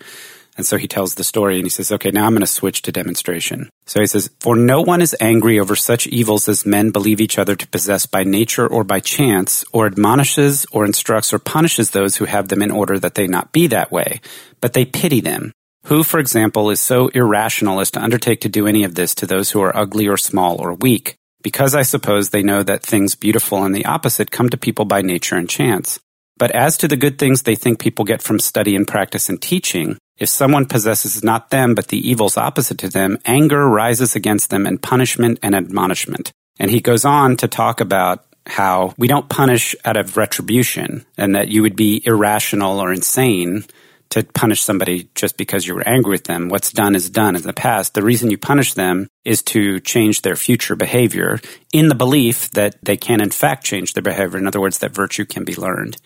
And 0.56 0.64
so 0.64 0.76
he 0.76 0.88
tells 0.88 1.14
the 1.14 1.24
story 1.24 1.56
and 1.56 1.64
he 1.64 1.70
says, 1.70 1.92
okay, 1.92 2.10
now 2.10 2.26
I'm 2.26 2.32
going 2.32 2.40
to 2.40 2.46
switch 2.46 2.82
to 2.82 2.92
demonstration. 2.92 3.68
So 3.86 4.00
he 4.00 4.06
says, 4.06 4.30
for 4.40 4.56
no 4.56 4.80
one 4.80 5.02
is 5.02 5.14
angry 5.20 5.60
over 5.60 5.76
such 5.76 6.06
evils 6.06 6.48
as 6.48 6.64
men 6.64 6.90
believe 6.90 7.20
each 7.20 7.38
other 7.38 7.54
to 7.54 7.68
possess 7.68 8.06
by 8.06 8.24
nature 8.24 8.66
or 8.66 8.82
by 8.82 9.00
chance, 9.00 9.64
or 9.72 9.86
admonishes 9.86 10.66
or 10.72 10.84
instructs 10.84 11.34
or 11.34 11.38
punishes 11.38 11.90
those 11.90 12.16
who 12.16 12.24
have 12.24 12.48
them 12.48 12.62
in 12.62 12.70
order 12.70 12.98
that 12.98 13.14
they 13.14 13.26
not 13.26 13.52
be 13.52 13.66
that 13.66 13.92
way, 13.92 14.20
but 14.60 14.72
they 14.72 14.84
pity 14.84 15.20
them 15.20 15.52
who, 15.86 16.02
for 16.02 16.18
example, 16.18 16.70
is 16.70 16.80
so 16.80 17.08
irrational 17.08 17.80
as 17.80 17.92
to 17.92 18.02
undertake 18.02 18.40
to 18.40 18.48
do 18.48 18.66
any 18.66 18.82
of 18.82 18.96
this 18.96 19.14
to 19.14 19.26
those 19.26 19.52
who 19.52 19.60
are 19.60 19.76
ugly 19.76 20.08
or 20.08 20.16
small 20.16 20.60
or 20.60 20.74
weak? 20.74 21.14
Because 21.42 21.76
I 21.76 21.82
suppose 21.82 22.30
they 22.30 22.42
know 22.42 22.64
that 22.64 22.82
things 22.82 23.14
beautiful 23.14 23.62
and 23.62 23.72
the 23.72 23.84
opposite 23.84 24.32
come 24.32 24.48
to 24.50 24.56
people 24.56 24.84
by 24.84 25.02
nature 25.02 25.36
and 25.36 25.48
chance. 25.48 26.00
But 26.38 26.50
as 26.50 26.76
to 26.78 26.88
the 26.88 26.96
good 26.96 27.18
things 27.18 27.42
they 27.42 27.54
think 27.54 27.78
people 27.78 28.04
get 28.04 28.20
from 28.20 28.40
study 28.40 28.74
and 28.74 28.86
practice 28.86 29.28
and 29.28 29.40
teaching, 29.40 29.96
if 30.18 30.28
someone 30.28 30.66
possesses 30.66 31.22
not 31.22 31.50
them 31.50 31.74
but 31.74 31.88
the 31.88 32.08
evils 32.08 32.36
opposite 32.36 32.78
to 32.78 32.88
them, 32.88 33.18
anger 33.24 33.68
rises 33.68 34.16
against 34.16 34.50
them 34.50 34.66
and 34.66 34.82
punishment 34.82 35.38
and 35.42 35.54
admonishment. 35.54 36.32
And 36.58 36.70
he 36.70 36.80
goes 36.80 37.04
on 37.04 37.36
to 37.38 37.48
talk 37.48 37.80
about 37.80 38.24
how 38.46 38.94
we 38.96 39.08
don't 39.08 39.28
punish 39.28 39.74
out 39.84 39.96
of 39.96 40.16
retribution 40.16 41.04
and 41.18 41.34
that 41.34 41.48
you 41.48 41.62
would 41.62 41.76
be 41.76 42.02
irrational 42.06 42.80
or 42.80 42.92
insane 42.92 43.64
to 44.10 44.22
punish 44.22 44.62
somebody 44.62 45.08
just 45.14 45.36
because 45.36 45.66
you 45.66 45.74
were 45.74 45.86
angry 45.86 46.12
with 46.12 46.24
them. 46.24 46.48
What's 46.48 46.72
done 46.72 46.94
is 46.94 47.10
done 47.10 47.34
in 47.34 47.42
the 47.42 47.52
past. 47.52 47.94
The 47.94 48.04
reason 48.04 48.30
you 48.30 48.38
punish 48.38 48.74
them 48.74 49.08
is 49.24 49.42
to 49.44 49.80
change 49.80 50.22
their 50.22 50.36
future 50.36 50.76
behavior 50.76 51.40
in 51.72 51.88
the 51.88 51.94
belief 51.94 52.50
that 52.52 52.76
they 52.82 52.96
can 52.96 53.20
in 53.20 53.30
fact 53.30 53.64
change 53.64 53.94
their 53.94 54.02
behavior. 54.02 54.38
In 54.38 54.46
other 54.46 54.60
words, 54.60 54.78
that 54.78 54.94
virtue 54.94 55.24
can 55.24 55.44
be 55.44 55.56
learned. 55.56 55.96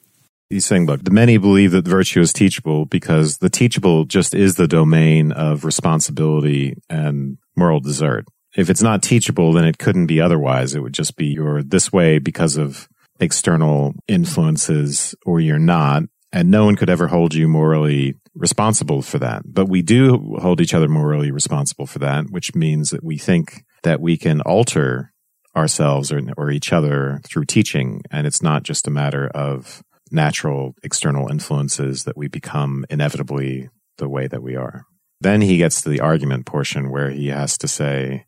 He's 0.50 0.66
saying, 0.66 0.86
look, 0.86 1.04
the 1.04 1.12
many 1.12 1.38
believe 1.38 1.70
that 1.70 1.86
virtue 1.86 2.20
is 2.20 2.32
teachable 2.32 2.84
because 2.84 3.38
the 3.38 3.48
teachable 3.48 4.04
just 4.04 4.34
is 4.34 4.56
the 4.56 4.68
domain 4.68 5.30
of 5.32 5.64
responsibility 5.64 6.76
and 6.90 7.38
moral 7.56 7.80
desert. 7.80 8.26
If 8.56 8.68
it's 8.68 8.82
not 8.82 9.02
teachable, 9.02 9.52
then 9.52 9.64
it 9.64 9.78
couldn't 9.78 10.06
be 10.06 10.20
otherwise. 10.20 10.74
It 10.74 10.80
would 10.80 10.92
just 10.92 11.16
be 11.16 11.26
you're 11.26 11.62
this 11.62 11.92
way 11.92 12.18
because 12.18 12.56
of 12.56 12.88
external 13.20 13.94
influences 14.08 15.14
or 15.24 15.40
you're 15.40 15.58
not 15.58 16.02
and 16.32 16.50
no 16.50 16.64
one 16.64 16.76
could 16.76 16.90
ever 16.90 17.08
hold 17.08 17.34
you 17.34 17.48
morally 17.48 18.14
responsible 18.34 19.02
for 19.02 19.18
that. 19.18 19.42
But 19.44 19.68
we 19.68 19.82
do 19.82 20.36
hold 20.40 20.60
each 20.60 20.74
other 20.74 20.88
morally 20.88 21.30
responsible 21.30 21.86
for 21.86 21.98
that, 22.00 22.30
which 22.30 22.54
means 22.54 22.90
that 22.90 23.02
we 23.02 23.18
think 23.18 23.64
that 23.82 24.00
we 24.00 24.16
can 24.16 24.40
alter 24.42 25.12
ourselves 25.56 26.12
or, 26.12 26.22
or 26.36 26.50
each 26.50 26.72
other 26.72 27.20
through 27.24 27.46
teaching. 27.46 28.02
And 28.10 28.26
it's 28.26 28.42
not 28.42 28.62
just 28.62 28.86
a 28.86 28.90
matter 28.90 29.26
of 29.28 29.82
natural 30.10 30.74
external 30.82 31.30
influences 31.30 32.04
that 32.04 32.16
we 32.16 32.28
become 32.28 32.84
inevitably 32.90 33.68
the 33.98 34.08
way 34.08 34.26
that 34.26 34.42
we 34.42 34.56
are. 34.56 34.84
Then 35.20 35.42
he 35.42 35.58
gets 35.58 35.82
to 35.82 35.88
the 35.88 36.00
argument 36.00 36.46
portion 36.46 36.90
where 36.90 37.10
he 37.10 37.28
has 37.28 37.58
to 37.58 37.68
say, 37.68 38.26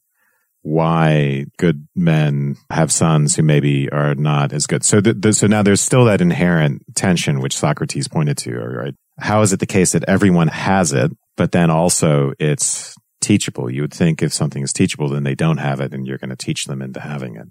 why 0.62 1.46
good 1.58 1.88
men 1.94 2.56
have 2.70 2.92
sons 2.92 3.34
who 3.34 3.42
maybe 3.42 3.90
are 3.90 4.14
not 4.14 4.52
as 4.52 4.66
good. 4.66 4.84
So, 4.84 5.00
th- 5.00 5.20
th- 5.20 5.34
so 5.34 5.48
now 5.48 5.62
there's 5.62 5.80
still 5.80 6.04
that 6.04 6.20
inherent 6.20 6.82
tension 6.94 7.40
which 7.40 7.56
Socrates 7.56 8.08
pointed 8.08 8.38
to, 8.38 8.54
right? 8.54 8.94
How 9.18 9.42
is 9.42 9.52
it 9.52 9.60
the 9.60 9.66
case 9.66 9.92
that 9.92 10.04
everyone 10.08 10.48
has 10.48 10.92
it, 10.92 11.10
but 11.36 11.52
then 11.52 11.68
also 11.68 12.32
it's 12.38 12.94
teachable? 13.20 13.70
You 13.70 13.82
would 13.82 13.92
think 13.92 14.22
if 14.22 14.32
something 14.32 14.62
is 14.62 14.72
teachable, 14.72 15.08
then 15.08 15.24
they 15.24 15.34
don't 15.34 15.58
have 15.58 15.80
it 15.80 15.92
and 15.92 16.06
you're 16.06 16.18
going 16.18 16.30
to 16.30 16.36
teach 16.36 16.66
them 16.66 16.80
into 16.80 17.00
having 17.00 17.36
it. 17.36 17.48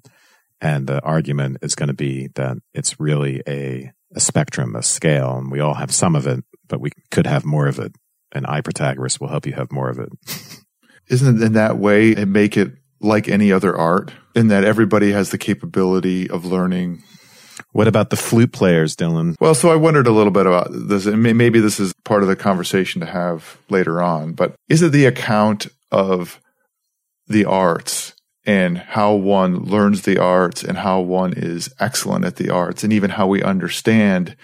And 0.61 0.87
the 0.87 1.01
argument 1.01 1.57
is 1.61 1.75
going 1.75 1.87
to 1.87 1.93
be 1.93 2.29
that 2.35 2.57
it's 2.73 2.99
really 2.99 3.41
a, 3.47 3.91
a 4.15 4.19
spectrum, 4.19 4.76
a 4.76 4.84
scale, 4.84 5.38
and 5.38 5.52
we 5.52 5.60
all 5.60 5.76
have 5.76 5.91
some 5.91 6.15
of 6.15 6.28
it, 6.28 6.43
but 6.67 6.82
we 6.82 6.91
could 7.12 7.28
have 7.28 7.45
more 7.45 7.67
of 7.67 7.80
it. 7.80 7.93
And 8.32 8.45
I, 8.47 8.62
Protagoras, 8.62 9.19
will 9.19 9.28
help 9.28 9.45
you 9.45 9.54
have 9.54 9.71
more 9.71 9.89
of 9.89 10.00
it. 10.00 10.10
Isn't 11.10 11.41
it 11.41 11.45
in 11.45 11.54
that 11.54 11.78
way 11.78 12.12
it 12.12 12.28
make 12.28 12.56
it 12.56 12.74
like 13.02 13.28
any 13.28 13.52
other 13.52 13.76
art 13.76 14.12
in 14.36 14.47
that 14.47 14.63
everybody 14.63 15.12
has 15.12 15.32
the 15.32 15.38
capability 15.38 16.30
of 16.30 16.45
learning. 16.45 17.04
What 17.74 17.88
about 17.88 18.10
the 18.10 18.15
flute 18.15 18.52
players, 18.52 18.95
Dylan? 18.95 19.36
Well, 19.39 19.56
so 19.56 19.69
I 19.71 19.76
wondered 19.76 20.08
a 20.08 20.12
little 20.12 20.32
bit 20.32 20.45
about 20.45 20.69
this, 20.71 21.06
and 21.06 21.21
maybe 21.21 21.60
this 21.60 21.80
is 21.80 21.93
part 22.06 22.21
of 22.21 22.30
the 22.30 22.36
conversation 22.36 23.02
to 23.02 23.08
have 23.08 23.58
later 23.69 24.02
on, 24.02 24.34
but 24.34 24.55
is 24.70 24.82
it 24.82 24.91
the 24.91 25.05
account 25.05 25.68
of 25.91 26.39
the 27.28 27.45
arts 27.45 28.14
and 28.45 28.77
how 28.77 29.13
one 29.13 29.63
learns 29.63 30.01
the 30.01 30.17
arts 30.17 30.63
and 30.63 30.79
how 30.79 30.99
one 30.99 31.33
is 31.33 31.73
excellent 31.79 32.25
at 32.25 32.37
the 32.37 32.49
arts 32.49 32.83
and 32.83 32.91
even 32.91 33.11
how 33.11 33.27
we 33.27 33.43
understand 33.43 34.35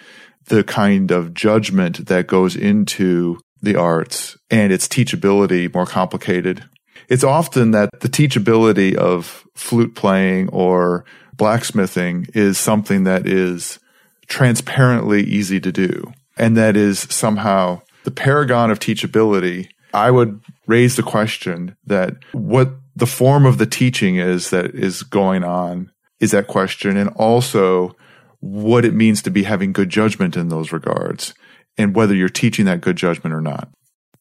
the 0.45 0.63
kind 0.63 1.11
of 1.11 1.33
judgment 1.33 2.05
that 2.07 2.27
goes 2.27 2.55
into 2.55 3.39
the 3.61 3.75
arts 3.75 4.37
and 4.49 4.71
its 4.71 4.87
teachability 4.87 5.73
more 5.73 5.85
complicated 5.85 6.63
it's 7.09 7.23
often 7.23 7.71
that 7.71 8.01
the 8.01 8.09
teachability 8.09 8.93
of 8.95 9.45
flute 9.55 9.95
playing 9.95 10.49
or 10.49 11.05
blacksmithing 11.33 12.27
is 12.33 12.57
something 12.57 13.03
that 13.05 13.25
is 13.25 13.79
transparently 14.27 15.23
easy 15.23 15.59
to 15.59 15.71
do. 15.71 16.11
And 16.35 16.57
that 16.57 16.75
is 16.75 16.99
somehow 16.99 17.81
the 18.03 18.11
paragon 18.11 18.71
of 18.71 18.79
teachability. 18.79 19.69
I 19.93 20.11
would 20.11 20.41
raise 20.67 20.95
the 20.95 21.03
question 21.03 21.75
that 21.85 22.15
what 22.33 22.71
the 22.97 23.05
form 23.05 23.45
of 23.45 23.59
the 23.59 23.67
teaching 23.67 24.15
is 24.15 24.49
that 24.49 24.73
is 24.73 25.03
going 25.03 25.43
on 25.43 25.91
is 26.19 26.31
that 26.31 26.47
question. 26.47 26.97
And 26.97 27.09
also 27.11 27.95
what 28.39 28.85
it 28.85 28.93
means 28.93 29.21
to 29.21 29.29
be 29.29 29.43
having 29.43 29.71
good 29.71 29.89
judgment 29.89 30.35
in 30.35 30.49
those 30.49 30.71
regards 30.71 31.35
and 31.77 31.95
whether 31.95 32.15
you're 32.15 32.27
teaching 32.27 32.65
that 32.65 32.81
good 32.81 32.95
judgment 32.95 33.35
or 33.35 33.41
not. 33.41 33.69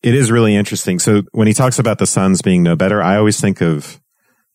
It 0.02 0.14
is 0.14 0.30
really 0.30 0.54
interesting. 0.54 0.98
So 0.98 1.22
when 1.32 1.46
he 1.46 1.54
talks 1.54 1.78
about 1.78 1.98
the 1.98 2.06
sons 2.06 2.42
being 2.42 2.62
no 2.62 2.76
better, 2.76 3.02
I 3.02 3.16
always 3.16 3.40
think 3.40 3.62
of 3.62 3.98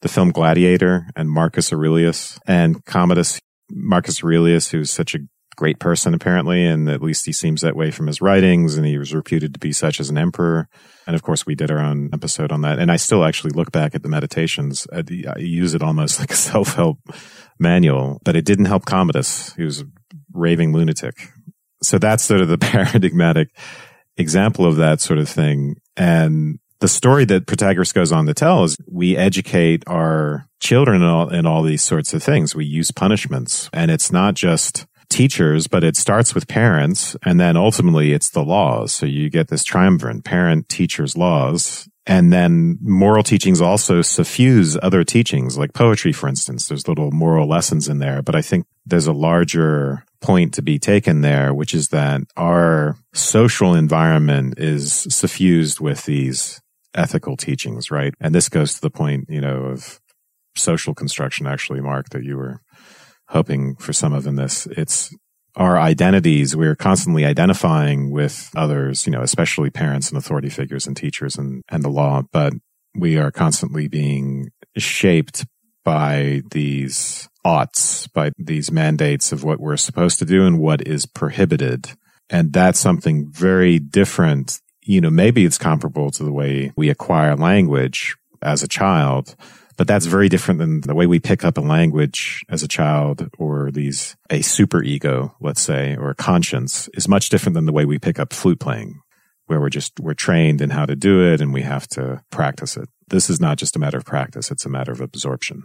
the 0.01 0.07
film 0.07 0.32
Gladiator 0.32 1.07
and 1.15 1.30
Marcus 1.30 1.74
Aurelius 1.74 2.39
and 2.45 2.86
Commodus 2.86 3.39
Marcus 3.72 4.24
Aurelius, 4.24 4.69
who's 4.69 4.91
such 4.91 5.15
a 5.15 5.19
great 5.62 5.78
person 5.78 6.16
apparently, 6.16 6.66
and 6.66 6.89
at 6.89 7.03
least 7.03 7.28
he 7.28 7.32
seems 7.32 7.62
that 7.62 7.76
way 7.76 7.91
from 7.91 8.07
his 8.07 8.20
writings, 8.20 8.78
and 8.78 8.88
he 8.88 8.97
was 8.97 9.14
reputed 9.14 9.53
to 9.53 9.59
be 9.59 9.72
such 9.72 9.99
as 9.99 10.09
an 10.09 10.18
emperor. 10.18 10.68
And 11.05 11.16
of 11.16 11.22
course, 11.22 11.45
we 11.45 11.53
did 11.53 11.70
our 11.70 11.78
own 11.78 12.09
episode 12.12 12.51
on 12.51 12.62
that. 12.62 12.80
And 12.80 12.91
I 12.91 12.95
still 12.95 13.24
actually 13.24 13.51
look 13.51 13.72
back 13.72 13.93
at 13.93 14.01
the 14.01 14.09
meditations. 14.09 14.88
I 14.91 15.03
use 15.38 15.76
it 15.76 15.84
almost 15.84 16.20
like 16.24 16.32
a 16.32 16.36
self 16.36 16.74
help 16.74 16.97
manual, 17.59 18.20
but 18.26 18.36
it 18.36 18.43
didn't 18.43 18.66
help 18.66 18.86
Commodus, 18.86 19.53
He 19.53 19.64
was 19.64 19.82
a 19.82 19.86
raving 20.34 20.74
lunatic. 20.74 21.30
So 21.84 21.99
that's 21.99 22.24
sort 22.24 22.41
of 22.41 22.47
the 22.47 22.57
paradigmatic 22.74 23.49
example 24.18 24.66
of 24.66 24.78
that 24.78 24.99
sort 24.99 25.20
of 25.20 25.30
thing. 25.30 25.76
And 25.95 26.57
the 26.80 26.88
story 26.88 27.24
that 27.26 27.45
Protagoras 27.45 27.93
goes 27.93 28.12
on 28.12 28.26
to 28.26 28.34
tell 28.34 28.64
is 28.64 28.78
we 28.91 29.16
educate 29.16 29.84
our 29.86 30.47
children 30.59 31.03
in 31.03 31.07
all, 31.07 31.30
in 31.30 31.45
all 31.45 31.62
these 31.62 31.84
sorts 31.84 32.16
of 32.16 32.24
things. 32.24 32.55
We 32.55 32.66
use 32.66 32.89
punishments 32.89 33.70
and 33.72 33.91
it's 33.91 34.12
not 34.12 34.34
just 34.34 34.88
teachers, 35.12 35.68
but 35.68 35.84
it 35.84 35.95
starts 35.95 36.34
with 36.34 36.47
parents 36.47 37.16
and 37.24 37.39
then 37.39 37.55
ultimately 37.55 38.14
it's 38.14 38.32
the 38.32 38.43
laws. 38.43 38.91
So 38.91 39.05
you 39.05 39.30
get 39.30 39.49
this 39.49 39.64
triumvirate, 39.64 40.24
parent, 40.24 40.70
teachers, 40.70 41.16
laws. 41.16 41.88
And 42.07 42.34
then 42.34 42.80
moral 42.82 43.22
teachings 43.22 43.62
also 43.62 44.01
suffuse 44.01 44.76
other 44.82 45.03
teachings, 45.03 45.57
like 45.57 45.74
poetry, 45.74 46.12
for 46.12 46.28
instance. 46.28 46.68
There's 46.68 46.88
little 46.88 47.12
moral 47.12 47.47
lessons 47.47 47.88
in 47.88 47.99
there, 47.99 48.24
but 48.24 48.36
I 48.36 48.41
think 48.41 48.66
there's 48.86 49.05
a 49.05 49.14
larger 49.14 50.03
point 50.20 50.53
to 50.55 50.64
be 50.64 50.80
taken 50.80 51.22
there, 51.22 51.53
which 51.53 51.76
is 51.76 51.89
that 51.89 52.22
our 52.36 52.95
social 53.14 53.76
environment 53.76 54.55
is 54.57 55.05
suffused 55.09 55.80
with 55.80 56.05
these 56.05 56.59
ethical 56.95 57.38
teachings, 57.38 57.91
right? 57.91 58.14
And 58.20 58.34
this 58.34 58.49
goes 58.49 58.74
to 58.76 58.82
the 58.82 58.89
point, 58.89 59.26
you 59.30 59.41
know, 59.41 59.66
of 59.66 59.99
social 60.55 60.93
construction, 60.93 61.45
actually, 61.47 61.82
Mark, 61.82 62.09
that 62.09 62.24
you 62.24 62.38
were 62.38 62.62
hoping 63.32 63.76
for 63.78 63.94
some 63.94 64.14
of 64.14 64.28
in 64.28 64.36
this. 64.36 64.68
It's 64.68 65.16
our 65.56 65.78
identities. 65.78 66.56
We're 66.56 66.76
constantly 66.76 67.26
identifying 67.26 68.12
with 68.12 68.52
others, 68.56 69.06
you 69.06 69.12
know, 69.12 69.22
especially 69.22 69.70
parents 69.70 70.10
and 70.10 70.18
authority 70.18 70.50
figures 70.50 70.86
and 70.86 70.96
teachers 70.96 71.38
and, 71.38 71.64
and 71.70 71.84
the 71.84 71.90
law, 71.90 72.24
but 72.32 72.54
we 72.96 73.18
are 73.18 73.32
constantly 73.32 73.88
being 73.88 74.50
shaped 74.78 75.46
by 75.84 76.42
these 76.52 77.30
oughts, 77.44 78.08
by 78.08 78.32
these 78.38 78.72
mandates 78.72 79.32
of 79.32 79.44
what 79.44 79.60
we're 79.60 79.78
supposed 79.78 80.20
to 80.20 80.26
do 80.26 80.46
and 80.46 80.60
what 80.60 80.86
is 80.86 81.06
prohibited. 81.06 81.92
And 82.30 82.54
that's 82.54 82.80
something 82.80 83.32
very 83.32 83.80
different. 83.80 84.60
You 84.84 85.02
know, 85.02 85.10
maybe 85.10 85.46
it's 85.46 85.58
comparable 85.58 86.12
to 86.12 86.24
the 86.24 86.34
way 86.34 86.72
we 86.76 86.90
acquire 86.90 87.36
language 87.36 88.16
as 88.42 88.62
a 88.62 88.68
child, 88.68 89.36
but 89.82 89.88
that's 89.88 90.06
very 90.06 90.30
different 90.30 90.60
than 90.60 90.82
the 90.82 90.94
way 90.94 91.08
we 91.08 91.20
pick 91.20 91.44
up 91.44 91.58
a 91.58 91.62
language 91.62 92.46
as 92.50 92.62
a 92.62 92.68
child 92.68 93.28
or 93.40 93.72
these, 93.72 94.16
a 94.30 94.44
super 94.44 94.84
ego, 94.84 95.36
let's 95.42 95.60
say, 95.60 95.96
or 95.96 96.12
a 96.12 96.16
conscience 96.16 96.88
is 96.94 97.08
much 97.08 97.30
different 97.30 97.56
than 97.56 97.66
the 97.66 97.72
way 97.72 97.84
we 97.84 97.98
pick 97.98 98.20
up 98.20 98.32
flute 98.32 98.60
playing, 98.60 99.02
where 99.48 99.60
we're 99.60 99.72
just, 99.72 100.00
we're 100.00 100.14
trained 100.14 100.62
in 100.62 100.70
how 100.70 100.86
to 100.86 100.96
do 100.96 101.34
it 101.34 101.42
and 101.42 101.52
we 101.52 101.64
have 101.64 101.88
to 101.88 102.22
practice 102.30 102.78
it. 102.78 102.90
This 103.08 103.28
is 103.28 103.42
not 103.42 103.58
just 103.58 103.76
a 103.76 103.80
matter 103.80 103.98
of 103.98 104.06
practice. 104.06 104.52
It's 104.52 104.68
a 104.68 104.70
matter 104.70 104.92
of 104.92 105.02
absorption. 105.02 105.64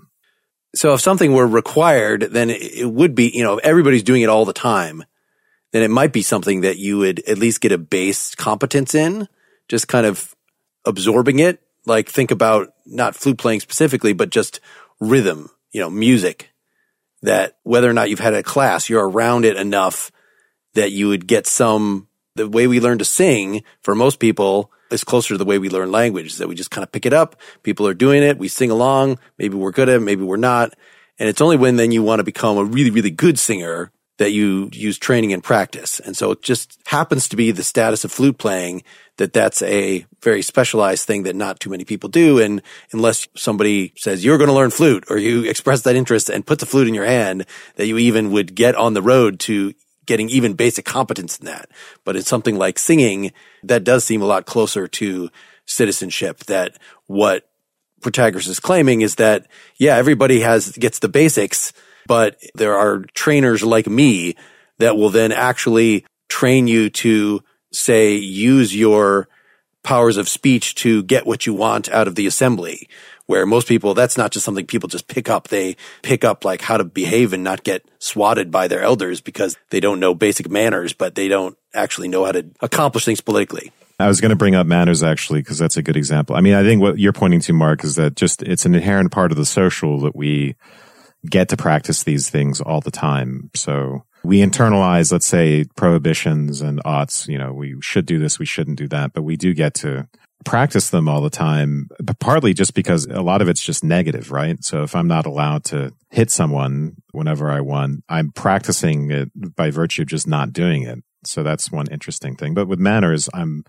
So 0.74 0.94
if 0.94 1.02
something 1.02 1.34
were 1.34 1.46
required, 1.46 2.22
then 2.22 2.48
it 2.48 2.90
would 2.90 3.14
be, 3.14 3.28
you 3.34 3.44
know, 3.44 3.58
if 3.58 3.66
everybody's 3.66 4.02
doing 4.02 4.22
it 4.22 4.30
all 4.30 4.46
the 4.46 4.54
time, 4.54 5.04
then 5.72 5.82
it 5.82 5.90
might 5.90 6.14
be 6.14 6.22
something 6.22 6.62
that 6.62 6.78
you 6.78 6.96
would 6.96 7.22
at 7.28 7.36
least 7.36 7.60
get 7.60 7.72
a 7.72 7.76
base 7.76 8.34
competence 8.34 8.94
in, 8.94 9.28
just 9.68 9.88
kind 9.88 10.06
of 10.06 10.34
absorbing 10.86 11.38
it. 11.38 11.60
Like 11.86 12.08
think 12.08 12.30
about 12.30 12.74
not 12.84 13.14
flute 13.14 13.38
playing 13.38 13.60
specifically, 13.60 14.12
but 14.12 14.30
just 14.30 14.60
rhythm, 15.00 15.50
you 15.72 15.80
know, 15.80 15.90
music 15.90 16.50
that 17.22 17.56
whether 17.62 17.88
or 17.88 17.92
not 17.92 18.10
you've 18.10 18.20
had 18.20 18.34
a 18.34 18.42
class, 18.42 18.88
you're 18.88 19.08
around 19.08 19.44
it 19.44 19.56
enough 19.56 20.10
that 20.74 20.92
you 20.92 21.08
would 21.08 21.26
get 21.26 21.46
some, 21.46 22.08
the 22.34 22.48
way 22.48 22.66
we 22.66 22.80
learn 22.80 22.98
to 22.98 23.04
sing 23.04 23.62
for 23.82 23.94
most 23.94 24.18
people 24.18 24.70
is 24.90 25.04
closer 25.04 25.34
to 25.34 25.38
the 25.38 25.44
way 25.44 25.58
we 25.58 25.68
learn 25.68 25.90
language 25.90 26.26
is 26.26 26.38
that 26.38 26.48
we 26.48 26.54
just 26.54 26.70
kind 26.70 26.82
of 26.82 26.92
pick 26.92 27.06
it 27.06 27.12
up. 27.12 27.36
People 27.62 27.86
are 27.86 27.94
doing 27.94 28.22
it. 28.22 28.38
We 28.38 28.48
sing 28.48 28.70
along. 28.70 29.18
Maybe 29.38 29.56
we're 29.56 29.72
good 29.72 29.88
at 29.88 29.96
it. 29.96 30.00
Maybe 30.00 30.22
we're 30.22 30.36
not. 30.36 30.74
And 31.18 31.28
it's 31.28 31.40
only 31.40 31.56
when 31.56 31.76
then 31.76 31.92
you 31.92 32.02
want 32.02 32.20
to 32.20 32.24
become 32.24 32.58
a 32.58 32.64
really, 32.64 32.90
really 32.90 33.10
good 33.10 33.38
singer 33.38 33.90
that 34.18 34.32
you 34.32 34.70
use 34.72 34.98
training 34.98 35.32
and 35.32 35.44
practice. 35.44 36.00
And 36.00 36.16
so 36.16 36.30
it 36.30 36.42
just 36.42 36.78
happens 36.86 37.28
to 37.28 37.36
be 37.36 37.50
the 37.50 37.62
status 37.62 38.04
of 38.04 38.12
flute 38.12 38.38
playing 38.38 38.82
that 39.18 39.32
that's 39.32 39.62
a 39.62 40.06
very 40.22 40.42
specialized 40.42 41.06
thing 41.06 41.24
that 41.24 41.36
not 41.36 41.60
too 41.60 41.70
many 41.70 41.84
people 41.84 42.08
do. 42.08 42.38
And 42.38 42.62
unless 42.92 43.28
somebody 43.34 43.92
says 43.96 44.24
you're 44.24 44.38
going 44.38 44.48
to 44.48 44.54
learn 44.54 44.70
flute 44.70 45.04
or 45.10 45.18
you 45.18 45.44
express 45.44 45.82
that 45.82 45.96
interest 45.96 46.30
and 46.30 46.46
put 46.46 46.58
the 46.58 46.66
flute 46.66 46.88
in 46.88 46.94
your 46.94 47.04
hand, 47.04 47.46
that 47.76 47.86
you 47.86 47.98
even 47.98 48.30
would 48.30 48.54
get 48.54 48.74
on 48.74 48.94
the 48.94 49.02
road 49.02 49.38
to 49.40 49.74
getting 50.06 50.28
even 50.28 50.54
basic 50.54 50.84
competence 50.84 51.38
in 51.38 51.46
that. 51.46 51.68
But 52.04 52.16
it's 52.16 52.28
something 52.28 52.56
like 52.56 52.78
singing 52.78 53.32
that 53.62 53.84
does 53.84 54.04
seem 54.04 54.22
a 54.22 54.26
lot 54.26 54.46
closer 54.46 54.86
to 54.86 55.30
citizenship 55.66 56.44
that 56.44 56.78
what 57.06 57.48
Protagoras 58.00 58.48
is 58.48 58.60
claiming 58.60 59.00
is 59.00 59.16
that, 59.16 59.46
yeah, 59.76 59.96
everybody 59.96 60.40
has, 60.40 60.70
gets 60.72 61.00
the 61.00 61.08
basics, 61.08 61.72
but 62.06 62.38
there 62.54 62.76
are 62.76 63.00
trainers 63.14 63.62
like 63.62 63.86
me 63.86 64.36
that 64.78 64.96
will 64.96 65.10
then 65.10 65.32
actually 65.32 66.04
train 66.28 66.66
you 66.66 66.90
to 66.90 67.42
say, 67.72 68.14
use 68.14 68.74
your 68.74 69.28
powers 69.82 70.16
of 70.16 70.28
speech 70.28 70.74
to 70.74 71.02
get 71.04 71.26
what 71.26 71.46
you 71.46 71.54
want 71.54 71.88
out 71.90 72.08
of 72.08 72.14
the 72.14 72.26
assembly 72.26 72.88
where 73.26 73.44
most 73.44 73.68
people, 73.68 73.92
that's 73.92 74.16
not 74.16 74.30
just 74.30 74.44
something 74.44 74.66
people 74.66 74.88
just 74.88 75.08
pick 75.08 75.28
up. 75.28 75.48
They 75.48 75.76
pick 76.02 76.24
up 76.24 76.44
like 76.44 76.62
how 76.62 76.76
to 76.76 76.84
behave 76.84 77.32
and 77.32 77.44
not 77.44 77.64
get 77.64 77.84
swatted 77.98 78.50
by 78.50 78.68
their 78.68 78.82
elders 78.82 79.20
because 79.20 79.56
they 79.70 79.80
don't 79.80 80.00
know 80.00 80.14
basic 80.14 80.48
manners, 80.48 80.92
but 80.92 81.14
they 81.14 81.28
don't 81.28 81.56
actually 81.74 82.08
know 82.08 82.24
how 82.24 82.32
to 82.32 82.46
accomplish 82.60 83.04
things 83.04 83.20
politically. 83.20 83.72
I 83.98 84.08
was 84.08 84.20
going 84.20 84.30
to 84.30 84.36
bring 84.36 84.54
up 84.54 84.66
manners 84.66 85.02
actually, 85.02 85.40
because 85.40 85.58
that's 85.58 85.76
a 85.76 85.82
good 85.82 85.96
example. 85.96 86.36
I 86.36 86.40
mean, 86.40 86.54
I 86.54 86.62
think 86.62 86.80
what 86.80 86.98
you're 86.98 87.12
pointing 87.12 87.40
to, 87.40 87.52
Mark, 87.52 87.82
is 87.82 87.96
that 87.96 88.14
just 88.14 88.42
it's 88.42 88.64
an 88.64 88.74
inherent 88.74 89.10
part 89.10 89.32
of 89.32 89.38
the 89.38 89.46
social 89.46 90.00
that 90.00 90.14
we 90.14 90.54
get 91.30 91.48
to 91.50 91.56
practice 91.56 92.04
these 92.04 92.30
things 92.30 92.60
all 92.60 92.80
the 92.80 92.90
time. 92.90 93.50
So 93.54 94.04
we 94.24 94.40
internalize, 94.40 95.12
let's 95.12 95.26
say, 95.26 95.64
prohibitions 95.76 96.60
and 96.60 96.80
oughts. 96.84 97.28
You 97.28 97.38
know, 97.38 97.52
we 97.52 97.76
should 97.80 98.06
do 98.06 98.18
this, 98.18 98.38
we 98.38 98.46
shouldn't 98.46 98.78
do 98.78 98.88
that, 98.88 99.12
but 99.12 99.22
we 99.22 99.36
do 99.36 99.54
get 99.54 99.74
to 99.74 100.08
practice 100.44 100.90
them 100.90 101.08
all 101.08 101.20
the 101.20 101.28
time, 101.28 101.88
but 102.00 102.18
partly 102.20 102.54
just 102.54 102.72
because 102.72 103.04
a 103.06 103.20
lot 103.20 103.42
of 103.42 103.48
it's 103.48 103.62
just 103.62 103.82
negative, 103.82 104.30
right? 104.30 104.62
So 104.64 104.84
if 104.84 104.94
I'm 104.94 105.08
not 105.08 105.26
allowed 105.26 105.64
to 105.64 105.92
hit 106.10 106.30
someone 106.30 106.96
whenever 107.10 107.50
I 107.50 107.60
want, 107.60 108.04
I'm 108.08 108.30
practicing 108.30 109.10
it 109.10 109.28
by 109.56 109.70
virtue 109.70 110.02
of 110.02 110.08
just 110.08 110.28
not 110.28 110.52
doing 110.52 110.82
it. 110.82 111.02
So 111.24 111.42
that's 111.42 111.72
one 111.72 111.88
interesting 111.90 112.36
thing. 112.36 112.54
But 112.54 112.68
with 112.68 112.78
manners, 112.78 113.28
I'm 113.34 113.64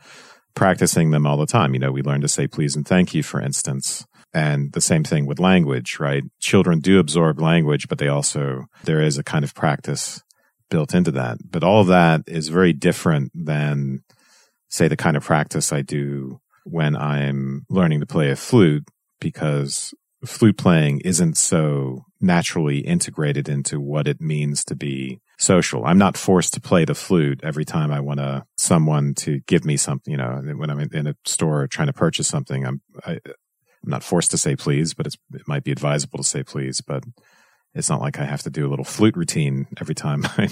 practicing 0.54 1.10
them 1.10 1.26
all 1.26 1.38
the 1.38 1.48
time. 1.48 1.74
You 1.74 1.80
know, 1.80 1.92
we 1.92 2.04
learn 2.04 2.22
to 2.22 2.28
say 2.28 2.48
please 2.48 2.76
and 2.76 2.88
thank 2.88 3.16
you, 3.16 3.24
for 3.24 3.42
instance. 3.42 4.06
And 4.34 4.74
the 4.74 4.82
same 4.82 5.04
thing 5.04 5.26
with 5.26 5.40
language, 5.40 6.00
right? 6.00 6.24
Children 6.40 6.80
do 6.80 7.00
absorb 7.00 7.40
language, 7.40 7.88
but 7.88 7.98
they 7.98 8.08
also, 8.08 8.66
there 8.84 9.02
is 9.02 9.18
a 9.18 9.24
kind 9.24 9.44
of 9.44 9.56
practice 9.56 10.22
built 10.70 10.94
into 10.94 11.12
that. 11.12 11.38
But 11.50 11.64
all 11.64 11.82
of 11.82 11.88
that 11.88 12.24
is 12.28 12.50
very 12.50 12.74
different 12.74 13.32
than, 13.34 14.04
say, 14.70 14.88
the 14.88 14.98
kind 14.98 15.18
of 15.18 15.24
practice 15.24 15.72
I 15.72 15.82
do 15.82 16.40
when 16.66 16.96
I'm 16.96 17.66
learning 17.70 18.02
to 18.02 18.06
play 18.06 18.30
a 18.30 18.36
flute 18.36 18.88
because 19.20 19.94
flute 20.26 20.58
playing 20.58 21.02
isn't 21.06 21.38
so 21.38 22.04
naturally 22.20 22.80
integrated 22.80 23.48
into 23.48 23.80
what 23.80 24.08
it 24.08 24.20
means 24.20 24.66
to 24.66 24.76
be 24.76 25.22
social. 25.38 25.86
I'm 25.86 26.00
not 26.00 26.18
forced 26.18 26.54
to 26.56 26.62
play 26.62 26.84
the 26.84 26.96
flute 26.96 27.42
every 27.44 27.66
time 27.66 27.92
I 27.92 28.00
want 28.00 28.20
to 28.20 28.44
someone 28.58 29.14
to 29.16 29.40
give 29.48 29.64
me 29.66 29.78
something, 29.78 30.12
you 30.12 30.18
know, 30.18 30.42
when 30.56 30.70
I'm 30.70 30.80
in 30.80 31.08
a 31.08 31.16
store 31.26 31.68
trying 31.68 31.88
to 31.88 31.94
purchase 31.94 32.28
something, 32.28 32.66
I'm, 32.66 32.82
I, 33.06 33.20
am 33.86 33.92
not 33.92 34.04
forced 34.04 34.32
to 34.32 34.38
say 34.38 34.56
please, 34.56 34.94
but 34.94 35.08
it 35.08 35.16
might 35.48 35.64
be 35.64 35.72
advisable 35.72 36.18
to 36.18 36.24
say 36.24 36.44
please, 36.44 36.82
but 36.82 37.04
it's 37.74 37.90
not 37.90 38.02
like 38.02 38.20
I 38.20 38.26
have 38.26 38.42
to 38.44 38.50
do 38.50 38.68
a 38.68 38.70
little 38.70 38.86
flute 38.86 39.16
routine 39.16 39.68
every 39.80 39.96
time 39.96 40.24
I'm 40.38 40.50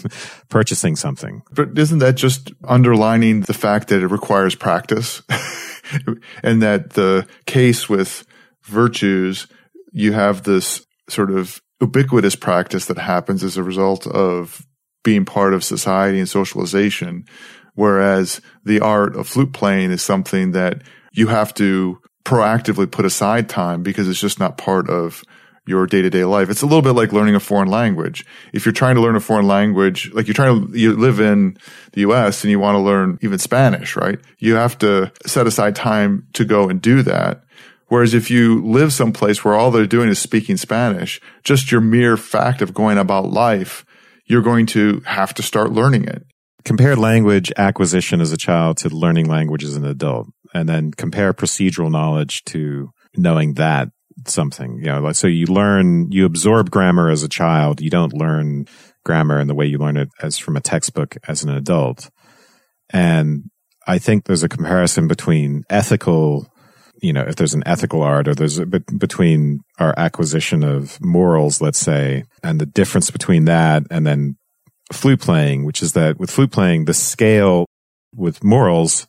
purchasing 0.49 0.95
something. 0.95 1.41
But 1.51 1.77
isn't 1.77 1.99
that 1.99 2.15
just 2.15 2.51
underlining 2.63 3.41
the 3.41 3.53
fact 3.53 3.87
that 3.87 4.01
it 4.01 4.07
requires 4.07 4.55
practice? 4.55 5.21
and 6.43 6.61
that 6.61 6.91
the 6.91 7.27
case 7.45 7.89
with 7.89 8.25
virtues, 8.63 9.47
you 9.91 10.13
have 10.13 10.43
this 10.43 10.85
sort 11.09 11.31
of 11.31 11.61
ubiquitous 11.81 12.35
practice 12.35 12.85
that 12.85 12.97
happens 12.97 13.43
as 13.43 13.57
a 13.57 13.63
result 13.63 14.07
of 14.07 14.65
being 15.03 15.25
part 15.25 15.53
of 15.53 15.63
society 15.63 16.19
and 16.19 16.29
socialization. 16.29 17.25
Whereas 17.73 18.41
the 18.63 18.79
art 18.79 19.15
of 19.15 19.27
flute 19.27 19.53
playing 19.53 19.91
is 19.91 20.01
something 20.01 20.51
that 20.51 20.81
you 21.13 21.27
have 21.27 21.53
to 21.55 21.99
proactively 22.25 22.89
put 22.89 23.05
aside 23.05 23.47
time 23.47 23.83
because 23.83 24.09
it's 24.09 24.19
just 24.19 24.39
not 24.39 24.57
part 24.57 24.89
of 24.89 25.23
your 25.67 25.87
day 25.87 26.01
to 26.01 26.09
day 26.09 26.25
life. 26.25 26.49
It's 26.49 26.61
a 26.61 26.65
little 26.65 26.81
bit 26.81 26.91
like 26.91 27.11
learning 27.11 27.35
a 27.35 27.39
foreign 27.39 27.69
language. 27.69 28.25
If 28.53 28.65
you're 28.65 28.73
trying 28.73 28.95
to 28.95 29.01
learn 29.01 29.15
a 29.15 29.19
foreign 29.19 29.47
language, 29.47 30.11
like 30.13 30.27
you're 30.27 30.33
trying 30.35 30.71
to, 30.71 30.77
you 30.77 30.93
live 30.95 31.19
in 31.19 31.57
the 31.93 32.01
US 32.01 32.43
and 32.43 32.51
you 32.51 32.59
want 32.59 32.75
to 32.75 32.79
learn 32.79 33.17
even 33.21 33.39
Spanish, 33.39 33.95
right? 33.95 34.19
You 34.37 34.55
have 34.55 34.77
to 34.79 35.11
set 35.25 35.47
aside 35.47 35.75
time 35.75 36.27
to 36.33 36.45
go 36.45 36.69
and 36.69 36.81
do 36.81 37.01
that. 37.03 37.43
Whereas 37.87 38.13
if 38.13 38.31
you 38.31 38.63
live 38.63 38.93
someplace 38.93 39.43
where 39.43 39.53
all 39.53 39.71
they're 39.71 39.85
doing 39.85 40.09
is 40.09 40.19
speaking 40.19 40.57
Spanish, 40.57 41.21
just 41.43 41.71
your 41.71 41.81
mere 41.81 42.17
fact 42.17 42.61
of 42.61 42.73
going 42.73 42.97
about 42.97 43.29
life, 43.29 43.85
you're 44.25 44.41
going 44.41 44.65
to 44.67 45.01
have 45.05 45.33
to 45.35 45.43
start 45.43 45.71
learning 45.71 46.05
it. 46.05 46.25
Compare 46.63 46.95
language 46.95 47.51
acquisition 47.57 48.21
as 48.21 48.31
a 48.31 48.37
child 48.37 48.77
to 48.77 48.89
learning 48.89 49.27
language 49.27 49.63
as 49.63 49.75
an 49.75 49.85
adult, 49.85 50.29
and 50.55 50.69
then 50.69 50.91
compare 50.91 51.33
procedural 51.33 51.91
knowledge 51.91 52.41
to 52.45 52.89
knowing 53.17 53.55
that 53.55 53.89
something. 54.25 54.77
You 54.77 54.85
know, 54.85 55.01
like, 55.01 55.15
so 55.15 55.27
you 55.27 55.47
learn, 55.47 56.11
you 56.11 56.25
absorb 56.25 56.71
grammar 56.71 57.09
as 57.09 57.23
a 57.23 57.29
child. 57.29 57.81
You 57.81 57.89
don't 57.89 58.13
learn 58.13 58.65
grammar 59.03 59.39
in 59.41 59.47
the 59.47 59.53
way 59.53 59.65
you 59.65 59.77
learn 59.77 59.97
it 59.97 60.07
as 60.21 60.37
from 60.37 60.55
a 60.55 60.61
textbook 60.61 61.17
as 61.27 61.43
an 61.43 61.49
adult. 61.49 62.09
And 62.91 63.51
I 63.85 63.99
think 63.99 64.23
there's 64.23 64.43
a 64.43 64.49
comparison 64.49 65.09
between 65.09 65.63
ethical, 65.69 66.47
you 67.01 67.11
know, 67.11 67.25
if 67.27 67.35
there's 67.35 67.53
an 67.53 67.63
ethical 67.65 68.01
art 68.01 68.29
or 68.29 68.33
there's 68.33 68.57
a 68.57 68.65
between 68.65 69.59
our 69.77 69.93
acquisition 69.97 70.63
of 70.63 70.97
morals, 71.01 71.61
let's 71.61 71.79
say, 71.79 72.23
and 72.41 72.61
the 72.61 72.65
difference 72.65 73.11
between 73.11 73.43
that 73.45 73.83
and 73.91 74.07
then 74.07 74.37
flute 74.93 75.19
playing, 75.19 75.65
which 75.65 75.81
is 75.81 75.91
that 75.93 76.17
with 76.17 76.31
flute 76.31 76.51
playing, 76.51 76.85
the 76.85 76.93
scale 76.93 77.65
with 78.15 78.41
morals, 78.41 79.05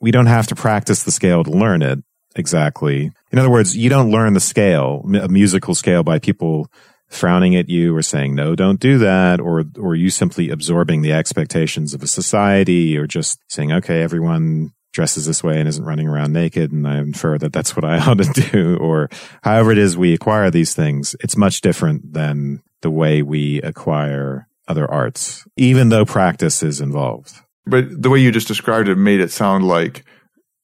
we 0.00 0.10
don't 0.10 0.26
have 0.26 0.46
to 0.48 0.54
practice 0.54 1.02
the 1.02 1.10
scale 1.10 1.44
to 1.44 1.50
learn 1.50 1.82
it 1.82 2.00
exactly. 2.36 3.10
In 3.32 3.38
other 3.38 3.50
words, 3.50 3.76
you 3.76 3.90
don't 3.90 4.10
learn 4.10 4.32
the 4.32 4.40
scale, 4.40 5.04
a 5.20 5.28
musical 5.28 5.74
scale 5.74 6.02
by 6.02 6.18
people 6.18 6.70
frowning 7.08 7.56
at 7.56 7.68
you 7.68 7.96
or 7.96 8.02
saying, 8.02 8.34
no, 8.34 8.54
don't 8.54 8.80
do 8.80 8.98
that. 8.98 9.40
Or, 9.40 9.64
or 9.78 9.94
you 9.94 10.10
simply 10.10 10.50
absorbing 10.50 11.02
the 11.02 11.12
expectations 11.12 11.94
of 11.94 12.02
a 12.02 12.06
society 12.06 12.96
or 12.96 13.06
just 13.06 13.40
saying, 13.48 13.72
okay, 13.72 14.02
everyone 14.02 14.72
dresses 14.92 15.26
this 15.26 15.42
way 15.42 15.58
and 15.58 15.68
isn't 15.68 15.84
running 15.84 16.08
around 16.08 16.32
naked. 16.32 16.72
And 16.72 16.86
I 16.86 16.98
infer 16.98 17.38
that 17.38 17.52
that's 17.52 17.74
what 17.74 17.84
I 17.84 17.98
ought 18.06 18.18
to 18.18 18.50
do. 18.50 18.76
Or 18.76 19.08
however 19.42 19.72
it 19.72 19.78
is 19.78 19.96
we 19.96 20.14
acquire 20.14 20.50
these 20.50 20.74
things. 20.74 21.16
It's 21.20 21.36
much 21.36 21.60
different 21.60 22.12
than 22.12 22.62
the 22.82 22.90
way 22.90 23.22
we 23.22 23.60
acquire 23.62 24.48
other 24.66 24.88
arts, 24.90 25.46
even 25.56 25.88
though 25.88 26.04
practice 26.04 26.62
is 26.62 26.80
involved. 26.80 27.40
But 27.68 28.02
the 28.02 28.10
way 28.10 28.18
you 28.18 28.32
just 28.32 28.48
described 28.48 28.88
it 28.88 28.96
made 28.96 29.20
it 29.20 29.30
sound 29.30 29.66
like 29.66 30.04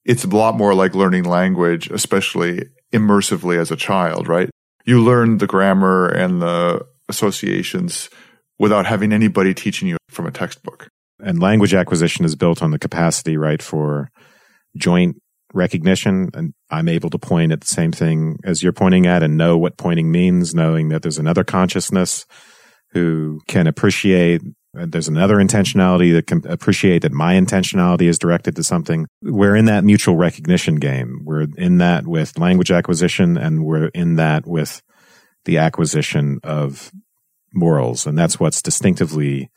it's 0.05 0.23
a 0.23 0.29
lot 0.29 0.55
more 0.55 0.73
like 0.73 0.95
learning 0.95 1.23
language, 1.23 1.89
especially 1.89 2.65
immersively 2.93 3.57
as 3.57 3.71
a 3.71 3.75
child, 3.75 4.27
right? 4.27 4.49
You 4.85 5.01
learn 5.01 5.39
the 5.39 5.47
grammar 5.47 6.07
and 6.07 6.41
the 6.41 6.85
associations 7.09 8.09
without 8.59 8.85
having 8.85 9.11
anybody 9.11 9.53
teaching 9.53 9.87
you 9.87 9.97
from 10.09 10.27
a 10.27 10.31
textbook. 10.31 10.87
And 11.19 11.41
language 11.41 11.73
acquisition 11.73 12.25
is 12.25 12.35
built 12.35 12.61
on 12.61 12.71
the 12.71 12.79
capacity, 12.79 13.37
right, 13.37 13.61
for 13.61 14.09
joint 14.77 15.17
recognition. 15.53 16.29
And 16.33 16.53
I'm 16.69 16.89
able 16.89 17.09
to 17.09 17.17
point 17.17 17.51
at 17.51 17.61
the 17.61 17.67
same 17.67 17.91
thing 17.91 18.37
as 18.43 18.61
you're 18.61 18.73
pointing 18.73 19.07
at 19.07 19.23
and 19.23 19.37
know 19.37 19.57
what 19.57 19.77
pointing 19.77 20.11
means, 20.11 20.53
knowing 20.53 20.89
that 20.89 21.01
there's 21.01 21.17
another 21.17 21.43
consciousness 21.43 22.25
who 22.91 23.41
can 23.47 23.67
appreciate 23.67 24.41
Uh, 24.77 24.85
there's 24.87 25.07
another 25.07 25.37
intentionality 25.37 26.13
that 26.13 26.27
can 26.27 26.45
appreciate 26.47 27.01
that 27.01 27.11
my 27.11 27.35
intentionality 27.35 28.07
is 28.07 28.19
directed 28.19 28.55
to 28.55 28.63
something. 28.63 29.07
We're 29.21 29.55
in 29.55 29.65
that 29.65 29.83
mutual 29.83 30.15
recognition 30.15 30.75
game. 30.75 31.21
We're 31.23 31.47
in 31.57 31.77
that 31.77 32.07
with 32.07 32.37
language 32.37 32.71
acquisition 32.71 33.37
and 33.37 33.63
we're 33.63 33.87
in 33.87 34.15
that 34.15 34.45
with 34.45 34.81
the 35.45 35.57
acquisition 35.57 36.39
of 36.43 36.91
morals. 37.53 38.05
And 38.05 38.17
that's 38.17 38.39
what's 38.39 38.61
distinctively 38.61 39.49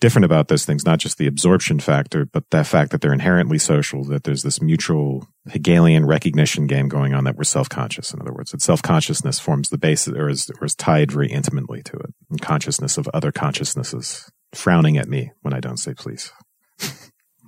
different 0.00 0.24
about 0.24 0.48
those 0.48 0.64
things, 0.64 0.84
not 0.84 0.98
just 0.98 1.16
the 1.16 1.28
absorption 1.28 1.78
factor, 1.78 2.26
but 2.26 2.42
the 2.50 2.64
fact 2.64 2.90
that 2.90 3.00
they're 3.00 3.12
inherently 3.12 3.56
social, 3.56 4.02
that 4.04 4.24
there's 4.24 4.42
this 4.42 4.60
mutual 4.60 5.28
Hegelian 5.48 6.04
recognition 6.04 6.66
game 6.66 6.88
going 6.88 7.14
on 7.14 7.22
that 7.22 7.36
we're 7.36 7.44
self-conscious. 7.44 8.12
In 8.12 8.20
other 8.20 8.32
words, 8.32 8.50
that 8.50 8.60
self-consciousness 8.60 9.38
forms 9.38 9.68
the 9.68 9.78
basis 9.78 10.12
or 10.14 10.28
is, 10.28 10.50
or 10.60 10.64
is 10.64 10.74
tied 10.74 11.12
very 11.12 11.28
intimately 11.28 11.82
to 11.84 11.96
it 11.96 12.12
and 12.30 12.40
consciousness 12.40 12.98
of 12.98 13.08
other 13.14 13.30
consciousnesses 13.30 14.28
frowning 14.54 14.98
at 14.98 15.08
me 15.08 15.32
when 15.42 15.54
I 15.54 15.60
don't 15.60 15.78
say 15.78 15.94
please. 15.94 16.32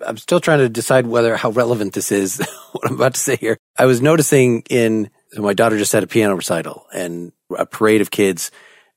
I'm 0.07 0.17
still 0.17 0.41
trying 0.41 0.59
to 0.59 0.69
decide 0.69 1.07
whether 1.07 1.37
how 1.37 1.51
relevant 1.51 1.95
this 1.95 2.13
is, 2.13 2.39
what 2.73 2.87
I'm 2.89 2.97
about 2.97 3.15
to 3.15 3.21
say 3.21 3.37
here. 3.37 3.57
I 3.77 3.87
was 3.87 4.03
noticing 4.03 4.63
in, 4.71 5.11
so 5.33 5.43
my 5.43 5.55
daughter 5.55 5.79
just 5.79 5.93
had 5.93 6.03
a 6.03 6.09
piano 6.09 6.35
recital 6.35 6.87
and 6.93 7.33
a 7.57 7.67
parade 7.67 8.01
of 8.01 8.11
kids, 8.11 8.51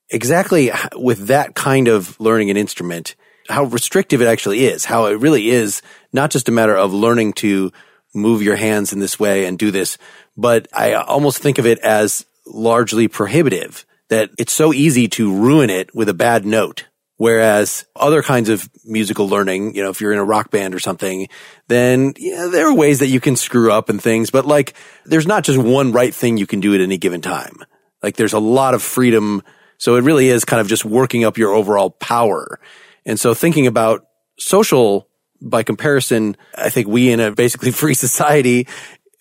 exactly 0.09 0.71
with 0.95 1.27
that 1.27 1.55
kind 1.55 1.87
of 1.87 2.19
learning 2.19 2.49
an 2.49 2.57
instrument, 2.57 3.15
how 3.47 3.65
restrictive 3.65 4.21
it 4.21 4.27
actually 4.27 4.65
is, 4.65 4.85
how 4.85 5.05
it 5.05 5.19
really 5.19 5.49
is 5.49 5.81
not 6.11 6.31
just 6.31 6.49
a 6.49 6.51
matter 6.51 6.75
of 6.75 6.93
learning 6.93 7.33
to 7.33 7.71
move 8.13 8.41
your 8.41 8.55
hands 8.55 8.93
in 8.93 8.99
this 8.99 9.19
way 9.19 9.45
and 9.45 9.59
do 9.59 9.71
this, 9.71 9.97
but 10.35 10.67
I 10.73 10.93
almost 10.93 11.41
think 11.41 11.57
of 11.57 11.65
it 11.65 11.79
as 11.79 12.25
largely 12.45 13.07
prohibitive 13.07 13.85
that 14.09 14.31
it's 14.37 14.53
so 14.53 14.73
easy 14.73 15.07
to 15.09 15.33
ruin 15.33 15.69
it 15.69 15.93
with 15.93 16.09
a 16.09 16.13
bad 16.13 16.45
note 16.45 16.86
Whereas 17.17 17.85
other 17.95 18.21
kinds 18.21 18.47
of 18.47 18.69
musical 18.85 19.27
learning, 19.27 19.75
you 19.75 19.83
know, 19.83 19.89
if 19.89 20.01
you're 20.01 20.13
in 20.13 20.19
a 20.19 20.23
rock 20.23 20.51
band 20.51 20.75
or 20.75 20.79
something, 20.79 21.27
then 21.67 22.13
yeah, 22.17 22.47
there 22.47 22.67
are 22.67 22.75
ways 22.75 22.99
that 22.99 23.07
you 23.07 23.19
can 23.19 23.35
screw 23.35 23.71
up 23.71 23.89
and 23.89 24.01
things, 24.01 24.29
but 24.29 24.45
like 24.45 24.75
there's 25.05 25.25
not 25.25 25.43
just 25.43 25.57
one 25.57 25.91
right 25.91 26.13
thing 26.13 26.37
you 26.37 26.45
can 26.45 26.59
do 26.59 26.75
at 26.75 26.81
any 26.81 26.97
given 26.97 27.21
time. 27.21 27.57
Like 28.03 28.17
there's 28.17 28.33
a 28.33 28.39
lot 28.39 28.75
of 28.75 28.83
freedom. 28.83 29.41
So 29.79 29.95
it 29.95 30.03
really 30.03 30.29
is 30.29 30.45
kind 30.45 30.61
of 30.61 30.67
just 30.67 30.85
working 30.85 31.23
up 31.23 31.39
your 31.39 31.53
overall 31.53 31.89
power. 31.89 32.59
And 33.03 33.19
so 33.19 33.33
thinking 33.33 33.65
about 33.65 34.05
social 34.37 35.07
by 35.41 35.63
comparison, 35.63 36.37
I 36.55 36.69
think 36.69 36.87
we 36.87 37.11
in 37.11 37.19
a 37.19 37.31
basically 37.31 37.71
free 37.83 37.95
society 37.95 38.67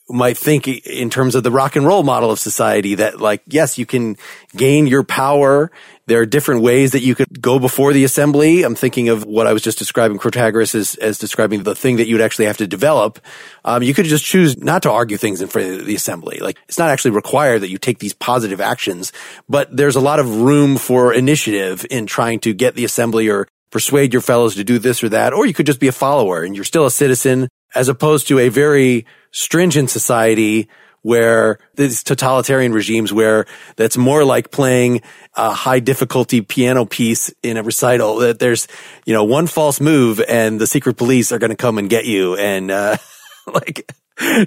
might 0.08 0.36
think 0.36 0.68
in 0.68 1.10
terms 1.10 1.34
of 1.34 1.42
the 1.42 1.50
rock 1.50 1.74
and 1.74 1.84
roll 1.84 2.02
model 2.02 2.30
of 2.30 2.38
society 2.38 2.94
that 2.96 3.20
like, 3.20 3.42
yes, 3.46 3.76
you 3.76 3.86
can 3.86 4.16
gain 4.54 4.86
your 4.86 5.02
power. 5.02 5.70
There 6.08 6.20
are 6.20 6.26
different 6.26 6.62
ways 6.62 6.92
that 6.92 7.02
you 7.02 7.16
could 7.16 7.42
go 7.42 7.58
before 7.58 7.92
the 7.92 8.04
assembly. 8.04 8.62
I'm 8.62 8.76
thinking 8.76 9.08
of 9.08 9.24
what 9.24 9.48
I 9.48 9.52
was 9.52 9.60
just 9.60 9.76
describing 9.76 10.20
Protagoras 10.20 10.72
as, 10.76 10.94
as 10.94 11.18
describing 11.18 11.64
the 11.64 11.74
thing 11.74 11.96
that 11.96 12.06
you'd 12.06 12.20
actually 12.20 12.44
have 12.44 12.58
to 12.58 12.66
develop. 12.68 13.18
Um, 13.64 13.82
you 13.82 13.92
could 13.92 14.06
just 14.06 14.24
choose 14.24 14.56
not 14.56 14.84
to 14.84 14.90
argue 14.90 15.16
things 15.16 15.42
in 15.42 15.48
front 15.48 15.80
of 15.80 15.86
the 15.86 15.96
assembly. 15.96 16.38
Like 16.38 16.58
it's 16.68 16.78
not 16.78 16.90
actually 16.90 17.10
required 17.10 17.62
that 17.62 17.70
you 17.70 17.78
take 17.78 17.98
these 17.98 18.14
positive 18.14 18.60
actions, 18.60 19.12
but 19.48 19.76
there's 19.76 19.96
a 19.96 20.00
lot 20.00 20.20
of 20.20 20.42
room 20.42 20.76
for 20.76 21.12
initiative 21.12 21.84
in 21.90 22.06
trying 22.06 22.38
to 22.40 22.54
get 22.54 22.76
the 22.76 22.84
assembly 22.84 23.28
or 23.28 23.48
persuade 23.70 24.12
your 24.12 24.22
fellows 24.22 24.54
to 24.54 24.62
do 24.62 24.78
this 24.78 25.02
or 25.02 25.08
that, 25.08 25.32
or 25.32 25.44
you 25.44 25.52
could 25.52 25.66
just 25.66 25.80
be 25.80 25.88
a 25.88 25.92
follower 25.92 26.44
and 26.44 26.54
you're 26.54 26.64
still 26.64 26.86
a 26.86 26.90
citizen 26.90 27.48
as 27.74 27.88
opposed 27.88 28.28
to 28.28 28.38
a 28.38 28.48
very 28.48 29.04
stringent 29.32 29.90
society 29.90 30.68
where 31.06 31.60
these 31.76 32.02
totalitarian 32.02 32.72
regimes 32.72 33.12
where 33.12 33.46
that's 33.76 33.96
more 33.96 34.24
like 34.24 34.50
playing 34.50 35.00
a 35.34 35.52
high 35.52 35.78
difficulty 35.78 36.40
piano 36.40 36.84
piece 36.84 37.32
in 37.44 37.56
a 37.56 37.62
recital 37.62 38.16
that 38.16 38.40
there's, 38.40 38.66
you 39.04 39.14
know, 39.14 39.22
one 39.22 39.46
false 39.46 39.80
move 39.80 40.20
and 40.28 40.60
the 40.60 40.66
secret 40.66 40.96
police 40.96 41.30
are 41.30 41.38
going 41.38 41.50
to 41.50 41.56
come 41.56 41.78
and 41.78 41.88
get 41.88 42.06
you. 42.06 42.34
And, 42.34 42.72
uh, 42.72 42.96
like 43.46 43.88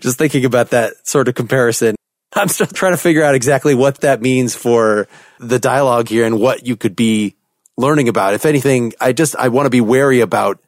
just 0.02 0.18
thinking 0.18 0.44
about 0.44 0.72
that 0.72 1.08
sort 1.08 1.30
of 1.30 1.36
comparison, 1.36 1.96
I'm 2.34 2.50
still 2.50 2.68
trying 2.68 2.92
to 2.92 2.98
figure 2.98 3.24
out 3.24 3.36
exactly 3.36 3.74
what 3.74 4.02
that 4.02 4.22
means 4.22 4.54
for 4.54 5.08
the 5.40 5.60
dialogue 5.60 6.10
here 6.10 6.26
and 6.26 6.42
what 6.42 6.68
you 6.68 6.76
could 6.76 6.94
be 6.94 7.38
learning 7.78 8.10
about. 8.10 8.34
If 8.34 8.46
anything, 8.46 8.92
I 9.00 9.14
just, 9.14 9.34
I 9.38 9.48
want 9.48 9.68
to 9.68 9.70
be 9.70 9.80
wary 9.80 10.20
about 10.20 10.62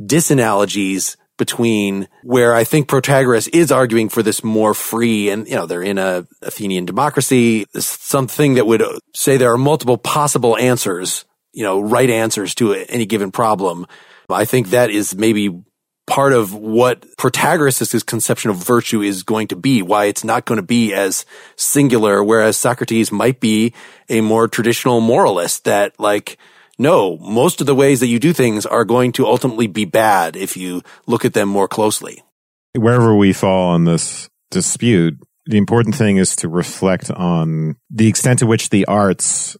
disanalogies 0.00 1.16
between 1.38 2.08
where 2.22 2.54
I 2.54 2.64
think 2.64 2.88
Protagoras 2.88 3.48
is 3.52 3.72
arguing 3.72 4.08
for 4.08 4.22
this 4.22 4.44
more 4.44 4.74
free 4.74 5.30
and, 5.30 5.48
you 5.48 5.54
know, 5.54 5.66
they're 5.66 5.82
in 5.82 5.98
a 5.98 6.26
Athenian 6.42 6.84
democracy, 6.84 7.66
something 7.76 8.54
that 8.54 8.66
would 8.66 8.82
say 9.14 9.36
there 9.36 9.52
are 9.52 9.58
multiple 9.58 9.96
possible 9.96 10.56
answers, 10.56 11.24
you 11.52 11.62
know, 11.62 11.80
right 11.80 12.10
answers 12.10 12.54
to 12.56 12.74
any 12.74 13.06
given 13.06 13.30
problem. 13.30 13.86
I 14.28 14.44
think 14.44 14.70
that 14.70 14.90
is 14.90 15.14
maybe 15.14 15.62
part 16.06 16.32
of 16.32 16.54
what 16.54 17.06
Protagoras' 17.16 18.04
conception 18.04 18.50
of 18.50 18.56
virtue 18.56 19.02
is 19.02 19.22
going 19.22 19.48
to 19.48 19.56
be, 19.56 19.82
why 19.82 20.06
it's 20.06 20.24
not 20.24 20.44
going 20.44 20.56
to 20.56 20.62
be 20.62 20.92
as 20.92 21.24
singular, 21.56 22.22
whereas 22.22 22.56
Socrates 22.56 23.12
might 23.12 23.40
be 23.40 23.72
a 24.08 24.20
more 24.20 24.48
traditional 24.48 25.00
moralist 25.00 25.64
that 25.64 25.98
like, 25.98 26.38
no, 26.82 27.16
most 27.18 27.60
of 27.60 27.66
the 27.66 27.74
ways 27.74 28.00
that 28.00 28.08
you 28.08 28.18
do 28.18 28.32
things 28.32 28.66
are 28.66 28.84
going 28.84 29.12
to 29.12 29.26
ultimately 29.26 29.68
be 29.68 29.84
bad 29.84 30.36
if 30.36 30.56
you 30.56 30.82
look 31.06 31.24
at 31.24 31.32
them 31.32 31.48
more 31.48 31.68
closely. 31.68 32.22
Wherever 32.74 33.14
we 33.14 33.32
fall 33.32 33.70
on 33.70 33.84
this 33.84 34.28
dispute, 34.50 35.16
the 35.46 35.58
important 35.58 35.94
thing 35.94 36.16
is 36.16 36.36
to 36.36 36.48
reflect 36.48 37.10
on 37.10 37.76
the 37.88 38.08
extent 38.08 38.40
to 38.40 38.46
which 38.46 38.70
the 38.70 38.84
arts 38.86 39.56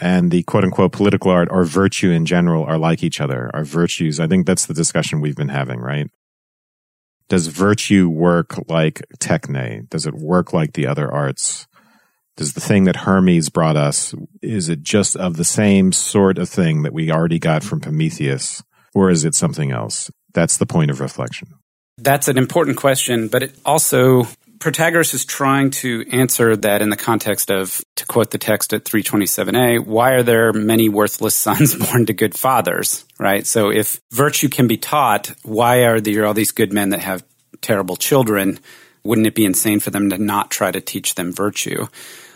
and 0.00 0.30
the 0.30 0.42
quote 0.44 0.64
unquote 0.64 0.92
political 0.92 1.30
art 1.30 1.48
or 1.50 1.64
virtue 1.64 2.10
in 2.10 2.24
general 2.26 2.64
are 2.64 2.78
like 2.78 3.02
each 3.02 3.20
other, 3.20 3.50
are 3.54 3.64
virtues. 3.64 4.18
I 4.18 4.26
think 4.26 4.46
that's 4.46 4.66
the 4.66 4.74
discussion 4.74 5.20
we've 5.20 5.36
been 5.36 5.48
having, 5.48 5.78
right? 5.78 6.08
Does 7.28 7.46
virtue 7.46 8.08
work 8.08 8.68
like 8.68 9.02
techne? 9.18 9.88
Does 9.88 10.06
it 10.06 10.14
work 10.14 10.52
like 10.52 10.72
the 10.72 10.86
other 10.86 11.10
arts? 11.10 11.66
Does 12.36 12.54
the 12.54 12.60
thing 12.60 12.84
that 12.84 12.96
Hermes 12.96 13.50
brought 13.50 13.76
us, 13.76 14.14
is 14.40 14.68
it 14.68 14.82
just 14.82 15.16
of 15.16 15.36
the 15.36 15.44
same 15.44 15.92
sort 15.92 16.38
of 16.38 16.48
thing 16.48 16.82
that 16.82 16.92
we 16.92 17.10
already 17.10 17.38
got 17.38 17.62
from 17.62 17.80
Prometheus? 17.80 18.62
Or 18.94 19.10
is 19.10 19.24
it 19.24 19.34
something 19.34 19.70
else? 19.70 20.10
That's 20.32 20.56
the 20.56 20.66
point 20.66 20.90
of 20.90 21.00
reflection. 21.00 21.48
That's 21.98 22.28
an 22.28 22.38
important 22.38 22.78
question, 22.78 23.28
but 23.28 23.42
it 23.42 23.54
also 23.64 24.26
Protagoras 24.62 25.12
is 25.12 25.24
trying 25.24 25.70
to 25.70 26.04
answer 26.12 26.56
that 26.56 26.82
in 26.82 26.88
the 26.88 26.96
context 26.96 27.50
of, 27.50 27.82
to 27.96 28.06
quote 28.06 28.30
the 28.30 28.38
text 28.38 28.72
at 28.72 28.84
327a, 28.84 29.84
why 29.84 30.12
are 30.12 30.22
there 30.22 30.52
many 30.52 30.88
worthless 30.88 31.34
sons 31.46 31.74
born 31.74 32.06
to 32.06 32.12
good 32.12 32.38
fathers, 32.38 33.04
right? 33.18 33.44
So 33.44 33.70
if 33.70 34.00
virtue 34.12 34.48
can 34.48 34.68
be 34.68 34.76
taught, 34.76 35.32
why 35.42 35.78
are 35.78 36.00
there 36.00 36.24
all 36.24 36.32
these 36.32 36.52
good 36.52 36.72
men 36.72 36.90
that 36.90 37.00
have 37.00 37.24
terrible 37.60 37.96
children? 37.96 38.60
Wouldn't 39.02 39.26
it 39.26 39.34
be 39.34 39.44
insane 39.44 39.80
for 39.80 39.90
them 39.90 40.10
to 40.10 40.18
not 40.18 40.52
try 40.52 40.70
to 40.70 40.80
teach 40.80 41.16
them 41.16 41.32
virtue? 41.32 41.88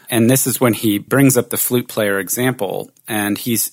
And 0.08 0.30
this 0.30 0.46
is 0.46 0.60
when 0.60 0.74
he 0.74 0.98
brings 0.98 1.36
up 1.36 1.50
the 1.50 1.56
flute 1.56 1.88
player 1.88 2.18
example, 2.18 2.90
and 3.08 3.36
he's 3.36 3.72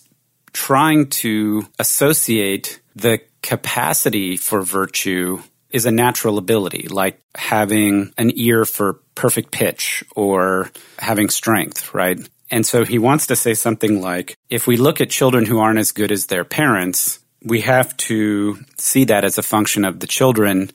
trying 0.51 1.09
to 1.09 1.67
associate 1.79 2.79
the 2.95 3.19
capacity 3.41 4.37
for 4.37 4.61
virtue 4.61 5.41
is 5.69 5.85
a 5.85 5.91
natural 5.91 6.37
ability, 6.37 6.87
like 6.87 7.19
having 7.35 8.13
an 8.17 8.31
ear 8.35 8.63
for 8.63 8.93
perfect 9.15 9.51
pitch 9.51 10.03
or 10.15 10.69
having 10.99 11.29
strength, 11.29 11.93
right? 11.93 12.19
And 12.51 12.65
so 12.65 12.85
he 12.85 12.99
wants 12.99 13.27
to 13.27 13.35
say 13.35 13.55
something 13.55 13.99
like, 13.99 14.37
if 14.49 14.67
we 14.67 14.77
look 14.77 15.01
at 15.01 15.09
children 15.09 15.45
who 15.45 15.59
aren't 15.59 15.79
as 15.79 15.91
good 15.91 16.11
as 16.11 16.27
their 16.27 16.45
parents, 16.45 17.19
we 17.41 17.61
have 17.61 17.97
to 17.97 18.59
see 18.77 19.05
that 19.05 19.25
as 19.25 19.39
a 19.39 19.43
function 19.43 19.83
of 19.83 19.99
the 19.99 20.07
children 20.07 20.69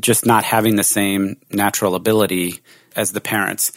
just 0.00 0.26
not 0.26 0.44
having 0.44 0.76
the 0.76 0.84
same 0.84 1.36
natural 1.50 1.94
ability 1.94 2.60
as 2.96 3.12
the 3.12 3.20
parents. 3.20 3.72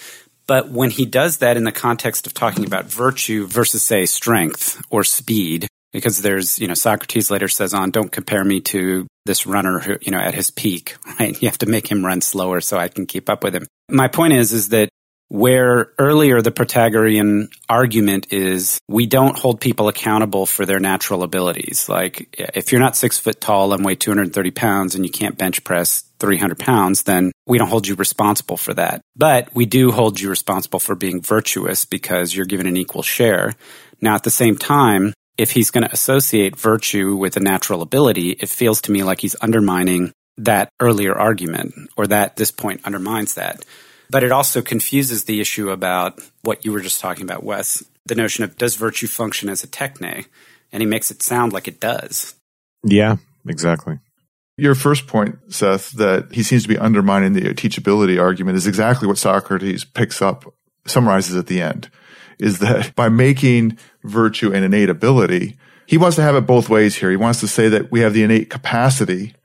But 0.47 0.69
when 0.69 0.91
he 0.91 1.05
does 1.05 1.37
that 1.37 1.57
in 1.57 1.63
the 1.63 1.71
context 1.71 2.27
of 2.27 2.33
talking 2.33 2.65
about 2.65 2.85
virtue 2.85 3.47
versus, 3.47 3.83
say, 3.83 4.05
strength 4.05 4.81
or 4.89 5.03
speed, 5.03 5.67
because 5.91 6.21
there's, 6.21 6.59
you 6.59 6.67
know, 6.67 6.73
Socrates 6.73 7.31
later 7.31 7.47
says 7.47 7.73
on, 7.73 7.89
don't 7.89 8.11
compare 8.11 8.43
me 8.43 8.61
to 8.61 9.07
this 9.25 9.47
runner 9.47 9.79
who, 9.79 9.97
you 10.01 10.11
know, 10.11 10.19
at 10.19 10.35
his 10.35 10.51
peak, 10.51 10.97
right? 11.19 11.41
You 11.41 11.47
have 11.47 11.57
to 11.59 11.65
make 11.65 11.89
him 11.89 12.05
run 12.05 12.21
slower 12.21 12.61
so 12.61 12.77
I 12.77 12.89
can 12.89 13.05
keep 13.05 13.29
up 13.29 13.43
with 13.43 13.55
him. 13.55 13.65
My 13.89 14.07
point 14.07 14.33
is, 14.33 14.51
is 14.51 14.69
that 14.69 14.89
where 15.27 15.91
earlier 15.97 16.41
the 16.41 16.51
Protagorean 16.51 17.49
argument 17.67 18.31
is 18.31 18.79
we 18.87 19.07
don't 19.07 19.37
hold 19.37 19.59
people 19.59 19.87
accountable 19.87 20.45
for 20.45 20.65
their 20.65 20.79
natural 20.79 21.23
abilities. 21.23 21.89
Like 21.89 22.35
if 22.37 22.71
you're 22.71 22.81
not 22.81 22.95
six 22.95 23.17
foot 23.17 23.41
tall 23.41 23.73
and 23.73 23.83
weigh 23.83 23.95
230 23.95 24.51
pounds 24.51 24.95
and 24.95 25.05
you 25.05 25.11
can't 25.11 25.37
bench 25.37 25.63
press 25.63 26.03
300 26.19 26.59
pounds, 26.59 27.03
then 27.03 27.31
we 27.47 27.57
don't 27.57 27.69
hold 27.69 27.87
you 27.87 27.95
responsible 27.95 28.57
for 28.57 28.73
that. 28.75 29.01
But 29.15 29.53
we 29.55 29.65
do 29.65 29.91
hold 29.91 30.19
you 30.19 30.29
responsible 30.29 30.79
for 30.79 30.95
being 30.95 31.21
virtuous 31.21 31.85
because 31.85 32.35
you're 32.35 32.45
given 32.45 32.67
an 32.67 32.77
equal 32.77 33.03
share. 33.03 33.55
Now 34.01 34.15
at 34.15 34.23
the 34.23 34.29
same 34.29 34.57
time, 34.57 35.13
if 35.37 35.51
he's 35.51 35.71
going 35.71 35.85
to 35.85 35.91
associate 35.91 36.55
virtue 36.55 37.15
with 37.15 37.35
a 37.35 37.41
natural 37.41 37.81
ability, 37.81 38.31
it 38.31 38.47
feels 38.47 38.81
to 38.81 38.91
me 38.91 39.03
like 39.03 39.19
he's 39.19 39.35
undermining 39.41 40.13
that 40.37 40.69
earlier 40.79 41.13
argument 41.13 41.73
or 41.97 42.07
that 42.07 42.35
this 42.35 42.51
point 42.51 42.81
undermines 42.85 43.35
that. 43.35 43.65
But 44.09 44.23
it 44.23 44.31
also 44.31 44.61
confuses 44.61 45.23
the 45.23 45.41
issue 45.41 45.69
about 45.69 46.19
what 46.43 46.65
you 46.65 46.71
were 46.71 46.81
just 46.81 47.01
talking 47.01 47.23
about, 47.23 47.43
Wes, 47.43 47.83
the 48.05 48.15
notion 48.15 48.43
of 48.43 48.57
does 48.57 48.75
virtue 48.75 49.07
function 49.07 49.49
as 49.49 49.63
a 49.63 49.67
techne? 49.67 50.25
And 50.71 50.81
he 50.81 50.87
makes 50.87 51.11
it 51.11 51.23
sound 51.23 51.53
like 51.53 51.67
it 51.67 51.79
does. 51.79 52.35
Yeah, 52.83 53.17
exactly. 53.47 53.99
Your 54.57 54.75
first 54.75 55.07
point, 55.07 55.37
Seth, 55.49 55.91
that 55.91 56.31
he 56.31 56.43
seems 56.43 56.63
to 56.63 56.69
be 56.69 56.77
undermining 56.77 57.33
the 57.33 57.53
teachability 57.53 58.21
argument 58.21 58.57
is 58.57 58.67
exactly 58.67 59.07
what 59.07 59.17
Socrates 59.17 59.83
picks 59.83 60.21
up, 60.21 60.45
summarizes 60.85 61.35
at 61.35 61.47
the 61.47 61.61
end 61.61 61.89
is 62.39 62.59
that 62.59 62.95
by 62.95 63.09
making 63.09 63.77
virtue 64.03 64.53
an 64.53 64.63
innate 64.63 64.89
ability, 64.89 65.57
he 65.85 65.97
wants 65.97 66.15
to 66.15 66.23
have 66.23 66.35
it 66.35 66.41
both 66.41 66.69
ways 66.69 66.95
here. 66.95 67.09
He 67.09 67.15
wants 67.15 67.39
to 67.41 67.47
say 67.47 67.69
that 67.69 67.91
we 67.91 67.99
have 68.01 68.13
the 68.13 68.23
innate 68.23 68.49
capacity 68.49 69.35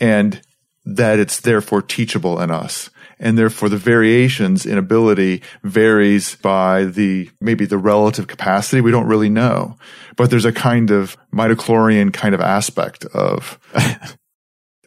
and 0.00 0.40
that 0.84 1.18
it's 1.18 1.40
therefore 1.40 1.82
teachable 1.82 2.40
in 2.40 2.50
us. 2.50 2.90
And 3.20 3.36
therefore 3.36 3.68
the 3.68 3.76
variations 3.76 4.64
in 4.64 4.78
ability 4.78 5.42
varies 5.62 6.36
by 6.36 6.84
the, 6.84 7.30
maybe 7.40 7.66
the 7.66 7.78
relative 7.78 8.26
capacity. 8.26 8.80
We 8.80 8.90
don't 8.90 9.06
really 9.06 9.28
know, 9.28 9.76
but 10.16 10.30
there's 10.30 10.44
a 10.44 10.52
kind 10.52 10.90
of 10.90 11.16
midichlorian 11.32 12.12
kind 12.12 12.34
of 12.34 12.40
aspect 12.40 13.04
of, 13.06 13.58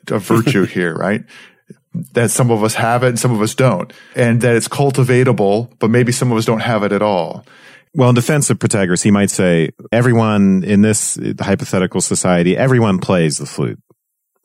of 0.09 0.23
virtue 0.23 0.65
here, 0.65 0.95
right? 0.95 1.23
that 2.13 2.31
some 2.31 2.51
of 2.51 2.63
us 2.63 2.75
have 2.75 3.03
it 3.03 3.09
and 3.09 3.19
some 3.19 3.31
of 3.31 3.41
us 3.41 3.53
don't, 3.55 3.91
and 4.15 4.41
that 4.41 4.55
it's 4.55 4.67
cultivatable, 4.67 5.77
but 5.79 5.89
maybe 5.89 6.11
some 6.11 6.31
of 6.31 6.37
us 6.37 6.45
don't 6.45 6.61
have 6.61 6.83
it 6.83 6.91
at 6.91 7.01
all. 7.01 7.45
Well, 7.93 8.09
in 8.09 8.15
defense 8.15 8.49
of 8.49 8.59
Protagoras, 8.59 9.03
he 9.03 9.11
might 9.11 9.29
say 9.29 9.71
everyone 9.91 10.63
in 10.63 10.81
this 10.81 11.19
hypothetical 11.39 11.99
society, 11.99 12.55
everyone 12.55 12.99
plays 12.99 13.37
the 13.37 13.45
flute, 13.45 13.79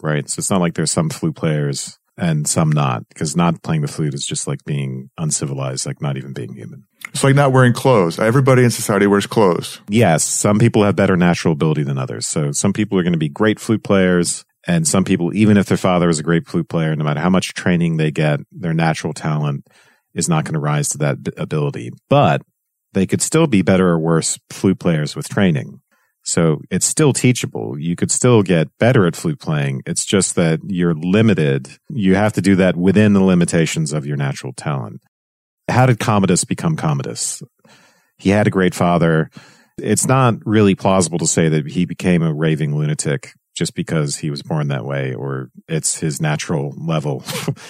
right? 0.03 0.28
So 0.28 0.41
it's 0.41 0.51
not 0.51 0.61
like 0.61 0.74
there's 0.74 0.91
some 0.91 1.11
flute 1.11 1.37
players 1.37 1.99
and 2.19 2.49
some 2.49 2.71
not, 2.71 3.09
because 3.09 3.37
not 3.37 3.62
playing 3.62 3.83
the 3.83 3.89
flute 3.89 4.14
is 4.14 4.25
just 4.25 4.47
like 4.47 4.64
being 4.64 5.11
uncivilized, 5.19 5.87
like 5.87 6.01
not 6.01 6.17
even 6.17 6.33
being 6.33 6.55
human. 6.55 6.85
It's 7.09 7.23
like 7.23 7.35
not 7.35 7.53
wearing 7.53 7.73
clothes. 7.73 8.19
Everybody 8.19 8.64
in 8.64 8.71
society 8.71 9.07
wears 9.07 9.27
clothes. 9.27 9.81
Yes, 9.89 10.25
some 10.25 10.59
people 10.59 10.83
have 10.85 10.97
better 10.97 11.17
natural 11.17 11.53
ability 11.53 11.83
than 11.83 11.99
others. 11.99 12.27
So 12.27 12.53
some 12.53 12.73
people 12.73 12.99
are 12.99 13.03
going 13.03 13.12
to 13.12 13.19
be 13.19 13.29
great 13.29 13.61
flute 13.61 13.85
players. 13.85 14.45
And 14.67 14.87
some 14.89 15.05
people, 15.05 15.35
even 15.35 15.57
if 15.57 15.67
their 15.67 15.77
father 15.77 16.09
is 16.09 16.19
a 16.19 16.25
great 16.25 16.49
flute 16.49 16.69
player, 16.69 16.95
no 16.97 17.05
matter 17.05 17.21
how 17.21 17.31
much 17.31 17.55
training 17.55 17.97
they 17.97 18.11
get, 18.11 18.41
their 18.51 18.75
natural 18.75 19.12
talent 19.12 19.67
is 20.14 20.29
not 20.29 20.45
going 20.45 20.55
to 20.55 20.61
rise 20.61 20.89
to 20.89 20.99
that 20.99 21.19
ability. 21.37 21.93
But 22.09 22.43
they 22.93 23.07
could 23.07 23.23
still 23.23 23.47
be 23.47 23.62
better 23.62 23.89
or 23.89 23.99
worse 23.99 24.39
flute 24.51 24.81
players 24.81 25.14
with 25.14 25.29
training. 25.29 25.81
So 26.27 26.61
it's 26.72 26.87
still 26.87 27.12
teachable. 27.12 27.79
You 27.79 27.95
could 27.95 28.11
still 28.11 28.43
get 28.43 28.77
better 28.79 29.07
at 29.07 29.14
flute 29.14 29.39
playing. 29.39 29.83
It's 29.87 30.05
just 30.05 30.35
that 30.35 30.59
you're 30.66 30.95
limited. 30.95 31.79
You 31.89 32.16
have 32.16 32.33
to 32.33 32.43
do 32.43 32.57
that 32.57 32.77
within 32.77 33.12
the 33.12 33.22
limitations 33.22 33.93
of 33.93 34.05
your 34.05 34.16
natural 34.16 34.53
talent. 34.53 35.01
How 35.68 35.87
did 35.87 36.01
Commodus 36.01 36.45
become 36.45 36.74
Commodus? 36.74 37.45
He 38.18 38.31
had 38.31 38.49
a 38.49 38.51
great 38.51 38.74
father. 38.74 39.31
It's 39.79 40.07
not 40.07 40.35
really 40.45 40.74
plausible 40.74 41.18
to 41.18 41.29
say 41.29 41.49
that 41.49 41.68
he 41.68 41.85
became 41.85 42.22
a 42.22 42.35
raving 42.35 42.77
lunatic 42.77 43.33
just 43.55 43.74
because 43.74 44.16
he 44.16 44.29
was 44.29 44.43
born 44.43 44.66
that 44.68 44.85
way 44.85 45.14
or 45.14 45.51
it's 45.68 46.01
his 46.01 46.20
natural 46.20 46.74
level. 46.77 47.22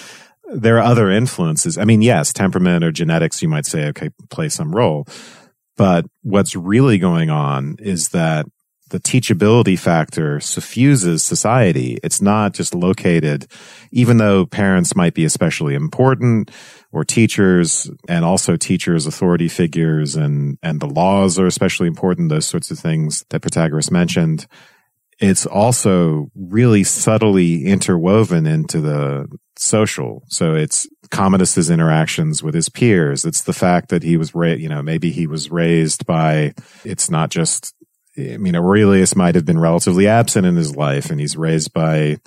there 0.51 0.77
are 0.77 0.83
other 0.83 1.11
influences. 1.11 1.77
I 1.77 1.85
mean, 1.85 2.01
yes, 2.01 2.33
temperament 2.33 2.83
or 2.83 2.91
genetics, 2.91 3.41
you 3.43 3.49
might 3.49 3.67
say, 3.67 3.87
okay, 3.89 4.09
play 4.29 4.49
some 4.49 4.75
role. 4.75 5.05
But 5.77 6.05
what's 6.23 6.55
really 6.55 6.97
going 6.97 7.29
on 7.29 7.77
is 7.79 8.09
that 8.09 8.47
the 8.89 8.99
teachability 8.99 9.77
factor 9.77 10.39
suffuses 10.39 11.23
society. 11.23 11.97
It's 12.03 12.21
not 12.21 12.53
just 12.53 12.73
located, 12.73 13.47
even 13.91 14.17
though 14.17 14.45
parents 14.45 14.95
might 14.95 15.13
be 15.13 15.25
especially 15.25 15.75
important 15.75 16.51
or 16.91 17.03
teachers 17.03 17.91
and 18.07 18.23
also 18.23 18.55
teachers, 18.55 19.05
authority 19.05 19.49
figures 19.49 20.15
and, 20.15 20.57
and 20.63 20.79
the 20.79 20.87
laws 20.87 21.37
are 21.37 21.47
especially 21.47 21.87
important. 21.87 22.29
Those 22.29 22.47
sorts 22.47 22.71
of 22.71 22.79
things 22.79 23.25
that 23.29 23.41
Protagoras 23.41 23.91
mentioned 23.91 24.47
it's 25.19 25.45
also 25.45 26.29
really 26.35 26.83
subtly 26.83 27.65
interwoven 27.65 28.45
into 28.45 28.81
the 28.81 29.27
social. 29.57 30.23
So 30.27 30.53
it's 30.53 30.87
Commodus's 31.09 31.69
interactions 31.69 32.43
with 32.43 32.53
his 32.53 32.69
peers. 32.69 33.25
It's 33.25 33.43
the 33.43 33.53
fact 33.53 33.89
that 33.89 34.03
he 34.03 34.17
was, 34.17 34.35
ra- 34.35 34.49
you 34.49 34.69
know, 34.69 34.83
maybe 34.83 35.09
he 35.09 35.25
was 35.25 35.49
raised 35.49 36.05
by, 36.05 36.53
it's 36.83 37.09
not 37.09 37.29
just, 37.29 37.73
I 38.17 38.37
mean, 38.37 38.55
Aurelius 38.55 39.15
might 39.15 39.35
have 39.35 39.45
been 39.45 39.59
relatively 39.59 40.07
absent 40.07 40.45
in 40.45 40.55
his 40.55 40.75
life 40.75 41.09
and 41.09 41.19
he's 41.19 41.37
raised 41.37 41.73
by 41.73 42.17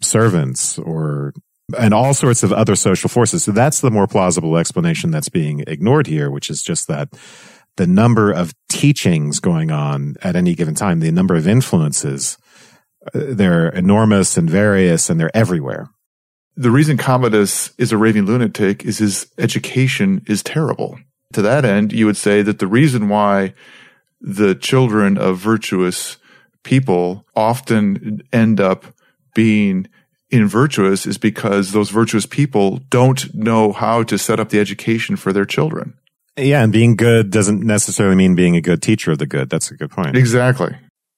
servants 0.00 0.78
or, 0.78 1.32
and 1.78 1.94
all 1.94 2.14
sorts 2.14 2.42
of 2.42 2.52
other 2.52 2.74
social 2.74 3.08
forces. 3.08 3.44
So 3.44 3.52
that's 3.52 3.80
the 3.80 3.92
more 3.92 4.08
plausible 4.08 4.56
explanation 4.56 5.12
that's 5.12 5.28
being 5.28 5.62
ignored 5.68 6.08
here, 6.08 6.30
which 6.30 6.50
is 6.50 6.62
just 6.62 6.88
that 6.88 7.10
the 7.76 7.86
number 7.86 8.32
of 8.32 8.52
teachings 8.68 9.38
going 9.38 9.70
on 9.70 10.16
at 10.22 10.36
any 10.36 10.54
given 10.54 10.74
time, 10.74 11.00
the 11.00 11.12
number 11.12 11.34
of 11.36 11.46
influences, 11.46 12.36
they're 13.12 13.68
enormous 13.68 14.36
and 14.36 14.48
various 14.48 15.10
and 15.10 15.18
they're 15.18 15.34
everywhere. 15.36 15.90
The 16.56 16.70
reason 16.70 16.96
Commodus 16.96 17.72
is 17.78 17.92
a 17.92 17.96
raving 17.96 18.26
lunatic 18.26 18.84
is 18.84 18.98
his 18.98 19.28
education 19.38 20.22
is 20.26 20.42
terrible. 20.42 20.98
To 21.32 21.42
that 21.42 21.64
end, 21.64 21.92
you 21.92 22.06
would 22.06 22.16
say 22.16 22.42
that 22.42 22.58
the 22.58 22.66
reason 22.66 23.08
why 23.08 23.54
the 24.20 24.54
children 24.54 25.16
of 25.16 25.38
virtuous 25.38 26.18
people 26.62 27.24
often 27.34 28.22
end 28.32 28.60
up 28.60 28.84
being 29.34 29.86
in 30.30 30.46
virtuous 30.46 31.06
is 31.06 31.18
because 31.18 31.72
those 31.72 31.90
virtuous 31.90 32.26
people 32.26 32.80
don't 32.90 33.34
know 33.34 33.72
how 33.72 34.02
to 34.02 34.18
set 34.18 34.38
up 34.38 34.50
the 34.50 34.60
education 34.60 35.16
for 35.16 35.32
their 35.32 35.44
children. 35.44 35.94
Yeah, 36.36 36.62
and 36.62 36.72
being 36.72 36.96
good 36.96 37.30
doesn't 37.30 37.62
necessarily 37.62 38.16
mean 38.16 38.34
being 38.34 38.56
a 38.56 38.60
good 38.60 38.82
teacher 38.82 39.12
of 39.12 39.18
the 39.18 39.26
good. 39.26 39.50
That's 39.50 39.70
a 39.70 39.76
good 39.76 39.90
point. 39.90 40.16
Exactly. 40.16 40.76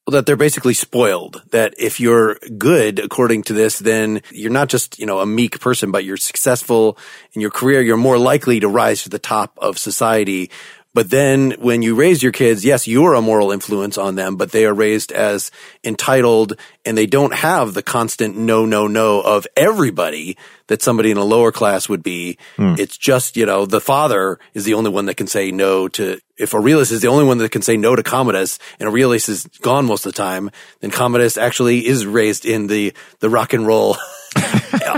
That 0.09 0.27
they're 0.27 0.37
basically 0.37 0.75
spoiled. 0.75 1.43
That 1.51 1.75
if 1.79 2.01
you're 2.01 2.37
good, 2.59 2.99
according 2.99 3.45
to 3.45 3.53
this, 3.53 3.79
then 3.79 4.23
you're 4.31 4.51
not 4.51 4.69
just, 4.69 4.99
you 4.99 5.07
know, 5.07 5.21
a 5.21 5.27
meek 5.27 5.61
person, 5.61 5.91
but 5.93 6.05
you're 6.05 6.17
successful 6.17 6.99
in 7.33 7.41
your 7.41 7.51
career. 7.51 7.81
You're 7.81 7.97
more 7.97 8.19
likely 8.19 8.61
to 8.61 8.69
rise 8.69 9.05
to 9.05 9.09
the 9.09 9.19
top 9.19 9.57
of 9.59 9.79
society. 9.79 10.51
But 10.95 11.09
then 11.09 11.53
when 11.59 11.81
you 11.81 11.95
raise 11.95 12.23
your 12.23 12.33
kids, 12.33 12.65
yes, 12.65 12.87
you're 12.87 13.15
a 13.15 13.23
moral 13.23 13.51
influence 13.51 13.97
on 13.97 14.15
them, 14.15 14.37
but 14.37 14.53
they 14.53 14.67
are 14.67 14.75
raised 14.75 15.11
as 15.11 15.51
entitled 15.83 16.55
and 16.85 16.99
they 16.99 17.07
don't 17.07 17.33
have 17.33 17.73
the 17.73 17.83
constant 17.83 18.37
no, 18.37 18.67
no, 18.67 18.87
no 18.87 19.21
of 19.23 19.47
everybody 19.57 20.37
that 20.67 20.83
somebody 20.83 21.11
in 21.11 21.17
a 21.17 21.25
lower 21.25 21.51
class 21.51 21.89
would 21.89 22.03
be. 22.03 22.37
Hmm. 22.57 22.75
It's 22.79 22.99
just, 22.99 23.37
you 23.37 23.47
know, 23.47 23.65
the 23.65 23.81
father 23.81 24.39
is 24.53 24.65
the 24.65 24.75
only 24.75 24.91
one 24.91 25.07
that 25.07 25.17
can 25.17 25.27
say 25.27 25.51
no 25.51 25.89
to, 25.89 26.21
if 26.37 26.55
Aurelius 26.55 26.91
is 26.91 27.01
the 27.01 27.09
only 27.09 27.25
one 27.25 27.39
that 27.39 27.53
can 27.53 27.63
say 27.63 27.77
no 27.77 27.97
to 27.97 28.03
Commodus 28.03 28.59
and 28.79 28.89
Aurelius 28.89 29.29
is 29.29 29.47
gone 29.63 29.87
most 29.87 30.05
of 30.05 30.13
the 30.13 30.17
time, 30.17 30.51
then 30.81 30.91
Commodus 30.91 31.39
actually 31.39 31.87
is 31.87 32.05
raised 32.05 32.45
in 32.45 32.67
the, 32.67 32.93
the 33.21 33.31
rock 33.31 33.55
and 33.55 33.67
roll. 33.67 33.97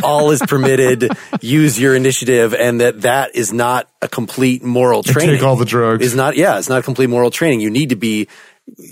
all 0.03 0.31
is 0.31 0.41
permitted. 0.41 1.11
Use 1.41 1.79
your 1.79 1.95
initiative, 1.95 2.55
and 2.55 2.81
that 2.81 3.03
that 3.03 3.35
is 3.35 3.53
not 3.53 3.89
a 4.03 4.09
complete 4.09 4.63
moral 4.63 5.03
training. 5.03 5.37
take 5.37 5.45
all 5.45 5.57
the 5.57 5.65
drugs. 5.65 6.05
Is 6.05 6.15
not 6.15 6.37
yeah, 6.37 6.59
it's 6.59 6.69
not 6.69 6.79
a 6.79 6.83
complete 6.83 7.09
moral 7.09 7.31
training. 7.31 7.61
You 7.61 7.71
need 7.71 7.91
to 7.91 7.97
be 7.97 8.29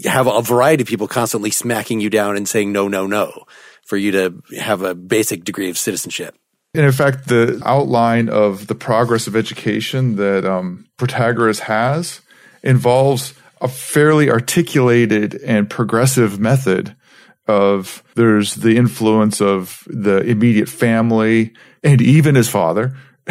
have 0.05 0.27
a 0.27 0.43
variety 0.43 0.83
of 0.83 0.89
people 0.89 1.09
constantly 1.09 1.51
smacking 1.51 2.01
you 2.01 2.11
down 2.11 2.37
and 2.37 2.49
saying 2.49 2.73
no, 2.73 2.89
no, 2.89 3.07
no, 3.07 3.45
for 3.85 3.97
you 3.97 4.13
to 4.13 4.43
have 4.61 4.83
a 4.83 4.95
basic 4.95 5.45
degree 5.45 5.71
of 5.71 5.79
citizenship. 5.79 6.37
And 6.75 6.85
in 6.85 6.93
fact, 6.93 7.29
the 7.29 7.61
outline 7.65 8.29
of 8.29 8.67
the 8.67 8.75
progress 8.75 9.27
of 9.27 9.37
education 9.37 10.17
that 10.17 10.45
um, 10.45 10.87
Protagoras 10.99 11.61
has 11.61 12.21
involves 12.63 13.35
a 13.61 13.69
fairly 13.69 14.31
articulated 14.31 15.35
and 15.43 15.69
progressive 15.69 16.41
method 16.41 16.97
of 17.47 18.03
there's 18.15 18.57
the 18.57 18.77
influence 18.77 19.41
of 19.41 19.85
the 19.87 20.19
immediate 20.19 20.69
family 20.69 21.53
and 21.83 22.01
even 22.01 22.35
his 22.35 22.49
father. 22.49 22.97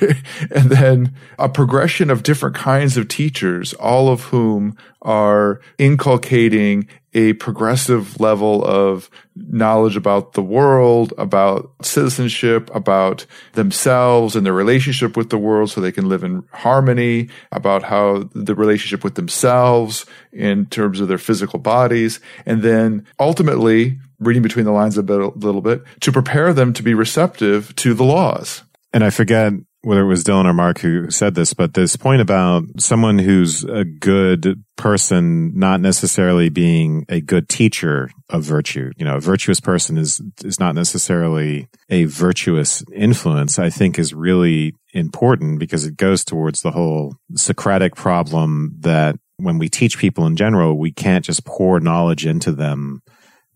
and 0.00 0.70
then 0.70 1.14
a 1.38 1.48
progression 1.48 2.10
of 2.10 2.22
different 2.22 2.54
kinds 2.54 2.96
of 2.96 3.08
teachers, 3.08 3.74
all 3.74 4.08
of 4.08 4.24
whom 4.24 4.76
are 5.02 5.60
inculcating 5.78 6.88
a 7.18 7.32
progressive 7.32 8.20
level 8.20 8.64
of 8.64 9.10
knowledge 9.34 9.96
about 9.96 10.34
the 10.34 10.42
world, 10.42 11.12
about 11.18 11.74
citizenship, 11.82 12.70
about 12.72 13.26
themselves 13.54 14.36
and 14.36 14.46
their 14.46 14.52
relationship 14.52 15.16
with 15.16 15.30
the 15.30 15.38
world 15.38 15.68
so 15.68 15.80
they 15.80 15.90
can 15.90 16.08
live 16.08 16.22
in 16.22 16.44
harmony, 16.52 17.28
about 17.50 17.82
how 17.82 18.28
the 18.34 18.54
relationship 18.54 19.02
with 19.02 19.16
themselves 19.16 20.06
in 20.32 20.66
terms 20.66 21.00
of 21.00 21.08
their 21.08 21.18
physical 21.18 21.58
bodies. 21.58 22.20
And 22.46 22.62
then 22.62 23.04
ultimately, 23.18 23.98
reading 24.20 24.42
between 24.42 24.64
the 24.64 24.70
lines 24.70 24.96
a, 24.96 25.02
bit, 25.02 25.20
a 25.20 25.30
little 25.30 25.62
bit, 25.62 25.82
to 26.00 26.12
prepare 26.12 26.52
them 26.52 26.72
to 26.72 26.84
be 26.84 26.94
receptive 26.94 27.74
to 27.76 27.94
the 27.94 28.04
laws. 28.04 28.62
And 28.92 29.02
I 29.02 29.10
forget 29.10 29.52
whether 29.82 30.02
it 30.02 30.06
was 30.08 30.24
Dylan 30.24 30.46
or 30.46 30.52
Mark 30.52 30.80
who 30.80 31.10
said 31.10 31.34
this, 31.34 31.54
but 31.54 31.74
this 31.74 31.96
point 31.96 32.20
about 32.20 32.64
someone 32.78 33.18
who's 33.18 33.64
a 33.64 33.84
good 33.84 34.62
person 34.76 35.56
not 35.58 35.80
necessarily 35.80 36.48
being 36.48 37.04
a 37.08 37.20
good 37.20 37.48
teacher 37.48 38.10
of 38.28 38.42
virtue. 38.42 38.90
You 38.96 39.04
know, 39.04 39.16
a 39.16 39.20
virtuous 39.20 39.60
person 39.60 39.96
is, 39.96 40.20
is 40.44 40.58
not 40.58 40.74
necessarily 40.74 41.68
a 41.88 42.04
virtuous 42.04 42.82
influence, 42.92 43.58
I 43.58 43.70
think 43.70 43.98
is 43.98 44.12
really 44.12 44.74
important 44.92 45.60
because 45.60 45.84
it 45.86 45.96
goes 45.96 46.24
towards 46.24 46.62
the 46.62 46.72
whole 46.72 47.16
Socratic 47.34 47.94
problem 47.94 48.74
that 48.80 49.16
when 49.36 49.58
we 49.58 49.68
teach 49.68 49.98
people 49.98 50.26
in 50.26 50.34
general, 50.34 50.76
we 50.76 50.92
can't 50.92 51.24
just 51.24 51.44
pour 51.44 51.78
knowledge 51.78 52.26
into 52.26 52.50
them 52.50 53.00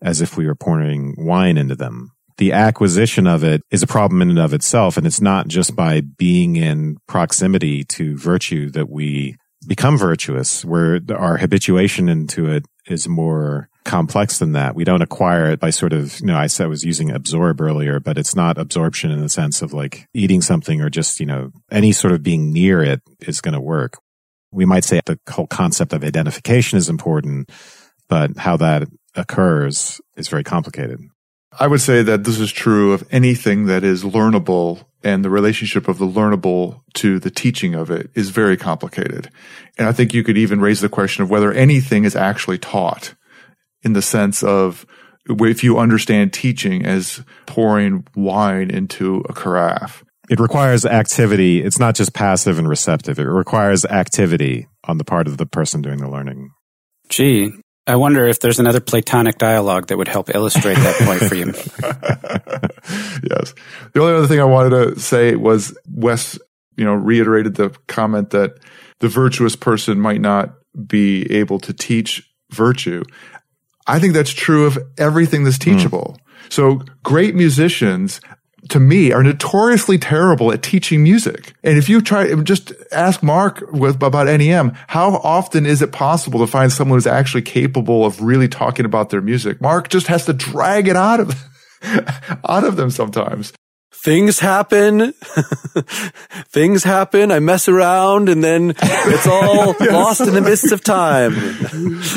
as 0.01 0.21
if 0.21 0.37
we 0.37 0.47
were 0.47 0.55
pouring 0.55 1.15
wine 1.17 1.57
into 1.57 1.75
them 1.75 2.11
the 2.37 2.51
acquisition 2.51 3.27
of 3.27 3.43
it 3.43 3.61
is 3.71 3.83
a 3.83 3.87
problem 3.87 4.21
in 4.21 4.29
and 4.29 4.39
of 4.39 4.53
itself. 4.53 4.97
And 4.97 5.05
it's 5.05 5.21
not 5.21 5.47
just 5.47 5.75
by 5.75 6.01
being 6.01 6.55
in 6.55 6.97
proximity 7.07 7.83
to 7.85 8.17
virtue 8.17 8.69
that 8.71 8.89
we 8.89 9.35
become 9.67 9.97
virtuous, 9.97 10.65
where 10.65 10.99
our 11.15 11.37
habituation 11.37 12.09
into 12.09 12.49
it 12.49 12.65
is 12.87 13.07
more 13.07 13.69
complex 13.85 14.39
than 14.39 14.53
that. 14.53 14.75
We 14.75 14.83
don't 14.83 15.01
acquire 15.01 15.51
it 15.51 15.59
by 15.59 15.69
sort 15.69 15.93
of, 15.93 16.19
you 16.19 16.27
know, 16.27 16.37
I 16.37 16.47
said 16.47 16.65
I 16.65 16.67
was 16.67 16.83
using 16.83 17.11
absorb 17.11 17.61
earlier, 17.61 17.99
but 17.99 18.17
it's 18.17 18.35
not 18.35 18.57
absorption 18.57 19.11
in 19.11 19.21
the 19.21 19.29
sense 19.29 19.61
of 19.61 19.73
like 19.73 20.07
eating 20.13 20.41
something 20.41 20.81
or 20.81 20.89
just, 20.89 21.19
you 21.19 21.25
know, 21.25 21.51
any 21.71 21.91
sort 21.91 22.13
of 22.13 22.23
being 22.23 22.51
near 22.51 22.81
it 22.81 23.01
is 23.21 23.41
going 23.41 23.53
to 23.53 23.61
work. 23.61 23.97
We 24.51 24.65
might 24.65 24.83
say 24.83 25.01
the 25.05 25.19
whole 25.29 25.47
concept 25.47 25.93
of 25.93 26.03
identification 26.03 26.77
is 26.77 26.89
important, 26.89 27.49
but 28.07 28.37
how 28.37 28.57
that 28.57 28.87
occurs 29.15 29.99
is 30.15 30.27
very 30.27 30.43
complicated. 30.43 30.99
I 31.59 31.67
would 31.67 31.81
say 31.81 32.01
that 32.03 32.23
this 32.23 32.39
is 32.39 32.51
true 32.51 32.93
of 32.93 33.07
anything 33.11 33.65
that 33.65 33.83
is 33.83 34.03
learnable 34.03 34.85
and 35.03 35.23
the 35.23 35.29
relationship 35.29 35.87
of 35.87 35.97
the 35.97 36.07
learnable 36.07 36.81
to 36.95 37.19
the 37.19 37.29
teaching 37.29 37.75
of 37.75 37.91
it 37.91 38.09
is 38.15 38.29
very 38.29 38.57
complicated. 38.57 39.29
And 39.77 39.87
I 39.87 39.91
think 39.91 40.13
you 40.13 40.23
could 40.23 40.37
even 40.37 40.61
raise 40.61 40.81
the 40.81 40.89
question 40.89 41.23
of 41.23 41.29
whether 41.29 41.51
anything 41.51 42.05
is 42.05 42.15
actually 42.15 42.57
taught 42.57 43.13
in 43.83 43.93
the 43.93 44.01
sense 44.01 44.43
of 44.43 44.85
if 45.27 45.63
you 45.63 45.77
understand 45.77 46.33
teaching 46.33 46.85
as 46.85 47.23
pouring 47.45 48.05
wine 48.15 48.69
into 48.69 49.23
a 49.29 49.33
carafe. 49.33 50.03
It 50.29 50.39
requires 50.39 50.85
activity. 50.85 51.61
It's 51.61 51.79
not 51.79 51.95
just 51.95 52.13
passive 52.13 52.57
and 52.57 52.67
receptive. 52.67 53.19
It 53.19 53.23
requires 53.23 53.83
activity 53.85 54.67
on 54.85 54.97
the 54.97 55.03
part 55.03 55.27
of 55.27 55.37
the 55.37 55.45
person 55.45 55.81
doing 55.81 55.97
the 55.97 56.09
learning. 56.09 56.51
Gee, 57.09 57.51
I 57.85 57.97
wonder 57.97 58.25
if 58.25 58.39
there's 58.39 58.59
another 58.59 58.79
Platonic 58.79 59.37
dialogue 59.37 59.87
that 59.87 59.97
would 59.97 60.07
help 60.07 60.33
illustrate 60.33 60.75
that 60.75 60.95
point 61.05 61.21
for 61.21 61.35
you. 61.35 61.45
yes. 63.29 63.53
The 63.93 63.99
only 64.01 64.13
other 64.13 64.27
thing 64.27 64.39
I 64.39 64.45
wanted 64.45 64.69
to 64.69 64.99
say 64.99 65.35
was 65.35 65.77
Wes, 65.89 66.39
you 66.77 66.85
know, 66.85 66.93
reiterated 66.93 67.55
the 67.55 67.75
comment 67.87 68.29
that 68.29 68.57
the 68.99 69.09
virtuous 69.09 69.57
person 69.57 69.99
might 69.99 70.21
not 70.21 70.53
be 70.87 71.29
able 71.29 71.59
to 71.59 71.73
teach 71.73 72.29
virtue. 72.51 73.03
I 73.85 73.99
think 73.99 74.13
that's 74.13 74.31
true 74.31 74.65
of 74.65 74.77
everything 74.97 75.43
that's 75.43 75.59
teachable. 75.59 76.17
Mm. 76.17 76.53
So 76.53 76.81
great 77.03 77.35
musicians 77.35 78.21
to 78.69 78.79
me 78.79 79.11
are 79.11 79.23
notoriously 79.23 79.97
terrible 79.97 80.51
at 80.51 80.61
teaching 80.61 81.03
music. 81.03 81.53
And 81.63 81.77
if 81.77 81.89
you 81.89 82.01
try, 82.01 82.33
just 82.35 82.71
ask 82.91 83.21
Mark 83.21 83.63
with, 83.71 84.01
about 84.01 84.27
NEM, 84.27 84.73
how 84.87 85.15
often 85.17 85.65
is 85.65 85.81
it 85.81 85.91
possible 85.91 86.39
to 86.39 86.47
find 86.47 86.71
someone 86.71 86.97
who's 86.97 87.07
actually 87.07 87.41
capable 87.41 88.05
of 88.05 88.21
really 88.21 88.47
talking 88.47 88.85
about 88.85 89.09
their 89.09 89.21
music? 89.21 89.61
Mark 89.61 89.89
just 89.89 90.07
has 90.07 90.25
to 90.25 90.33
drag 90.33 90.87
it 90.87 90.95
out 90.95 91.19
of, 91.19 91.43
out 92.47 92.63
of 92.63 92.75
them 92.75 92.89
sometimes. 92.89 93.53
Things 93.91 94.39
happen. 94.39 95.13
Things 96.49 96.83
happen. 96.83 97.31
I 97.31 97.39
mess 97.39 97.69
around 97.69 98.27
and 98.27 98.43
then 98.43 98.73
it's 98.81 99.27
all 99.27 99.67
yes. 99.79 99.91
lost 99.91 100.21
in 100.21 100.33
the 100.33 100.41
midst 100.41 100.71
of 100.71 100.83
time. 100.83 101.33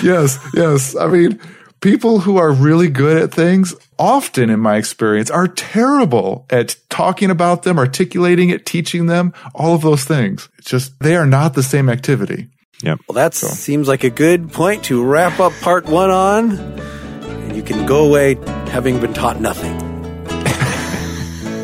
yes. 0.03 0.39
Yes. 0.55 0.97
I 0.97 1.07
mean, 1.07 1.41
people 1.81 2.21
who 2.21 2.37
are 2.37 2.53
really 2.53 2.89
good 2.89 3.23
at 3.23 3.33
things 3.33 3.75
often 3.99 4.51
in 4.51 4.61
my 4.61 4.77
experience 4.77 5.31
are 5.31 5.49
terrible 5.49 6.47
at 6.51 6.77
talking 6.89 7.31
about 7.31 7.63
them, 7.63 7.79
articulating 7.79 8.51
it, 8.51 8.67
teaching 8.67 9.07
them, 9.07 9.33
all 9.55 9.75
of 9.75 9.83
those 9.83 10.05
things. 10.05 10.49
It's 10.59 10.71
just, 10.71 10.99
they 11.01 11.17
are 11.17 11.27
not 11.27 11.55
the 11.55 11.63
same 11.63 11.89
activity. 11.89 12.49
Yeah. 12.83 12.97
Well, 13.09 13.15
that 13.15 13.35
so. 13.35 13.47
seems 13.47 13.89
like 13.89 14.05
a 14.05 14.11
good 14.11 14.53
point 14.53 14.85
to 14.85 15.03
wrap 15.05 15.41
up 15.41 15.53
part 15.61 15.87
one 15.87 16.11
on. 16.11 16.53
And 16.53 17.57
you 17.57 17.63
can 17.63 17.87
go 17.87 18.07
away 18.07 18.35
having 18.69 19.01
been 19.01 19.15
taught 19.15 19.41
nothing. 19.41 19.77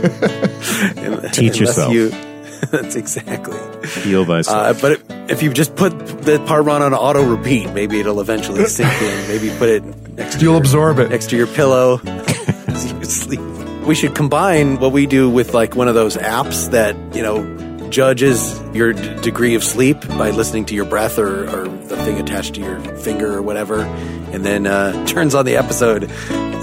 Teach 1.32 1.60
yourself. 1.60 1.92
You, 1.92 2.08
that's 2.70 2.96
exactly. 2.96 3.58
Heal 4.02 4.24
thyself. 4.24 4.56
Uh, 4.56 4.80
but 4.80 5.30
if 5.30 5.42
you 5.42 5.52
just 5.52 5.76
put 5.76 5.90
the 6.22 6.42
part 6.46 6.64
one 6.64 6.80
on 6.80 6.94
auto 6.94 7.22
repeat, 7.24 7.70
maybe 7.72 8.00
it'll 8.00 8.20
eventually 8.20 8.64
sink 8.66 8.90
in. 9.02 9.28
Maybe 9.28 9.50
put 9.58 9.68
it 9.68 9.82
next. 10.16 10.40
You'll 10.40 10.54
your, 10.54 10.60
absorb 10.60 10.98
it 10.98 11.10
next 11.10 11.30
to 11.30 11.36
your 11.36 11.46
pillow 11.46 12.00
as 12.06 12.92
you 12.92 13.04
sleep. 13.04 13.40
We 13.86 13.94
should 13.94 14.14
combine 14.14 14.78
what 14.78 14.92
we 14.92 15.06
do 15.06 15.28
with 15.28 15.54
like 15.54 15.74
one 15.74 15.88
of 15.88 15.94
those 15.94 16.16
apps 16.16 16.70
that 16.70 16.96
you 17.14 17.22
know 17.22 17.88
judges 17.90 18.60
your 18.74 18.92
d- 18.94 19.20
degree 19.20 19.54
of 19.54 19.62
sleep 19.62 20.00
by 20.08 20.30
listening 20.30 20.64
to 20.64 20.74
your 20.74 20.86
breath 20.86 21.18
or, 21.18 21.48
or, 21.48 21.68
the 21.68 21.96
thing 22.04 22.18
attached 22.18 22.54
to 22.54 22.60
your 22.60 22.80
finger 22.96 23.34
or 23.34 23.42
whatever, 23.42 23.82
and 23.82 24.46
then 24.46 24.66
uh, 24.66 25.06
turns 25.06 25.34
on 25.34 25.44
the 25.44 25.56
episode 25.56 26.10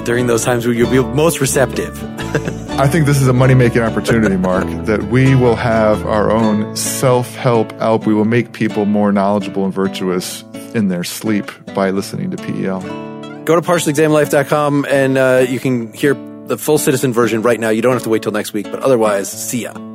during 0.06 0.26
those 0.26 0.44
times 0.44 0.66
where 0.66 0.74
you'll 0.74 0.90
be 0.90 1.00
most 1.14 1.40
receptive. 1.40 2.04
I 2.80 2.88
think 2.88 3.06
this 3.06 3.22
is 3.22 3.28
a 3.28 3.34
money 3.34 3.54
making 3.54 3.82
opportunity, 3.82 4.38
Mark, 4.38 4.64
that 4.86 5.04
we 5.04 5.36
will 5.36 5.56
have 5.56 6.06
our 6.08 6.32
own 6.32 6.76
self 6.76 7.36
help 7.36 7.72
help. 7.74 8.08
We 8.08 8.14
will 8.14 8.26
make 8.26 8.54
people 8.54 8.86
more 8.86 9.12
knowledgeable 9.12 9.66
and 9.66 9.74
virtuous 9.74 10.44
in 10.74 10.88
their 10.88 11.04
sleep 11.04 11.52
by 11.76 11.92
listening 11.92 12.32
to 12.32 12.38
PEL. 12.38 13.09
Go 13.50 13.56
to 13.56 13.62
partiallyexaminedlife.com 13.64 14.86
and 14.88 15.18
uh, 15.18 15.44
you 15.50 15.60
can 15.60 15.92
hear 15.92 16.14
the 16.14 16.56
full 16.56 16.78
citizen 16.78 17.14
version 17.14 17.42
right 17.42 17.60
now. 17.60 17.70
You 17.70 17.82
don't 17.82 17.94
have 17.94 18.04
to 18.04 18.10
wait 18.10 18.22
till 18.22 18.32
next 18.32 18.54
week, 18.54 18.70
but 18.70 18.80
otherwise, 18.82 19.28
see 19.28 19.64
ya. 19.64 19.89